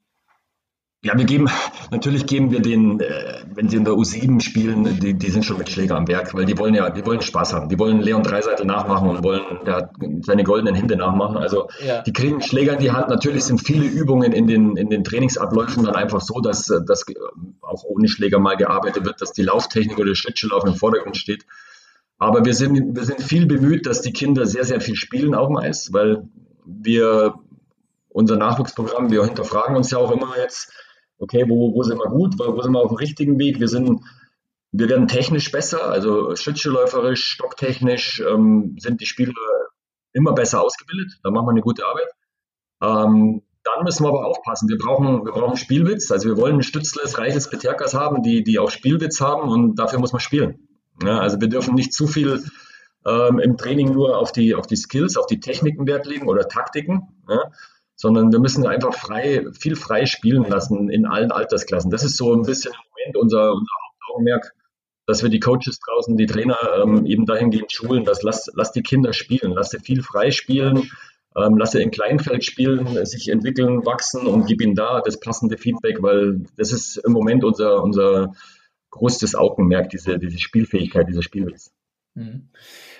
Ja, 1.04 1.16
wir 1.16 1.26
geben, 1.26 1.48
natürlich 1.92 2.26
geben 2.26 2.50
wir 2.52 2.60
den, 2.60 3.00
äh, 3.00 3.44
wenn 3.54 3.70
sie 3.70 3.78
in 3.78 3.86
der 3.86 3.94
U7 3.94 4.42
spielen, 4.42 5.00
die, 5.00 5.14
die 5.14 5.30
sind 5.30 5.46
schon 5.46 5.60
mit 5.60 5.70
Schläger 5.70 5.96
am 5.96 6.08
Werk, 6.08 6.34
weil 6.34 6.46
die 6.46 6.58
wollen 6.58 6.74
ja, 6.74 6.90
die 6.90 7.06
wollen 7.06 7.22
Spaß 7.22 7.54
haben. 7.54 7.70
Die 7.70 7.78
wollen 7.78 8.02
Leon 8.02 8.24
Dreiseitel 8.24 8.66
nachmachen 8.66 9.08
und 9.08 9.24
wollen 9.24 9.44
ja, 9.68 9.92
seine 10.22 10.44
goldenen 10.44 10.74
Hände 10.74 10.96
nachmachen. 10.96 11.38
Also 11.38 11.70
ja. 11.86 12.02
die 12.02 12.14
kriegen 12.14 12.42
Schläger 12.42 12.74
in 12.74 12.80
die 12.80 12.92
Hand. 12.92 13.10
Natürlich 13.10 13.44
sind 13.44 13.60
viele 13.60 13.86
Übungen 13.86 14.32
in 14.32 14.48
den, 14.48 14.76
in 14.76 14.90
den 14.90 15.04
Trainingsabläufen 15.04 15.86
dann 15.86 15.96
einfach 15.96 16.20
so, 16.20 16.40
dass, 16.40 16.66
dass 16.66 17.06
auch 17.62 17.84
ohne 17.84 18.08
Schläger 18.08 18.40
mal 18.40 18.58
gearbeitet 18.58 19.06
wird, 19.06 19.22
dass 19.22 19.34
die 19.34 19.44
Lauftechnik 19.44 20.00
oder 20.00 20.16
Schlittschuhlauf 20.16 20.66
im 20.66 20.74
Vordergrund 20.74 21.16
steht. 21.16 21.46
Aber 22.18 22.44
wir 22.44 22.56
sind, 22.56 22.96
wir 22.96 23.06
sind 23.06 23.22
viel 23.22 23.46
bemüht, 23.46 23.86
dass 23.86 24.02
die 24.02 24.14
Kinder 24.14 24.48
sehr, 24.48 24.64
sehr 24.64 24.82
viel 24.82 24.96
spielen 24.96 25.36
auf 25.36 25.48
dem 25.48 25.58
Eis, 25.58 25.94
weil 25.94 26.28
wir 26.66 27.36
unser 28.10 28.36
Nachwuchsprogramm, 28.36 29.12
wir 29.12 29.24
hinterfragen 29.24 29.76
uns 29.76 29.92
ja 29.92 30.00
auch 30.00 30.12
immer 30.12 30.34
jetzt, 30.42 30.74
okay, 31.20 31.46
wo, 31.48 31.74
wo 31.74 31.84
sind 31.84 31.98
wir 32.00 32.10
gut, 32.10 32.36
wo 32.38 32.62
sind 32.62 32.74
wir 32.74 32.82
auf 32.82 32.90
dem 32.90 32.98
richtigen 32.98 33.40
Weg? 33.40 33.60
Wir 33.60 33.68
sind, 33.68 34.02
wir 34.72 34.90
werden 34.90 35.08
technisch 35.08 35.52
besser, 35.52 35.90
also 35.90 36.36
schlittschuhläuferisch, 36.36 37.26
stocktechnisch 37.26 38.22
ähm, 38.28 38.76
sind 38.80 39.02
die 39.02 39.06
Spieler 39.06 39.34
immer 40.14 40.34
besser 40.34 40.62
ausgebildet. 40.62 41.20
Da 41.24 41.32
machen 41.32 41.46
wir 41.46 41.52
eine 41.52 41.62
gute 41.62 41.86
Arbeit. 41.86 42.10
Ähm, 42.82 43.44
dann 43.64 43.84
müssen 43.84 44.04
wir 44.04 44.10
aber 44.10 44.26
aufpassen. 44.26 44.70
Wir 44.70 44.78
brauchen, 44.78 45.26
wir 45.26 45.32
brauchen 45.32 45.58
Spielwitz. 45.58 46.12
Also 46.12 46.30
wir 46.30 46.38
wollen 46.38 46.64
Stützles, 46.64 47.18
Reiches, 47.18 47.50
Peterkas 47.50 47.94
haben, 47.94 48.24
die, 48.24 48.44
die 48.44 48.60
auch 48.60 48.72
Spielwitz 48.72 49.20
haben 49.20 49.50
und 49.50 49.76
dafür 49.76 50.00
muss 50.00 50.14
man 50.14 50.22
spielen. 50.22 50.68
Ja, 51.04 51.20
also 51.20 51.40
wir 51.40 51.50
dürfen 51.50 51.76
nicht 51.76 51.94
zu 51.94 52.08
viel 52.08 52.44
ähm, 53.06 53.40
im 53.40 53.58
Training 53.58 53.94
nur 53.94 54.18
auf 54.18 54.32
die, 54.32 54.56
auf 54.56 54.68
die 54.68 54.76
Skills, 54.76 55.18
auf 55.18 55.28
die 55.28 55.40
Techniken 55.40 55.86
Wert 55.86 56.06
legen 56.06 56.28
oder 56.28 56.48
Taktiken. 56.48 57.24
Ja, 57.28 57.52
sondern 57.98 58.32
wir 58.32 58.40
müssen 58.40 58.66
einfach 58.66 58.94
frei, 58.94 59.46
viel 59.60 59.76
frei 59.76 60.06
spielen 60.06 60.46
lassen 60.48 60.90
in 60.90 61.06
allen 61.06 61.32
Altersklassen. 61.32 61.92
Das 61.92 62.04
ist 62.04 62.16
so 62.16 62.34
ein 62.34 62.44
bisschen 62.44 62.72
im 62.72 62.90
Moment 62.92 63.18
unser, 63.18 63.52
unser 63.54 63.72
Hauptaugenmerk, 63.88 64.54
dass 65.08 65.24
wir 65.24 65.30
die 65.30 65.40
Coaches 65.40 65.80
draußen, 65.80 66.16
die 66.16 66.28
Trainer 66.28 66.58
ähm, 66.82 67.06
eben 67.08 67.26
dahingehend 67.26 67.72
schulen, 67.72 68.06
dass 68.06 68.22
lass, 68.22 68.52
lass 68.54 68.72
die 68.72 68.84
Kinder 68.84 69.14
spielen, 69.14 69.52
lass 69.52 69.72
sie 69.72 69.80
viel 69.80 70.04
frei 70.04 70.30
spielen, 70.30 70.92
ähm, 71.36 71.58
lass 71.58 71.72
sie 71.72 71.82
in 71.82 71.90
Kleinfeld 71.90 72.46
spielen, 72.46 73.04
sich 73.06 73.30
entwickeln, 73.30 73.84
wachsen 73.84 74.28
und 74.28 74.46
gib 74.46 74.62
ihnen 74.62 74.76
da 74.76 75.02
das 75.04 75.20
passende 75.20 75.58
Feedback, 75.58 76.04
weil 76.04 76.42
das 76.56 76.72
ist 76.72 76.98
im 76.98 77.14
Moment 77.14 77.44
unser, 77.44 77.82
unser 77.82 78.34
größtes 78.92 79.34
Augenmerk, 79.34 79.90
diese, 79.90 80.20
diese 80.20 80.38
Spielfähigkeit, 80.38 81.10
dieser 81.10 81.24
Spielwitz. 81.24 81.72
Mhm. 82.14 82.50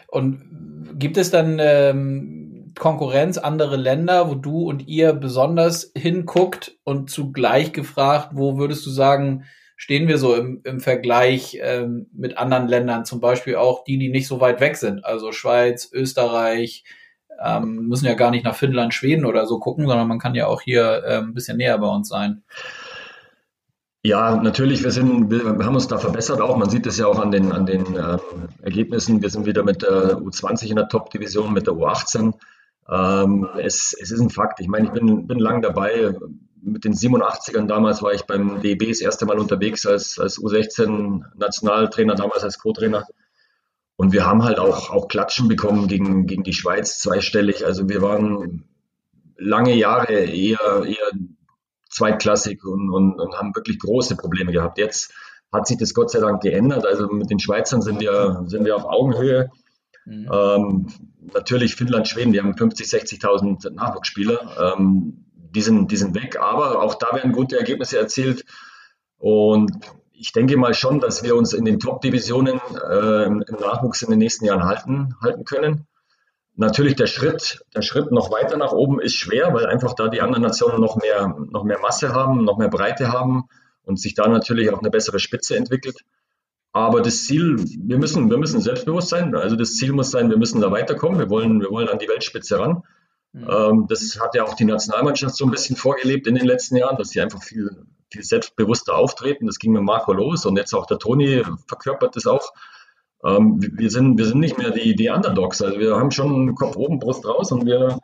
Und 0.08 0.96
gibt 0.98 1.18
es 1.18 1.30
dann 1.30 1.58
ähm 1.60 2.47
Konkurrenz, 2.80 3.38
andere 3.38 3.76
Länder, 3.76 4.30
wo 4.30 4.36
du 4.36 4.68
und 4.68 4.88
ihr 4.88 5.14
besonders 5.14 5.92
hinguckt 5.96 6.78
und 6.84 7.10
zugleich 7.10 7.74
gefragt, 7.74 8.30
wo 8.34 8.58
würdest 8.58 8.86
du 8.86 8.90
sagen, 8.90 9.46
stehen 9.76 10.08
wir 10.08 10.18
so 10.18 10.36
im, 10.36 10.62
im 10.64 10.80
Vergleich 10.80 11.58
ähm, 11.62 12.08
mit 12.14 12.38
anderen 12.38 12.68
Ländern, 12.68 13.06
zum 13.06 13.20
Beispiel 13.20 13.56
auch 13.56 13.84
die, 13.84 13.98
die 13.98 14.10
nicht 14.10 14.28
so 14.28 14.42
weit 14.42 14.60
weg 14.60 14.76
sind, 14.76 15.06
also 15.06 15.32
Schweiz, 15.32 15.90
Österreich, 15.94 16.84
ähm, 17.44 17.88
müssen 17.88 18.06
ja 18.06 18.16
gar 18.16 18.32
nicht 18.32 18.44
nach 18.44 18.56
Finnland, 18.56 18.94
Schweden 18.94 19.26
oder 19.26 19.46
so 19.46 19.60
gucken, 19.60 19.88
sondern 19.88 20.08
man 20.08 20.20
kann 20.20 20.36
ja 20.36 20.48
auch 20.48 20.62
hier 20.62 21.04
äh, 21.06 21.18
ein 21.20 21.34
bisschen 21.34 21.58
näher 21.58 21.78
bei 21.78 21.88
uns 21.88 22.10
sein. 22.10 22.44
Ja, 24.04 24.38
natürlich, 24.38 24.84
wir, 24.84 24.92
sind, 24.92 25.30
wir 25.30 25.66
haben 25.66 25.76
uns 25.76 25.88
da 25.88 25.98
verbessert 25.98 26.40
auch. 26.40 26.56
Man 26.56 26.70
sieht 26.70 26.88
es 26.88 26.98
ja 26.98 27.08
auch 27.08 27.20
an 27.20 27.30
den, 27.30 27.52
an 27.52 27.66
den 27.66 27.96
äh, 27.96 28.18
Ergebnissen. 28.62 29.22
Wir 29.22 29.30
sind 29.30 29.46
wieder 29.46 29.64
mit 29.64 29.82
der 29.82 30.18
U20 30.20 30.68
in 30.70 30.78
der 30.78 30.88
Top-Division, 30.88 31.52
mit 31.52 31.68
der 31.68 31.74
U18. 31.74 32.34
Ähm, 32.90 33.48
es, 33.58 33.96
es, 34.00 34.12
ist 34.12 34.20
ein 34.20 34.30
Fakt. 34.30 34.60
Ich 34.60 34.68
meine, 34.68 34.88
ich 34.88 34.92
bin, 34.92 35.28
bin 35.28 35.40
lang 35.40 35.62
dabei. 35.62 36.16
Mit 36.62 36.86
den 36.86 36.94
87ern 36.94 37.68
damals 37.68 38.02
war 38.02 38.14
ich 38.14 38.24
beim 38.24 38.62
DEB 38.62 38.88
das 38.90 39.02
erste 39.02 39.26
Mal 39.26 39.40
unterwegs 39.40 39.86
als, 39.86 40.20
als 40.20 40.38
U16-Nationaltrainer, 40.38 42.16
damals 42.16 42.44
als 42.44 42.60
Co-Trainer. 42.60 43.06
Und 43.96 44.14
wir 44.14 44.26
haben 44.26 44.44
halt 44.44 44.60
auch, 44.60 44.90
auch 44.90 45.08
Klatschen 45.08 45.48
bekommen 45.48 45.88
gegen, 45.88 46.28
gegen 46.28 46.44
die 46.44 46.54
Schweiz 46.54 47.00
zweistellig. 47.00 47.66
Also 47.66 47.90
wir 47.90 48.02
waren 48.02 48.66
lange 49.38 49.76
Jahre 49.76 50.14
eher, 50.14 50.84
eher 50.86 51.12
zweitklassig 51.90 52.64
und, 52.64 52.92
und, 52.92 53.20
und 53.20 53.38
haben 53.38 53.56
wirklich 53.56 53.80
große 53.80 54.16
Probleme 54.16 54.52
gehabt. 54.52 54.78
Jetzt 54.78 55.14
hat 55.52 55.68
sich 55.68 55.78
das 55.78 55.94
Gott 55.94 56.12
sei 56.12 56.20
Dank 56.20 56.42
geändert. 56.42 56.86
Also 56.86 57.08
mit 57.08 57.30
den 57.30 57.40
Schweizern 57.40 57.82
sind 57.82 58.00
wir, 58.00 58.44
sind 58.46 58.66
wir 58.66 58.76
auf 58.76 58.86
Augenhöhe. 58.86 59.50
Mhm. 60.08 60.30
Ähm, 60.32 60.88
natürlich 61.34 61.76
Finnland, 61.76 62.08
Schweden, 62.08 62.32
die 62.32 62.40
haben 62.40 62.56
50, 62.56 62.88
60.000 62.88 63.72
Nachwuchsspieler. 63.72 64.76
Ähm, 64.78 65.26
die, 65.34 65.62
sind, 65.62 65.92
die 65.92 65.98
sind 65.98 66.16
weg, 66.16 66.40
aber 66.40 66.82
auch 66.82 66.96
da 66.96 67.14
werden 67.14 67.34
gute 67.34 67.58
Ergebnisse 67.58 67.98
erzielt. 67.98 68.46
Und 69.18 69.72
ich 70.14 70.32
denke 70.32 70.56
mal 70.58 70.74
schon, 70.74 71.00
dass 71.00 71.24
wir 71.24 71.36
uns 71.36 71.54
in 71.54 71.66
den 71.66 71.80
Top-Divisionen 71.80 72.60
äh, 72.90 73.26
im 73.26 73.44
Nachwuchs 73.60 74.02
in 74.02 74.10
den 74.10 74.20
nächsten 74.20 74.46
Jahren 74.46 74.64
halten, 74.64 75.16
halten 75.22 75.44
können. 75.44 75.88
Natürlich 76.56 76.96
der 76.96 77.08
Schritt, 77.08 77.64
der 77.76 77.82
Schritt 77.82 78.12
noch 78.12 78.32
weiter 78.32 78.58
nach 78.58 78.72
oben 78.72 79.00
ist 79.00 79.14
schwer, 79.14 79.54
weil 79.54 79.68
einfach 79.68 79.94
da 79.94 80.08
die 80.08 80.22
anderen 80.22 80.42
Nationen 80.42 80.80
noch 80.80 80.96
mehr, 80.96 81.36
noch 81.52 81.64
mehr 81.64 81.80
Masse 81.80 82.14
haben, 82.14 82.46
noch 82.46 82.58
mehr 82.58 82.70
Breite 82.70 83.12
haben 83.12 83.44
und 83.84 84.00
sich 84.00 84.16
da 84.16 84.28
natürlich 84.28 84.72
auch 84.72 84.80
eine 84.80 84.90
bessere 84.90 85.20
Spitze 85.20 85.56
entwickelt. 85.56 86.04
Aber 86.78 87.02
das 87.02 87.24
Ziel, 87.24 87.58
wir 87.58 87.98
müssen, 87.98 88.30
wir 88.30 88.38
müssen 88.38 88.62
selbstbewusst 88.62 89.10
sein. 89.10 89.34
Also 89.34 89.56
das 89.56 89.74
Ziel 89.76 89.94
muss 89.94 90.12
sein, 90.12 90.30
wir 90.30 90.38
müssen 90.38 90.62
da 90.62 90.72
weiterkommen. 90.72 91.18
Wir 91.18 91.30
wollen, 91.30 91.60
wir 91.60 91.72
wollen 91.72 91.90
an 91.90 91.98
die 91.98 92.08
Weltspitze 92.08 92.60
ran. 92.60 92.84
Mhm. 93.34 93.48
Ähm, 93.50 93.86
das 93.90 94.20
hat 94.22 94.36
ja 94.36 94.44
auch 94.44 94.54
die 94.54 94.66
Nationalmannschaft 94.66 95.36
so 95.36 95.46
ein 95.46 95.52
bisschen 95.52 95.76
vorgelebt 95.76 96.28
in 96.28 96.36
den 96.36 96.46
letzten 96.46 96.78
Jahren, 96.78 96.98
dass 96.98 97.10
sie 97.10 97.22
einfach 97.22 97.42
viel, 97.42 97.86
viel 98.12 98.24
selbstbewusster 98.24 98.96
auftreten. 98.96 99.48
Das 99.48 99.58
ging 99.58 99.72
mit 99.72 99.82
Marco 99.82 100.14
los 100.14 100.46
und 100.46 100.56
jetzt 100.56 100.74
auch 100.76 100.86
der 100.86 101.00
Toni 101.00 101.44
verkörpert 101.68 102.16
das 102.16 102.28
auch. 102.28 102.54
Ähm, 103.24 103.60
wir, 103.60 103.90
sind, 103.90 104.20
wir 104.20 104.26
sind 104.26 104.40
nicht 104.40 104.60
mehr 104.60 104.70
die, 104.70 104.96
die 104.96 105.10
Underdogs. 105.10 105.64
Also 105.64 105.80
wir 105.80 105.96
haben 105.96 106.12
schon 106.12 106.54
Kopf 106.54 106.76
oben, 106.76 107.00
Brust 107.00 107.26
raus 107.26 107.52
und 107.52 107.66
wir, 107.66 107.98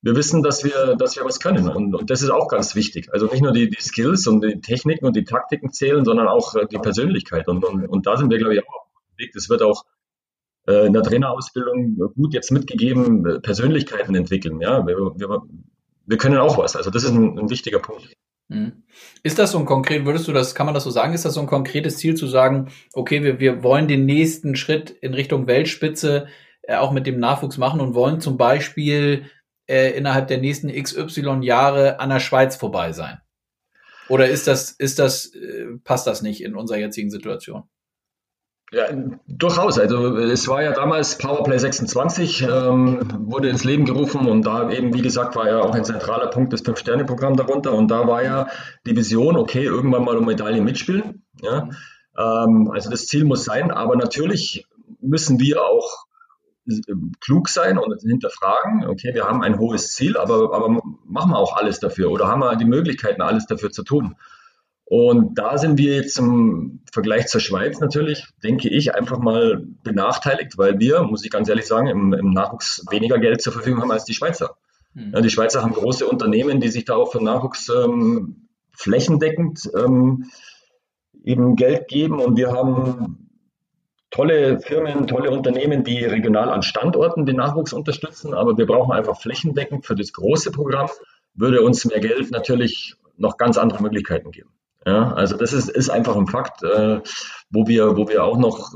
wir 0.00 0.14
wissen, 0.14 0.42
dass 0.42 0.64
wir, 0.64 0.96
dass 0.96 1.16
wir 1.16 1.24
was 1.24 1.40
können. 1.40 1.68
Und, 1.68 1.94
und 1.94 2.10
das 2.10 2.22
ist 2.22 2.30
auch 2.30 2.48
ganz 2.48 2.74
wichtig. 2.74 3.12
Also 3.12 3.26
nicht 3.26 3.42
nur 3.42 3.52
die, 3.52 3.68
die 3.68 3.82
Skills 3.82 4.26
und 4.26 4.44
die 4.44 4.60
Techniken 4.60 5.06
und 5.06 5.16
die 5.16 5.24
Taktiken 5.24 5.72
zählen, 5.72 6.04
sondern 6.04 6.28
auch 6.28 6.54
äh, 6.54 6.66
die 6.66 6.78
Persönlichkeit. 6.78 7.48
Und, 7.48 7.64
und, 7.64 7.86
und 7.86 8.06
da 8.06 8.16
sind 8.16 8.30
wir, 8.30 8.38
glaube 8.38 8.54
ich, 8.54 8.62
auch 8.62 8.74
auf 8.74 8.86
dem 9.10 9.24
Weg. 9.24 9.32
Das 9.34 9.48
wird 9.48 9.62
auch 9.62 9.84
äh, 10.68 10.86
in 10.86 10.92
der 10.92 11.02
Trainerausbildung 11.02 11.96
gut 12.14 12.32
jetzt 12.32 12.52
mitgegeben, 12.52 13.26
äh, 13.26 13.40
Persönlichkeiten 13.40 14.14
entwickeln. 14.14 14.60
Ja, 14.60 14.86
wir, 14.86 14.96
wir, 14.96 15.42
wir 16.06 16.16
können 16.16 16.38
auch 16.38 16.58
was. 16.58 16.76
Also 16.76 16.90
das 16.90 17.02
ist 17.02 17.10
ein, 17.10 17.38
ein 17.38 17.50
wichtiger 17.50 17.80
Punkt. 17.80 18.08
Hm. 18.50 18.84
Ist 19.22 19.38
das 19.38 19.52
so 19.52 19.58
ein 19.58 19.66
konkret, 19.66 20.06
würdest 20.06 20.26
du 20.26 20.32
das, 20.32 20.54
kann 20.54 20.66
man 20.66 20.74
das 20.74 20.84
so 20.84 20.90
sagen, 20.90 21.12
ist 21.12 21.24
das 21.24 21.34
so 21.34 21.40
ein 21.40 21.46
konkretes 21.46 21.98
Ziel 21.98 22.14
zu 22.14 22.26
sagen, 22.26 22.70
okay, 22.94 23.22
wir, 23.22 23.40
wir 23.40 23.62
wollen 23.62 23.88
den 23.88 24.06
nächsten 24.06 24.56
Schritt 24.56 24.90
in 24.90 25.12
Richtung 25.12 25.46
Weltspitze 25.46 26.28
äh, 26.62 26.76
auch 26.76 26.92
mit 26.92 27.06
dem 27.06 27.18
Nachwuchs 27.18 27.58
machen 27.58 27.80
und 27.80 27.94
wollen 27.94 28.20
zum 28.20 28.38
Beispiel 28.38 29.24
äh, 29.68 29.90
innerhalb 29.90 30.28
der 30.28 30.38
nächsten 30.38 30.70
XY 30.70 31.40
Jahre 31.42 32.00
an 32.00 32.10
der 32.10 32.20
Schweiz 32.20 32.56
vorbei 32.56 32.92
sein? 32.92 33.20
Oder 34.08 34.28
ist 34.28 34.46
das, 34.46 34.72
ist 34.72 34.98
das, 34.98 35.26
äh, 35.34 35.66
passt 35.84 36.06
das 36.06 36.22
nicht 36.22 36.42
in 36.42 36.56
unserer 36.56 36.78
jetzigen 36.78 37.10
Situation? 37.10 37.64
Ja, 38.70 38.84
durchaus. 39.26 39.78
Also 39.78 40.18
es 40.18 40.46
war 40.46 40.62
ja 40.62 40.72
damals 40.72 41.16
Powerplay 41.16 41.56
26, 41.56 42.42
ähm, 42.42 43.00
wurde 43.26 43.48
ins 43.48 43.64
Leben 43.64 43.86
gerufen 43.86 44.28
und 44.28 44.44
da 44.44 44.70
eben, 44.70 44.92
wie 44.92 45.00
gesagt, 45.00 45.36
war 45.36 45.48
ja 45.48 45.60
auch 45.60 45.74
ein 45.74 45.84
zentraler 45.84 46.26
Punkt 46.26 46.52
das 46.52 46.60
Fünf-Sterne-Programm 46.60 47.36
darunter 47.36 47.72
und 47.72 47.90
da 47.90 48.06
war 48.06 48.22
ja 48.22 48.48
die 48.84 48.94
Vision, 48.94 49.36
okay, 49.36 49.64
irgendwann 49.64 50.04
mal 50.04 50.18
um 50.18 50.26
Medaillen 50.26 50.64
mitspielen. 50.64 51.24
Ja? 51.40 51.70
Ähm, 52.18 52.70
also 52.70 52.90
das 52.90 53.06
Ziel 53.06 53.24
muss 53.24 53.44
sein, 53.44 53.70
aber 53.70 53.96
natürlich 53.96 54.66
müssen 55.00 55.40
wir 55.40 55.62
auch 55.62 56.07
klug 57.20 57.48
sein 57.48 57.78
und 57.78 58.00
hinterfragen, 58.00 58.86
okay, 58.86 59.14
wir 59.14 59.24
haben 59.24 59.42
ein 59.42 59.58
hohes 59.58 59.92
Ziel, 59.94 60.16
aber, 60.16 60.54
aber 60.54 60.80
machen 61.04 61.30
wir 61.30 61.38
auch 61.38 61.56
alles 61.56 61.80
dafür 61.80 62.10
oder 62.10 62.28
haben 62.28 62.40
wir 62.40 62.56
die 62.56 62.64
Möglichkeiten, 62.64 63.22
alles 63.22 63.46
dafür 63.46 63.70
zu 63.70 63.82
tun? 63.82 64.16
Und 64.90 65.38
da 65.38 65.58
sind 65.58 65.76
wir 65.76 65.96
jetzt 65.96 66.18
im 66.18 66.80
Vergleich 66.90 67.26
zur 67.26 67.42
Schweiz 67.42 67.78
natürlich, 67.78 68.26
denke 68.42 68.70
ich, 68.70 68.94
einfach 68.94 69.18
mal 69.18 69.62
benachteiligt, 69.84 70.56
weil 70.56 70.78
wir, 70.78 71.02
muss 71.02 71.24
ich 71.26 71.30
ganz 71.30 71.48
ehrlich 71.50 71.66
sagen, 71.66 71.88
im, 71.88 72.14
im 72.14 72.30
Nachwuchs 72.30 72.86
weniger 72.90 73.18
Geld 73.18 73.42
zur 73.42 73.52
Verfügung 73.52 73.82
haben 73.82 73.90
als 73.90 74.06
die 74.06 74.14
Schweizer. 74.14 74.56
Mhm. 74.94 75.12
Ja, 75.12 75.20
die 75.20 75.28
Schweizer 75.28 75.62
haben 75.62 75.74
große 75.74 76.06
Unternehmen, 76.06 76.60
die 76.60 76.68
sich 76.68 76.86
da 76.86 76.96
auch 76.96 77.12
für 77.12 77.22
Nachwuchs 77.22 77.68
ähm, 77.68 78.48
flächendeckend 78.72 79.70
ähm, 79.76 80.24
eben 81.22 81.56
Geld 81.56 81.88
geben 81.88 82.18
und 82.18 82.38
wir 82.38 82.52
haben 82.52 83.27
tolle 84.10 84.60
Firmen, 84.60 85.06
tolle 85.06 85.30
Unternehmen, 85.30 85.84
die 85.84 86.04
regional 86.04 86.50
an 86.50 86.62
Standorten 86.62 87.26
den 87.26 87.36
Nachwuchs 87.36 87.72
unterstützen, 87.72 88.34
aber 88.34 88.56
wir 88.56 88.66
brauchen 88.66 88.92
einfach 88.92 89.20
flächendeckend 89.20 89.86
für 89.86 89.94
das 89.94 90.12
große 90.12 90.50
Programm, 90.50 90.88
würde 91.34 91.62
uns 91.62 91.84
mehr 91.84 92.00
Geld 92.00 92.30
natürlich 92.30 92.94
noch 93.16 93.36
ganz 93.36 93.58
andere 93.58 93.82
Möglichkeiten 93.82 94.30
geben. 94.30 94.50
Ja, 94.86 95.12
also 95.12 95.36
das 95.36 95.52
ist, 95.52 95.68
ist 95.68 95.90
einfach 95.90 96.16
ein 96.16 96.26
Fakt, 96.26 96.62
äh, 96.62 97.00
wo, 97.50 97.66
wir, 97.66 97.96
wo 97.96 98.08
wir 98.08 98.24
auch 98.24 98.38
noch 98.38 98.74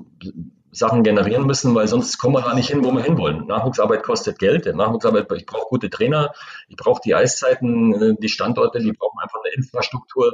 Sachen 0.71 1.05
generieren 1.05 1.47
müssen, 1.47 1.75
weil 1.75 1.87
sonst 1.87 2.19
kommen 2.19 2.35
wir 2.35 2.43
da 2.43 2.55
nicht 2.55 2.71
hin, 2.71 2.85
wo 2.85 2.93
wir 2.93 3.03
hinwollen. 3.03 3.47
Nachwuchsarbeit 3.47 4.03
kostet 4.03 4.39
Geld. 4.39 4.67
Nachwuchsarbeit, 4.67 5.31
ich 5.37 5.47
brauche 5.47 5.69
gute 5.69 5.91
Trainer, 5.91 6.33
ich 6.69 6.77
brauche 6.77 7.01
die 7.05 7.15
Eiszeiten, 7.15 7.95
äh, 7.95 8.15
die 8.19 8.29
Standorte, 8.29 8.81
die 8.81 8.93
brauchen 8.93 9.19
einfach 9.23 9.41
eine 9.45 9.55
Infrastruktur, 9.55 10.33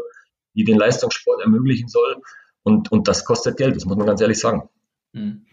die 0.54 0.64
den 0.64 0.78
Leistungssport 0.78 1.42
ermöglichen 1.42 1.88
soll. 1.88 2.16
Und, 2.62 2.90
und 2.90 3.08
das 3.08 3.24
kostet 3.24 3.56
Geld, 3.56 3.76
das 3.76 3.84
muss 3.84 3.96
man 3.96 4.06
ganz 4.06 4.20
ehrlich 4.20 4.38
sagen. 4.38 4.68
Hm. 5.14 5.46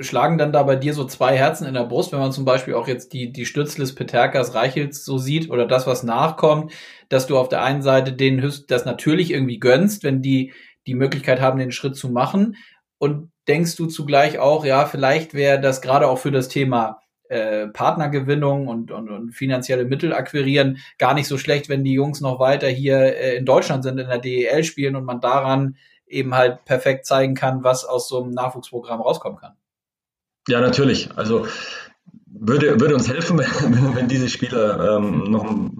Schlagen 0.00 0.38
dann 0.38 0.52
da 0.52 0.62
bei 0.62 0.76
dir 0.76 0.94
so 0.94 1.04
zwei 1.04 1.36
Herzen 1.36 1.66
in 1.66 1.74
der 1.74 1.84
Brust, 1.84 2.12
wenn 2.12 2.20
man 2.20 2.30
zum 2.30 2.44
Beispiel 2.44 2.74
auch 2.74 2.86
jetzt 2.86 3.12
die, 3.12 3.32
die 3.32 3.46
Stützlis 3.46 3.94
Peterkas 3.94 4.54
Reichels 4.54 5.04
so 5.04 5.18
sieht 5.18 5.50
oder 5.50 5.66
das, 5.66 5.88
was 5.88 6.04
nachkommt, 6.04 6.72
dass 7.08 7.26
du 7.26 7.36
auf 7.36 7.48
der 7.48 7.62
einen 7.62 7.82
Seite 7.82 8.12
denen 8.12 8.48
das 8.68 8.84
natürlich 8.84 9.32
irgendwie 9.32 9.58
gönnst, 9.58 10.04
wenn 10.04 10.22
die 10.22 10.52
die 10.86 10.94
Möglichkeit 10.94 11.40
haben, 11.40 11.58
den 11.58 11.72
Schritt 11.72 11.96
zu 11.96 12.10
machen. 12.10 12.56
Und 12.98 13.30
denkst 13.48 13.76
du 13.76 13.86
zugleich 13.86 14.38
auch, 14.38 14.64
ja, 14.64 14.86
vielleicht 14.86 15.34
wäre 15.34 15.60
das 15.60 15.82
gerade 15.82 16.06
auch 16.08 16.18
für 16.18 16.30
das 16.30 16.48
Thema 16.48 17.00
äh, 17.28 17.68
Partnergewinnung 17.68 18.68
und, 18.68 18.90
und, 18.90 19.08
und 19.08 19.32
finanzielle 19.32 19.84
Mittel 19.84 20.12
akquirieren 20.12 20.78
gar 20.98 21.14
nicht 21.14 21.26
so 21.26 21.38
schlecht, 21.38 21.68
wenn 21.68 21.84
die 21.84 21.94
Jungs 21.94 22.20
noch 22.20 22.38
weiter 22.38 22.68
hier 22.68 22.98
äh, 22.98 23.36
in 23.36 23.44
Deutschland 23.44 23.82
sind, 23.84 23.98
in 23.98 24.08
der 24.08 24.18
DEL 24.18 24.64
spielen 24.64 24.96
und 24.96 25.04
man 25.04 25.20
daran 25.20 25.76
eben 26.12 26.34
halt 26.34 26.64
perfekt 26.64 27.06
zeigen 27.06 27.34
kann, 27.34 27.64
was 27.64 27.84
aus 27.84 28.08
so 28.08 28.22
einem 28.22 28.32
Nachwuchsprogramm 28.32 29.00
rauskommen 29.00 29.38
kann. 29.38 29.52
Ja, 30.48 30.60
natürlich. 30.60 31.10
Also 31.16 31.46
würde, 32.26 32.80
würde 32.80 32.94
uns 32.94 33.08
helfen, 33.08 33.38
wenn, 33.62 33.96
wenn 33.96 34.08
diese 34.08 34.28
Spieler 34.28 34.96
ähm, 34.96 35.24
noch 35.30 35.70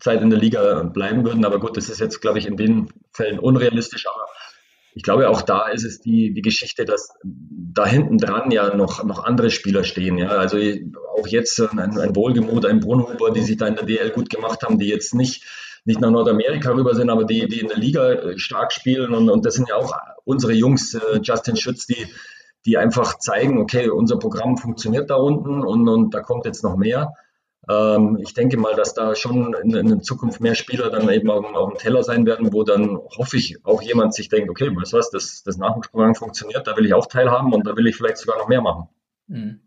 Zeit 0.00 0.22
in 0.22 0.30
der 0.30 0.38
Liga 0.38 0.82
bleiben 0.84 1.24
würden. 1.24 1.44
Aber 1.44 1.58
gut, 1.60 1.76
das 1.76 1.88
ist 1.88 2.00
jetzt, 2.00 2.20
glaube 2.20 2.38
ich, 2.38 2.46
in 2.46 2.56
den 2.56 2.88
Fällen 3.12 3.38
unrealistisch. 3.38 4.06
Aber 4.06 4.26
ich 4.94 5.02
glaube, 5.02 5.28
auch 5.28 5.42
da 5.42 5.68
ist 5.68 5.84
es 5.84 6.00
die, 6.00 6.32
die 6.32 6.42
Geschichte, 6.42 6.84
dass 6.84 7.08
da 7.24 7.86
hinten 7.86 8.18
dran 8.18 8.50
ja 8.50 8.74
noch, 8.76 9.02
noch 9.04 9.24
andere 9.24 9.50
Spieler 9.50 9.82
stehen. 9.82 10.18
Ja? 10.18 10.28
Also 10.28 10.58
auch 11.16 11.26
jetzt 11.26 11.60
ein, 11.60 11.98
ein 11.98 12.14
Wohlgemut, 12.16 12.64
ein 12.64 12.80
Brunhuber, 12.80 13.30
die 13.32 13.42
sich 13.42 13.56
da 13.56 13.66
in 13.66 13.74
der 13.76 13.86
DL 13.86 14.10
gut 14.10 14.30
gemacht 14.30 14.62
haben, 14.62 14.78
die 14.78 14.88
jetzt 14.88 15.14
nicht 15.14 15.44
nicht 15.84 16.00
nach 16.00 16.10
Nordamerika 16.10 16.70
rüber 16.70 16.94
sind, 16.94 17.10
aber 17.10 17.24
die, 17.24 17.46
die 17.46 17.60
in 17.60 17.68
der 17.68 17.76
Liga 17.76 18.12
äh, 18.12 18.38
stark 18.38 18.72
spielen. 18.72 19.14
Und, 19.14 19.28
und 19.28 19.44
das 19.44 19.54
sind 19.54 19.68
ja 19.68 19.76
auch 19.76 19.94
unsere 20.24 20.52
Jungs, 20.52 20.94
äh, 20.94 21.20
Justin 21.22 21.56
Schütz, 21.56 21.86
die, 21.86 22.06
die 22.66 22.78
einfach 22.78 23.18
zeigen, 23.18 23.58
okay, 23.60 23.88
unser 23.88 24.18
Programm 24.18 24.56
funktioniert 24.56 25.10
da 25.10 25.16
unten 25.16 25.62
und, 25.62 25.88
und 25.88 26.14
da 26.14 26.20
kommt 26.20 26.46
jetzt 26.46 26.64
noch 26.64 26.76
mehr. 26.76 27.12
Ähm, 27.68 28.18
ich 28.22 28.34
denke 28.34 28.56
mal, 28.56 28.74
dass 28.74 28.94
da 28.94 29.14
schon 29.14 29.54
in, 29.62 29.74
in 29.74 30.02
Zukunft 30.02 30.40
mehr 30.40 30.54
Spieler 30.54 30.90
dann 30.90 31.08
eben 31.10 31.30
auf, 31.30 31.44
auf, 31.44 31.70
dem 31.70 31.78
Teller 31.78 32.02
sein 32.02 32.26
werden, 32.26 32.52
wo 32.52 32.62
dann 32.62 32.98
hoffe 33.16 33.36
ich 33.36 33.64
auch 33.64 33.82
jemand 33.82 34.14
sich 34.14 34.28
denkt, 34.28 34.50
okay, 34.50 34.74
weißt 34.74 34.92
du 34.92 34.96
was, 34.96 35.10
das, 35.10 35.42
das 35.44 35.58
Nachwuchsprogramm 35.58 36.14
funktioniert, 36.14 36.66
da 36.66 36.76
will 36.76 36.86
ich 36.86 36.94
auch 36.94 37.06
teilhaben 37.06 37.52
und 37.52 37.66
da 37.66 37.76
will 37.76 37.86
ich 37.86 37.96
vielleicht 37.96 38.18
sogar 38.18 38.38
noch 38.38 38.48
mehr 38.48 38.60
machen. 38.60 38.88
Mhm. 39.26 39.60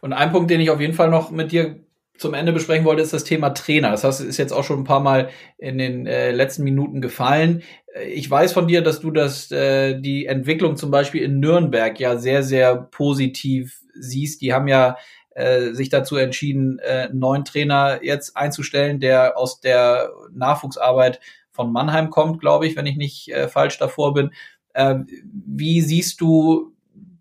Und 0.00 0.12
ein 0.12 0.32
Punkt, 0.32 0.50
den 0.50 0.60
ich 0.60 0.70
auf 0.70 0.80
jeden 0.80 0.94
Fall 0.94 1.10
noch 1.10 1.30
mit 1.30 1.52
dir 1.52 1.84
zum 2.20 2.34
Ende 2.34 2.52
besprechen 2.52 2.84
wollte, 2.84 3.00
ist 3.00 3.14
das 3.14 3.24
Thema 3.24 3.50
Trainer. 3.50 3.90
Das 3.90 4.04
heißt, 4.04 4.20
ist 4.20 4.36
jetzt 4.36 4.52
auch 4.52 4.62
schon 4.62 4.80
ein 4.80 4.84
paar 4.84 5.00
Mal 5.00 5.30
in 5.56 5.78
den 5.78 6.06
äh, 6.06 6.32
letzten 6.32 6.64
Minuten 6.64 7.00
gefallen. 7.00 7.62
Äh, 7.94 8.10
ich 8.10 8.30
weiß 8.30 8.52
von 8.52 8.68
dir, 8.68 8.82
dass 8.82 9.00
du 9.00 9.10
das, 9.10 9.50
äh, 9.50 9.98
die 9.98 10.26
Entwicklung 10.26 10.76
zum 10.76 10.90
Beispiel 10.90 11.22
in 11.22 11.40
Nürnberg 11.40 11.98
ja 11.98 12.18
sehr, 12.18 12.42
sehr 12.42 12.76
positiv 12.76 13.80
siehst. 13.98 14.42
Die 14.42 14.52
haben 14.52 14.68
ja 14.68 14.98
äh, 15.30 15.72
sich 15.72 15.88
dazu 15.88 16.16
entschieden, 16.16 16.78
äh, 16.80 17.08
einen 17.08 17.20
neuen 17.20 17.46
Trainer 17.46 18.00
jetzt 18.02 18.36
einzustellen, 18.36 19.00
der 19.00 19.38
aus 19.38 19.62
der 19.62 20.10
Nachwuchsarbeit 20.30 21.20
von 21.50 21.72
Mannheim 21.72 22.10
kommt, 22.10 22.38
glaube 22.38 22.66
ich, 22.66 22.76
wenn 22.76 22.86
ich 22.86 22.96
nicht 22.96 23.32
äh, 23.32 23.48
falsch 23.48 23.78
davor 23.78 24.12
bin. 24.12 24.30
Äh, 24.74 24.96
wie 25.24 25.80
siehst 25.80 26.20
du 26.20 26.74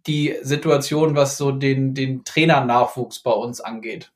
die 0.08 0.36
Situation, 0.42 1.16
was 1.16 1.38
so 1.38 1.54
den, 1.54 1.94
den 1.94 2.26
Trainernachwuchs 2.26 3.20
bei 3.20 3.32
uns 3.32 3.62
angeht? 3.62 4.12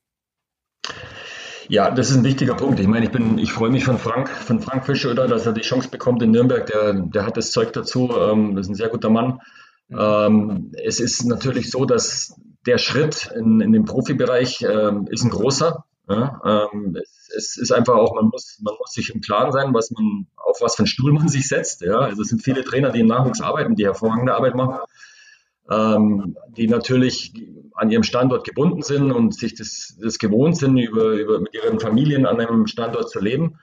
Ja, 1.68 1.90
das 1.90 2.10
ist 2.10 2.16
ein 2.16 2.24
wichtiger 2.24 2.54
Punkt. 2.54 2.78
Ich 2.80 2.86
meine, 2.86 3.06
ich 3.06 3.12
bin, 3.12 3.38
ich 3.38 3.52
freue 3.52 3.70
mich 3.70 3.84
von 3.84 3.98
Frank, 3.98 4.28
von 4.28 4.60
Frank 4.60 4.84
Fischöder, 4.84 5.26
dass 5.26 5.46
er 5.46 5.52
die 5.52 5.62
Chance 5.62 5.88
bekommt 5.88 6.22
in 6.22 6.30
Nürnberg. 6.30 6.66
Der, 6.66 6.92
der 6.92 7.26
hat 7.26 7.36
das 7.36 7.52
Zeug 7.52 7.72
dazu. 7.72 8.10
Ähm, 8.18 8.54
das 8.54 8.66
ist 8.66 8.72
ein 8.72 8.74
sehr 8.74 8.88
guter 8.88 9.10
Mann. 9.10 9.40
Mhm. 9.88 9.98
Ähm, 9.98 10.72
es 10.82 11.00
ist 11.00 11.24
natürlich 11.24 11.70
so, 11.70 11.84
dass 11.84 12.38
der 12.66 12.78
Schritt 12.78 13.30
in, 13.34 13.60
in 13.60 13.72
den 13.72 13.84
Profibereich 13.84 14.62
ähm, 14.62 15.06
ist 15.10 15.24
ein 15.24 15.30
großer. 15.30 15.84
Ja, 16.06 16.68
ähm, 16.74 16.96
es, 17.00 17.30
es, 17.34 17.56
ist 17.56 17.72
einfach 17.72 17.94
auch, 17.94 18.14
man 18.14 18.26
muss, 18.26 18.58
man 18.62 18.74
muss 18.78 18.92
sich 18.92 19.14
im 19.14 19.22
Klaren 19.22 19.52
sein, 19.52 19.72
was 19.72 19.90
man, 19.90 20.26
auf 20.36 20.58
was 20.60 20.74
für 20.74 20.80
einen 20.80 20.86
Stuhl 20.86 21.12
man 21.14 21.28
sich 21.28 21.48
setzt. 21.48 21.80
Ja, 21.80 21.98
also 22.00 22.20
es 22.20 22.28
sind 22.28 22.42
viele 22.42 22.62
Trainer, 22.62 22.90
die 22.90 23.00
im 23.00 23.06
Nachwuchs 23.06 23.40
arbeiten, 23.40 23.74
die 23.74 23.86
hervorragende 23.86 24.34
Arbeit 24.34 24.54
machen 24.54 24.80
ähm, 25.70 26.36
die 26.56 26.68
natürlich 26.68 27.32
an 27.74 27.90
ihrem 27.90 28.02
Standort 28.02 28.44
gebunden 28.44 28.82
sind 28.82 29.10
und 29.10 29.34
sich 29.34 29.54
das, 29.54 29.96
das 30.00 30.18
gewohnt 30.18 30.56
sind, 30.56 30.76
über, 30.76 31.12
über, 31.12 31.40
mit 31.40 31.54
ihren 31.54 31.80
Familien 31.80 32.26
an 32.26 32.40
einem 32.40 32.66
Standort 32.66 33.10
zu 33.10 33.20
leben. 33.20 33.58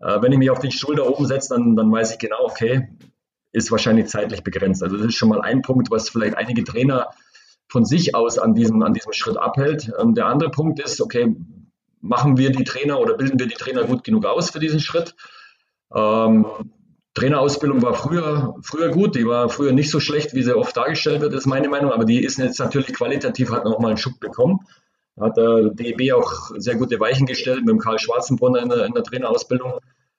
Äh, 0.00 0.22
wenn 0.22 0.32
ich 0.32 0.38
mich 0.38 0.50
auf 0.50 0.60
Stuhl 0.70 0.96
da 0.96 1.02
oben 1.02 1.26
setze, 1.26 1.54
dann, 1.54 1.74
dann 1.74 1.90
weiß 1.90 2.12
ich 2.12 2.18
genau, 2.18 2.44
okay, 2.44 2.88
ist 3.52 3.70
wahrscheinlich 3.70 4.06
zeitlich 4.06 4.42
begrenzt. 4.42 4.82
Also 4.82 4.96
das 4.96 5.06
ist 5.06 5.14
schon 5.14 5.30
mal 5.30 5.40
ein 5.40 5.62
Punkt, 5.62 5.90
was 5.90 6.10
vielleicht 6.10 6.36
einige 6.36 6.64
Trainer 6.64 7.08
von 7.68 7.84
sich 7.84 8.14
aus 8.14 8.38
an 8.38 8.54
diesem, 8.54 8.82
an 8.82 8.94
diesem 8.94 9.12
Schritt 9.12 9.36
abhält. 9.36 9.90
Ähm, 9.98 10.14
der 10.14 10.26
andere 10.26 10.50
Punkt 10.50 10.80
ist, 10.80 11.00
okay, 11.00 11.34
machen 12.00 12.36
wir 12.36 12.50
die 12.50 12.64
Trainer 12.64 13.00
oder 13.00 13.14
bilden 13.14 13.38
wir 13.38 13.46
die 13.46 13.54
Trainer 13.54 13.84
gut 13.84 14.04
genug 14.04 14.24
aus 14.24 14.50
für 14.50 14.60
diesen 14.60 14.80
Schritt? 14.80 15.14
Ähm, 15.94 16.46
Trainerausbildung 17.18 17.82
war 17.82 17.94
früher, 17.94 18.54
früher 18.62 18.90
gut, 18.90 19.16
die 19.16 19.26
war 19.26 19.48
früher 19.48 19.72
nicht 19.72 19.90
so 19.90 19.98
schlecht, 19.98 20.34
wie 20.34 20.42
sie 20.42 20.56
oft 20.56 20.76
dargestellt 20.76 21.20
wird, 21.20 21.34
ist 21.34 21.46
meine 21.46 21.68
Meinung, 21.68 21.92
aber 21.92 22.04
die 22.04 22.22
ist 22.22 22.38
jetzt 22.38 22.60
natürlich 22.60 22.92
qualitativ, 22.94 23.50
hat 23.50 23.64
noch 23.64 23.78
mal 23.80 23.88
einen 23.88 23.96
Schub 23.96 24.20
bekommen. 24.20 24.60
Da 25.16 25.26
hat 25.26 25.36
der 25.36 25.70
DEB 25.70 26.12
auch 26.14 26.52
sehr 26.56 26.76
gute 26.76 27.00
Weichen 27.00 27.26
gestellt 27.26 27.60
mit 27.60 27.70
dem 27.70 27.78
Karl 27.78 27.98
Schwarzenbrunner 27.98 28.62
in 28.62 28.68
der, 28.68 28.84
in 28.84 28.94
der 28.94 29.02
Trainerausbildung. 29.02 29.74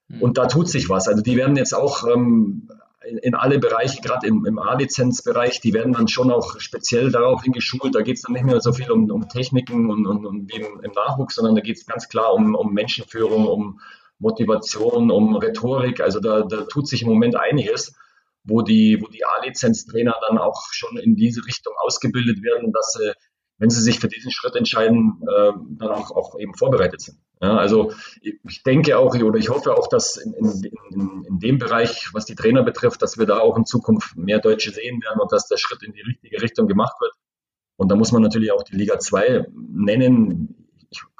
Mhm. 0.09 0.21
Und 0.21 0.37
da 0.37 0.47
tut 0.47 0.67
sich 0.67 0.89
was. 0.89 1.07
Also 1.07 1.21
die 1.21 1.37
werden 1.37 1.55
jetzt 1.55 1.73
auch 1.73 2.05
ähm, 2.05 2.69
in, 3.07 3.17
in, 3.19 3.35
alle 3.35 3.59
Bereiche, 3.59 4.01
gerade 4.01 4.27
im, 4.27 4.45
im 4.45 4.59
A-Lizenzbereich, 4.59 5.61
die 5.61 5.73
werden 5.73 5.93
dann 5.93 6.09
schon 6.09 6.31
auch 6.31 6.59
speziell 6.59 7.11
darauf 7.11 7.43
hingeschult. 7.43 7.95
Da 7.95 8.01
geht 8.01 8.17
es 8.17 8.23
dann 8.23 8.33
nicht 8.33 8.45
mehr 8.45 8.59
so 8.59 8.73
viel 8.73 8.91
um, 8.91 9.09
um 9.09 9.29
Techniken 9.29 9.89
und, 9.89 10.05
und, 10.05 10.25
und 10.25 10.51
wie 10.51 10.57
im, 10.57 10.81
im 10.81 10.91
Nachwuchs, 10.91 11.35
sondern 11.35 11.55
da 11.55 11.61
geht 11.61 11.77
es 11.77 11.85
ganz 11.85 12.09
klar 12.09 12.33
um, 12.33 12.55
um 12.55 12.73
Menschenführung, 12.73 13.47
um, 13.47 13.79
Motivation, 14.19 15.11
um 15.11 15.35
Rhetorik. 15.35 16.01
Also 16.01 16.19
da, 16.19 16.41
da 16.41 16.63
tut 16.63 16.87
sich 16.87 17.01
im 17.01 17.09
Moment 17.09 17.35
einiges, 17.35 17.95
wo 18.43 18.61
die, 18.61 18.99
wo 19.01 19.07
die 19.07 19.25
A-Lizenz-Trainer 19.25 20.15
dann 20.27 20.37
auch 20.37 20.61
schon 20.71 20.97
in 20.97 21.15
diese 21.15 21.45
Richtung 21.45 21.73
ausgebildet 21.79 22.43
werden, 22.43 22.71
dass 22.71 22.93
sie, 22.93 23.13
wenn 23.57 23.69
sie 23.69 23.81
sich 23.81 23.99
für 23.99 24.07
diesen 24.07 24.31
Schritt 24.31 24.55
entscheiden, 24.55 25.21
äh, 25.23 25.51
dann 25.77 25.89
auch, 25.89 26.11
auch 26.11 26.39
eben 26.39 26.53
vorbereitet 26.53 27.01
sind. 27.01 27.17
Ja, 27.41 27.55
also 27.55 27.93
ich 28.21 28.63
denke 28.63 28.97
auch 28.97 29.15
oder 29.15 29.39
ich 29.39 29.49
hoffe 29.49 29.73
auch, 29.73 29.87
dass 29.87 30.17
in, 30.17 30.33
in, 30.33 31.23
in 31.25 31.39
dem 31.39 31.57
Bereich, 31.57 32.09
was 32.13 32.25
die 32.25 32.35
Trainer 32.35 32.63
betrifft, 32.63 33.01
dass 33.01 33.17
wir 33.17 33.25
da 33.25 33.39
auch 33.39 33.57
in 33.57 33.65
Zukunft 33.65 34.17
mehr 34.17 34.39
Deutsche 34.39 34.71
sehen 34.71 35.01
werden 35.01 35.21
und 35.21 35.31
dass 35.31 35.47
der 35.47 35.55
Schritt 35.55 35.81
in 35.83 35.93
die 35.93 36.01
richtige 36.01 36.41
Richtung 36.41 36.67
gemacht 36.67 36.99
wird. 36.99 37.13
Und 37.77 37.89
da 37.89 37.95
muss 37.95 38.11
man 38.11 38.21
natürlich 38.21 38.51
auch 38.51 38.63
die 38.63 38.75
Liga 38.75 38.99
2 38.99 39.47
nennen 39.53 40.58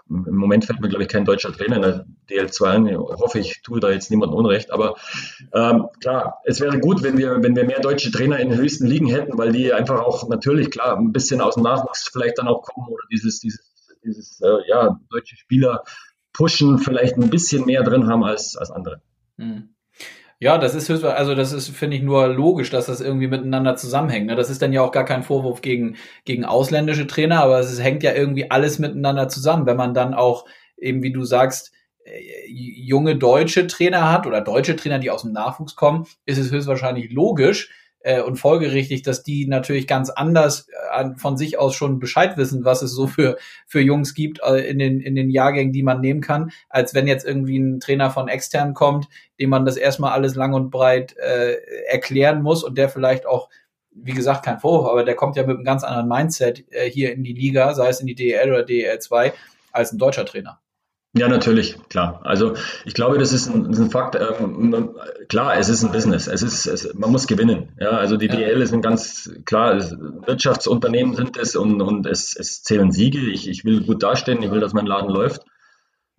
im 0.10 0.36
Moment 0.36 0.66
fällt 0.66 0.82
mir, 0.82 0.90
glaube 0.90 1.04
ich, 1.04 1.10
kein 1.10 1.26
deutscher 1.26 1.52
Trainer 1.52 1.76
in 1.76 1.82
der 1.84 2.06
DL2 2.30 2.64
ein. 2.66 2.88
Ich 2.88 2.98
hoffe, 2.98 3.40
ich 3.40 3.62
tue 3.62 3.80
da 3.80 3.92
jetzt 3.92 4.10
niemandem 4.10 4.38
Unrecht. 4.38 4.72
Aber 4.72 4.96
ähm, 5.54 5.88
klar, 6.02 6.40
es 6.46 6.60
wäre 6.60 6.80
gut, 6.80 7.04
wenn 7.04 7.18
wir, 7.18 7.44
wenn 7.44 7.56
wir 7.56 7.66
mehr 7.66 7.80
deutsche 7.80 8.12
Trainer 8.12 8.40
in 8.40 8.50
den 8.50 8.60
höchsten 8.60 8.88
Ligen 8.88 9.08
hätten, 9.08 9.38
weil 9.38 9.52
die 9.52 9.72
einfach 9.72 10.02
auch 10.02 10.28
natürlich, 10.28 10.72
klar, 10.72 10.98
ein 10.98 11.12
bisschen 11.12 11.42
aus 11.42 11.56
dem 11.56 11.64
Nachwuchs 11.64 12.10
vielleicht 12.12 12.40
dann 12.40 12.48
auch 12.48 12.64
kommen 12.64 12.88
oder 12.88 13.04
dieses, 13.12 13.40
dieses, 13.40 13.60
dieses 14.04 14.42
äh, 14.42 14.68
ja, 14.68 15.00
deutsche 15.10 15.36
Spieler 15.38 15.84
pushen, 16.34 16.80
vielleicht 16.80 17.18
ein 17.18 17.30
bisschen 17.30 17.66
mehr 17.66 17.84
drin 17.84 18.08
haben 18.08 18.24
als, 18.24 18.58
als 18.58 18.72
andere. 18.72 19.02
Hm. 19.38 19.70
Ja, 20.42 20.58
das 20.58 20.74
ist 20.74 20.88
höchst, 20.88 21.04
also 21.04 21.36
das 21.36 21.52
ist, 21.52 21.68
finde 21.70 21.98
ich, 21.98 22.02
nur 22.04 22.28
logisch, 22.30 22.70
dass 22.70 22.86
das 22.86 23.02
irgendwie 23.02 23.28
miteinander 23.28 23.76
zusammenhängt. 23.76 24.28
Ne? 24.28 24.36
Das 24.38 24.50
ist 24.50 24.62
dann 24.62 24.72
ja 24.72 24.82
auch 24.82 24.94
gar 24.94 25.04
kein 25.04 25.22
Vorwurf 25.22 25.62
gegen, 25.62 25.98
gegen 26.24 26.46
ausländische 26.46 27.08
Trainer, 27.08 27.44
aber 27.44 27.60
es 27.60 27.82
hängt 27.82 28.04
ja 28.04 28.14
irgendwie 28.14 28.50
alles 28.50 28.80
miteinander 28.80 29.28
zusammen. 29.28 29.66
Wenn 29.66 29.76
man 29.76 29.94
dann 29.94 30.14
auch 30.14 30.46
eben, 30.78 31.04
wie 31.04 31.12
du 31.12 31.26
sagst, 31.26 31.74
äh, 32.06 32.22
junge 32.48 33.18
deutsche 33.18 33.68
Trainer 33.68 34.10
hat 34.10 34.26
oder 34.28 34.40
deutsche 34.40 34.78
Trainer, 34.78 35.00
die 35.00 35.12
aus 35.12 35.24
dem 35.24 35.34
Nachwuchs 35.34 35.76
kommen, 35.76 36.08
ist 36.26 36.38
es 36.38 36.52
höchstwahrscheinlich 36.52 37.12
logisch, 37.12 37.70
äh, 38.02 38.22
und 38.22 38.38
folgerichtig, 38.38 39.02
dass 39.02 39.24
die 39.24 39.48
natürlich 39.48 39.88
ganz 39.88 40.10
anders 40.10 40.68
äh, 40.94 41.10
von 41.18 41.38
sich 41.38 41.60
aus 41.60 41.76
schon 41.76 42.00
Bescheid 42.00 42.38
wissen, 42.38 42.66
was 42.66 42.82
es 42.82 42.92
so 42.92 43.08
für, 43.08 43.38
für 43.68 43.82
Jungs 43.82 44.14
gibt 44.14 44.40
äh, 44.44 44.70
in, 44.70 44.80
den, 44.80 45.00
in 45.00 45.16
den 45.16 45.30
Jahrgängen, 45.30 45.74
die 45.74 45.84
man 45.84 46.02
nehmen 46.02 46.22
kann, 46.22 46.52
als 46.70 46.94
wenn 46.94 47.08
jetzt 47.08 47.26
irgendwie 47.26 47.58
ein 47.58 47.80
Trainer 47.80 48.12
von 48.12 48.28
extern 48.28 48.74
kommt, 48.74 49.08
dem 49.40 49.50
man 49.50 49.66
das 49.66 49.78
erstmal 49.78 50.12
alles 50.12 50.36
lang 50.36 50.54
und 50.54 50.70
breit 50.70 51.16
äh, 51.18 51.56
erklären 51.88 52.42
muss 52.42 52.64
und 52.64 52.78
der 52.78 52.90
vielleicht 52.90 53.26
auch 53.26 53.50
wie 53.92 54.14
gesagt, 54.14 54.46
kein 54.46 54.60
Vorwurf, 54.60 54.90
aber 54.90 55.04
der 55.04 55.16
kommt 55.16 55.36
ja 55.36 55.44
mit 55.44 55.56
einem 55.56 55.66
ganz 55.66 55.84
anderen 55.84 56.08
Mindset 56.08 56.64
äh, 56.72 56.90
hier 56.90 57.12
in 57.12 57.24
die 57.24 57.34
Liga, 57.34 57.74
sei 57.74 57.90
es 57.90 58.00
in 58.00 58.08
die 58.08 58.16
DEL 58.16 58.50
oder 58.50 58.64
DEL 58.64 59.00
2, 59.00 59.34
als 59.72 59.92
ein 59.92 59.98
deutscher 59.98 60.26
Trainer. 60.26 60.62
Ja, 61.14 61.28
natürlich, 61.28 61.76
klar. 61.90 62.22
Also 62.24 62.54
ich 62.86 62.94
glaube, 62.94 63.18
das 63.18 63.34
ist 63.34 63.48
ein, 63.48 63.66
ein 63.66 63.90
Fakt. 63.90 64.16
Ähm, 64.16 64.96
klar, 65.28 65.58
es 65.58 65.68
ist 65.68 65.84
ein 65.84 65.92
Business. 65.92 66.28
Es 66.28 66.44
ist, 66.44 66.68
es, 66.68 66.94
man 66.94 67.12
muss 67.12 67.26
gewinnen. 67.26 67.70
Ja, 67.80 67.92
also 67.92 68.16
die 68.16 68.28
ja. 68.28 68.36
DL 68.36 68.62
ist 68.62 68.74
ein 68.74 68.84
ganz 68.84 69.32
klar 69.46 69.80
Wirtschaftsunternehmen 70.28 71.16
sind 71.16 71.36
es 71.38 71.56
und, 71.56 71.82
und 71.82 72.06
es, 72.06 72.36
es 72.38 72.62
zählen 72.62 72.92
Siege. 72.92 73.20
Ich, 73.20 73.50
ich 73.50 73.66
will 73.66 73.84
gut 73.86 74.04
dastehen. 74.04 74.44
Ich 74.44 74.52
will, 74.52 74.60
dass 74.60 74.74
mein 74.74 74.86
Laden 74.86 75.10
läuft. 75.10 75.42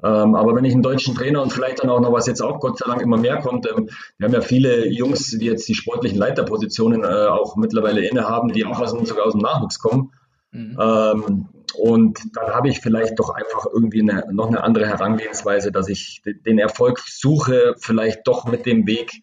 Ähm, 0.03 0.35
aber 0.35 0.57
wenn 0.57 0.65
ich 0.65 0.73
einen 0.73 0.83
deutschen 0.83 1.15
Trainer 1.15 1.43
und 1.43 1.53
vielleicht 1.53 1.83
dann 1.83 1.91
auch 1.91 2.01
noch 2.01 2.13
was 2.13 2.27
jetzt 2.27 2.41
auch 2.41 2.59
Gott 2.59 2.79
sei 2.79 2.87
Dank 2.87 3.03
immer 3.03 3.19
mehr 3.19 3.37
kommt, 3.37 3.69
ähm, 3.71 3.91
wir 4.19 4.27
haben 4.27 4.35
ja 4.35 4.41
viele 4.41 4.89
Jungs, 4.89 5.31
die 5.31 5.45
jetzt 5.45 5.69
die 5.69 5.75
sportlichen 5.75 6.19
Leiterpositionen 6.19 7.05
äh, 7.05 7.27
auch 7.29 7.55
mittlerweile 7.57 8.05
innehaben, 8.05 8.53
die 8.53 8.65
auch 8.65 8.81
aus, 8.81 8.91
sogar 8.91 9.27
aus 9.27 9.35
dem 9.35 9.43
Nachwuchs 9.43 9.79
kommen. 9.79 10.13
Mhm. 10.53 10.79
Ähm, 10.81 11.49
und 11.73 12.19
dann 12.35 12.55
habe 12.55 12.69
ich 12.69 12.81
vielleicht 12.81 13.19
doch 13.19 13.31
einfach 13.31 13.67
irgendwie 13.73 14.03
eine, 14.03 14.25
noch 14.33 14.49
eine 14.49 14.63
andere 14.63 14.87
Herangehensweise, 14.87 15.73
dass 15.73 15.89
ich 15.89 16.23
den 16.25 16.59
Erfolg 16.59 16.99
suche, 17.01 17.75
vielleicht 17.79 18.27
doch 18.27 18.47
mit 18.47 18.67
dem 18.67 18.87
Weg, 18.87 19.23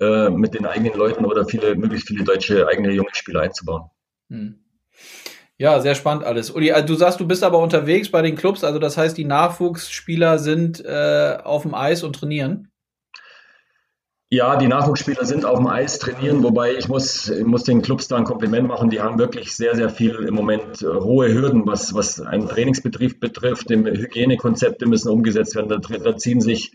äh, 0.00 0.30
mit 0.30 0.54
den 0.54 0.66
eigenen 0.66 0.94
Leuten 0.94 1.24
oder 1.24 1.46
viele, 1.46 1.74
möglichst 1.74 2.08
viele 2.08 2.24
deutsche 2.24 2.66
eigene 2.66 2.92
junge 2.92 3.10
Spieler 3.12 3.42
einzubauen. 3.42 3.90
Hm. 4.28 4.58
Ja, 5.58 5.80
sehr 5.80 5.94
spannend 5.94 6.24
alles. 6.24 6.50
Uli, 6.50 6.72
also 6.72 6.86
du 6.86 6.94
sagst, 6.94 7.18
du 7.18 7.26
bist 7.26 7.42
aber 7.42 7.58
unterwegs 7.58 8.10
bei 8.10 8.20
den 8.20 8.36
Clubs, 8.36 8.62
also 8.62 8.78
das 8.78 8.98
heißt, 8.98 9.16
die 9.16 9.24
Nachwuchsspieler 9.24 10.38
sind 10.38 10.84
äh, 10.84 11.38
auf 11.42 11.62
dem 11.62 11.74
Eis 11.74 12.02
und 12.02 12.14
trainieren? 12.14 12.70
Ja, 14.28 14.56
die 14.56 14.66
Nachwuchsspieler 14.66 15.24
sind 15.24 15.44
auf 15.44 15.58
dem 15.58 15.68
Eis 15.68 16.00
trainieren, 16.00 16.42
wobei 16.42 16.74
ich 16.74 16.88
muss, 16.88 17.28
ich 17.28 17.44
muss 17.44 17.62
den 17.62 17.80
Clubs 17.80 18.08
da 18.08 18.16
ein 18.16 18.24
Kompliment 18.24 18.66
machen. 18.66 18.90
Die 18.90 19.00
haben 19.00 19.20
wirklich 19.20 19.54
sehr, 19.54 19.76
sehr 19.76 19.88
viel 19.88 20.14
im 20.14 20.34
Moment 20.34 20.82
äh, 20.82 20.86
hohe 20.86 21.32
Hürden, 21.32 21.64
was, 21.64 21.94
was 21.94 22.20
einen 22.20 22.48
Trainingsbetrieb 22.48 23.20
betrifft. 23.20 23.70
Hygienekonzepte 23.70 24.86
müssen 24.86 25.10
umgesetzt 25.10 25.54
werden. 25.54 25.68
Da, 25.68 25.76
da 25.78 26.16
ziehen 26.16 26.40
sich 26.40 26.72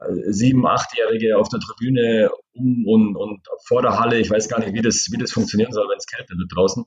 äh, 0.00 0.32
sieben, 0.32 0.66
achtjährige 0.66 1.36
auf 1.36 1.50
der 1.50 1.60
Tribüne 1.60 2.30
um 2.54 2.86
und, 2.86 3.16
und 3.16 3.46
vor 3.66 3.82
der 3.82 3.98
Halle. 4.00 4.18
Ich 4.18 4.30
weiß 4.30 4.48
gar 4.48 4.60
nicht, 4.60 4.72
wie 4.72 4.80
das, 4.80 5.10
wie 5.12 5.18
das 5.18 5.32
funktionieren 5.32 5.72
soll, 5.72 5.86
wenn 5.90 5.98
es 5.98 6.06
kälter 6.06 6.34
wird 6.34 6.50
draußen. 6.54 6.86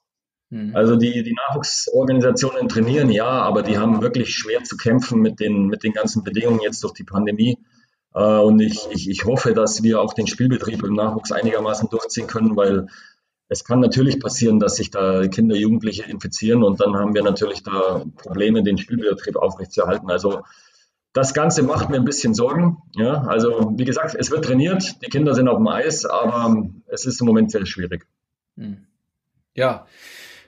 Mhm. 0.49 0.75
Also 0.75 0.95
die, 0.95 1.21
die 1.21 1.34
Nachwuchsorganisationen 1.34 2.67
trainieren 2.67 3.11
ja, 3.11 3.28
aber 3.28 3.61
die 3.61 3.78
haben 3.78 4.01
wirklich 4.01 4.34
schwer 4.34 4.63
zu 4.63 4.75
kämpfen 4.75 5.21
mit 5.21 5.39
den, 5.39 5.67
mit 5.67 5.84
den 5.84 5.93
ganzen 5.93 6.23
Bedingungen 6.23 6.61
jetzt 6.61 6.84
durch 6.84 6.93
die 6.93 7.03
Pandemie. 7.03 7.59
Äh, 8.18 8.39
und 8.39 8.59
ich, 8.59 8.88
ich, 8.89 9.09
ich 9.09 9.26
hoffe, 9.26 9.53
dass 9.53 9.84
wir 9.84 10.01
auch 10.01 10.13
den 10.13 10.28
Spielbetrieb 10.28 10.84
im 10.84 10.95
Nachwuchs 10.95 11.32
einigermaßen 11.32 11.89
durchziehen 11.89 12.26
können, 12.26 12.55
weil 12.55 12.88
es 13.47 13.63
kann 13.63 13.80
natürlich 13.80 14.20
passieren, 14.20 14.59
dass 14.59 14.76
sich 14.76 14.89
da 14.89 15.28
Kinder, 15.28 15.55
Jugendliche 15.55 16.03
infizieren 16.03 16.63
und 16.63 16.82
dann 16.82 16.95
haben 16.95 17.13
wir 17.13 17.24
natürlich 17.24 17.63
da 17.63 18.03
Probleme, 18.18 18.63
den 18.63 18.78
Spielbetrieb 18.78 19.38
aufrechtzuerhalten. 19.38 20.09
Also 20.09 20.41
das 21.13 21.34
Ganze 21.34 21.63
macht 21.63 21.89
mir 21.89 21.97
ein 21.97 22.05
bisschen 22.05 22.34
Sorgen. 22.34 22.78
Ja, 22.95 23.22
also 23.22 23.74
wie 23.76 23.86
gesagt, 23.86 24.15
es 24.20 24.32
wird 24.32 24.45
trainiert, 24.45 25.01
die 25.03 25.09
Kinder 25.09 25.34
sind 25.34 25.47
auf 25.47 25.57
dem 25.57 25.68
Eis, 25.68 26.05
aber 26.05 26.68
es 26.88 27.05
ist 27.05 27.22
im 27.22 27.28
Moment 27.28 27.51
sehr 27.51 27.65
schwierig. 27.65 28.05
Hm. 28.57 28.88
Ja, 29.53 29.86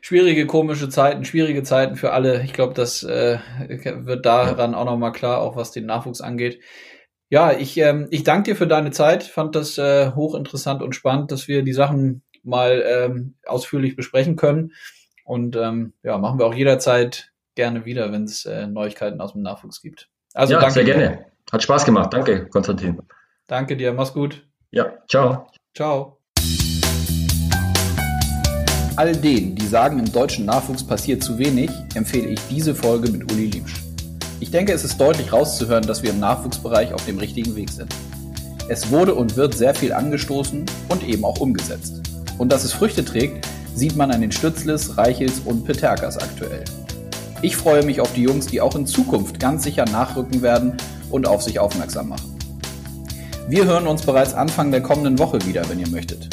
schwierige, 0.01 0.45
komische 0.45 0.89
Zeiten, 0.89 1.23
schwierige 1.23 1.63
Zeiten 1.63 1.95
für 1.95 2.11
alle. 2.11 2.43
Ich 2.43 2.53
glaube, 2.53 2.73
das 2.73 3.03
äh, 3.03 3.37
wird 3.67 4.25
daran 4.25 4.75
auch 4.75 4.85
nochmal 4.85 5.11
klar, 5.13 5.39
auch 5.39 5.55
was 5.55 5.71
den 5.71 5.85
Nachwuchs 5.85 6.21
angeht. 6.21 6.59
Ja, 7.29 7.51
ich, 7.51 7.77
ähm, 7.77 8.07
ich 8.09 8.23
danke 8.23 8.51
dir 8.51 8.55
für 8.55 8.65
deine 8.65 8.89
Zeit. 8.91 9.23
Fand 9.23 9.55
das 9.55 9.77
äh, 9.77 10.11
hochinteressant 10.13 10.81
und 10.81 10.95
spannend, 10.95 11.31
dass 11.31 11.47
wir 11.47 11.61
die 11.61 11.73
Sachen 11.73 12.23
mal 12.43 12.83
ähm, 12.85 13.35
ausführlich 13.45 13.95
besprechen 13.95 14.35
können. 14.35 14.73
Und 15.25 15.55
ähm, 15.55 15.93
ja, 16.01 16.17
machen 16.17 16.39
wir 16.39 16.47
auch 16.47 16.55
jederzeit 16.55 17.31
gerne 17.53 17.85
wieder, 17.85 18.11
wenn 18.11 18.23
es 18.23 18.45
äh, 18.45 18.65
Neuigkeiten 18.65 19.21
aus 19.21 19.33
dem 19.33 19.43
Nachwuchs 19.43 19.81
gibt. 19.81 20.09
Also 20.33 20.53
ja, 20.53 20.59
danke 20.59 20.73
sehr 20.73 20.83
dir. 20.85 20.93
gerne. 20.95 21.25
Hat 21.51 21.61
Spaß 21.61 21.85
gemacht. 21.85 22.13
Danke, 22.13 22.47
Konstantin. 22.47 22.99
Danke 23.45 23.77
dir. 23.77 23.93
Mach's 23.93 24.13
gut. 24.13 24.47
Ja, 24.71 24.93
ciao. 25.07 25.47
Ciao. 25.75 26.19
All 28.95 29.15
denen, 29.15 29.55
die 29.55 29.65
sagen, 29.65 29.99
im 29.99 30.11
deutschen 30.11 30.45
Nachwuchs 30.45 30.85
passiert 30.85 31.23
zu 31.23 31.37
wenig, 31.37 31.69
empfehle 31.93 32.27
ich 32.27 32.39
diese 32.49 32.73
Folge 32.73 33.11
mit 33.11 33.31
Uli 33.31 33.45
Liebsch. 33.45 33.88
Ich 34.41 34.51
denke, 34.51 34.71
es 34.71 34.85
ist 34.85 35.01
deutlich 35.01 35.33
rauszuhören, 35.33 35.85
dass 35.85 36.01
wir 36.01 36.11
im 36.11 36.19
Nachwuchsbereich 36.19 36.93
auf 36.93 37.05
dem 37.05 37.17
richtigen 37.17 37.55
Weg 37.57 37.69
sind. 37.69 37.93
Es 38.69 38.89
wurde 38.89 39.13
und 39.13 39.35
wird 39.35 39.53
sehr 39.53 39.75
viel 39.75 39.91
angestoßen 39.91 40.65
und 40.87 41.03
eben 41.05 41.25
auch 41.25 41.41
umgesetzt. 41.41 42.01
Und 42.37 42.49
dass 42.49 42.63
es 42.63 42.71
Früchte 42.71 43.03
trägt, 43.03 43.45
sieht 43.75 43.97
man 43.97 44.11
an 44.11 44.21
den 44.21 44.31
Stützles, 44.31 44.97
Reichels 44.97 45.41
und 45.43 45.65
Peterkas 45.65 46.17
aktuell. 46.17 46.63
Ich 47.41 47.57
freue 47.57 47.83
mich 47.83 47.99
auf 47.99 48.13
die 48.13 48.21
Jungs, 48.21 48.47
die 48.47 48.61
auch 48.61 48.75
in 48.75 48.87
Zukunft 48.87 49.41
ganz 49.41 49.63
sicher 49.63 49.83
nachrücken 49.83 50.41
werden 50.41 50.77
und 51.09 51.27
auf 51.27 51.43
sich 51.43 51.59
aufmerksam 51.59 52.07
machen. 52.07 52.37
Wir 53.49 53.65
hören 53.65 53.87
uns 53.87 54.03
bereits 54.03 54.33
Anfang 54.33 54.71
der 54.71 54.81
kommenden 54.81 55.19
Woche 55.19 55.45
wieder, 55.45 55.67
wenn 55.69 55.79
ihr 55.79 55.89
möchtet. 55.89 56.29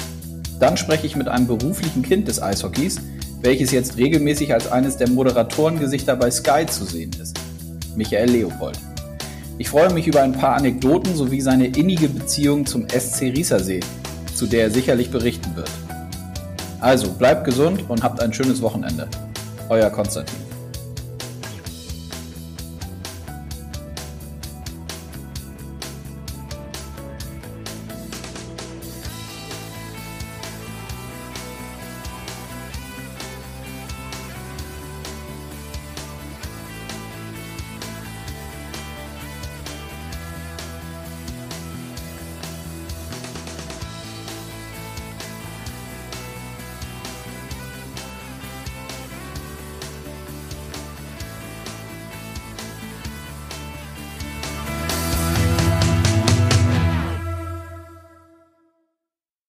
Dann 0.61 0.77
spreche 0.77 1.07
ich 1.07 1.17
mit 1.17 1.27
einem 1.27 1.49
beruflichen 1.49 2.03
Kind 2.03 2.29
des 2.29 2.41
Eishockeys, 2.41 3.01
welches 3.41 3.73
jetzt 3.73 3.97
regelmäßig 3.97 4.55
als 4.55 4.71
eines 4.71 4.97
der 4.97 5.09
Moderatorengesichter 5.09 6.15
bei 6.15 6.31
Sky 6.31 6.67
zu 6.67 6.85
sehen 6.85 7.11
ist. 7.21 7.37
Michael 7.97 8.31
Leopold. 8.31 8.79
Ich 9.59 9.71
freue 9.71 9.93
mich 9.93 10.07
über 10.07 10.23
ein 10.23 10.33
paar 10.33 10.57
Anekdoten 10.57 11.17
sowie 11.17 11.41
seine 11.41 11.67
innige 11.67 12.09
Beziehung 12.09 12.67
zum 12.67 12.87
SC 12.89 13.23
Riesersee, 13.23 13.81
zu 14.35 14.47
der 14.47 14.65
er 14.65 14.71
sicherlich 14.71 15.11
berichten 15.11 15.57
wird. 15.57 15.71
Also 16.81 17.11
bleibt 17.11 17.45
gesund 17.45 17.89
und 17.89 18.03
habt 18.03 18.21
ein 18.21 18.33
schönes 18.33 18.61
Wochenende. 18.61 19.09
Euer 19.69 19.91
Konstantin. 19.91 20.37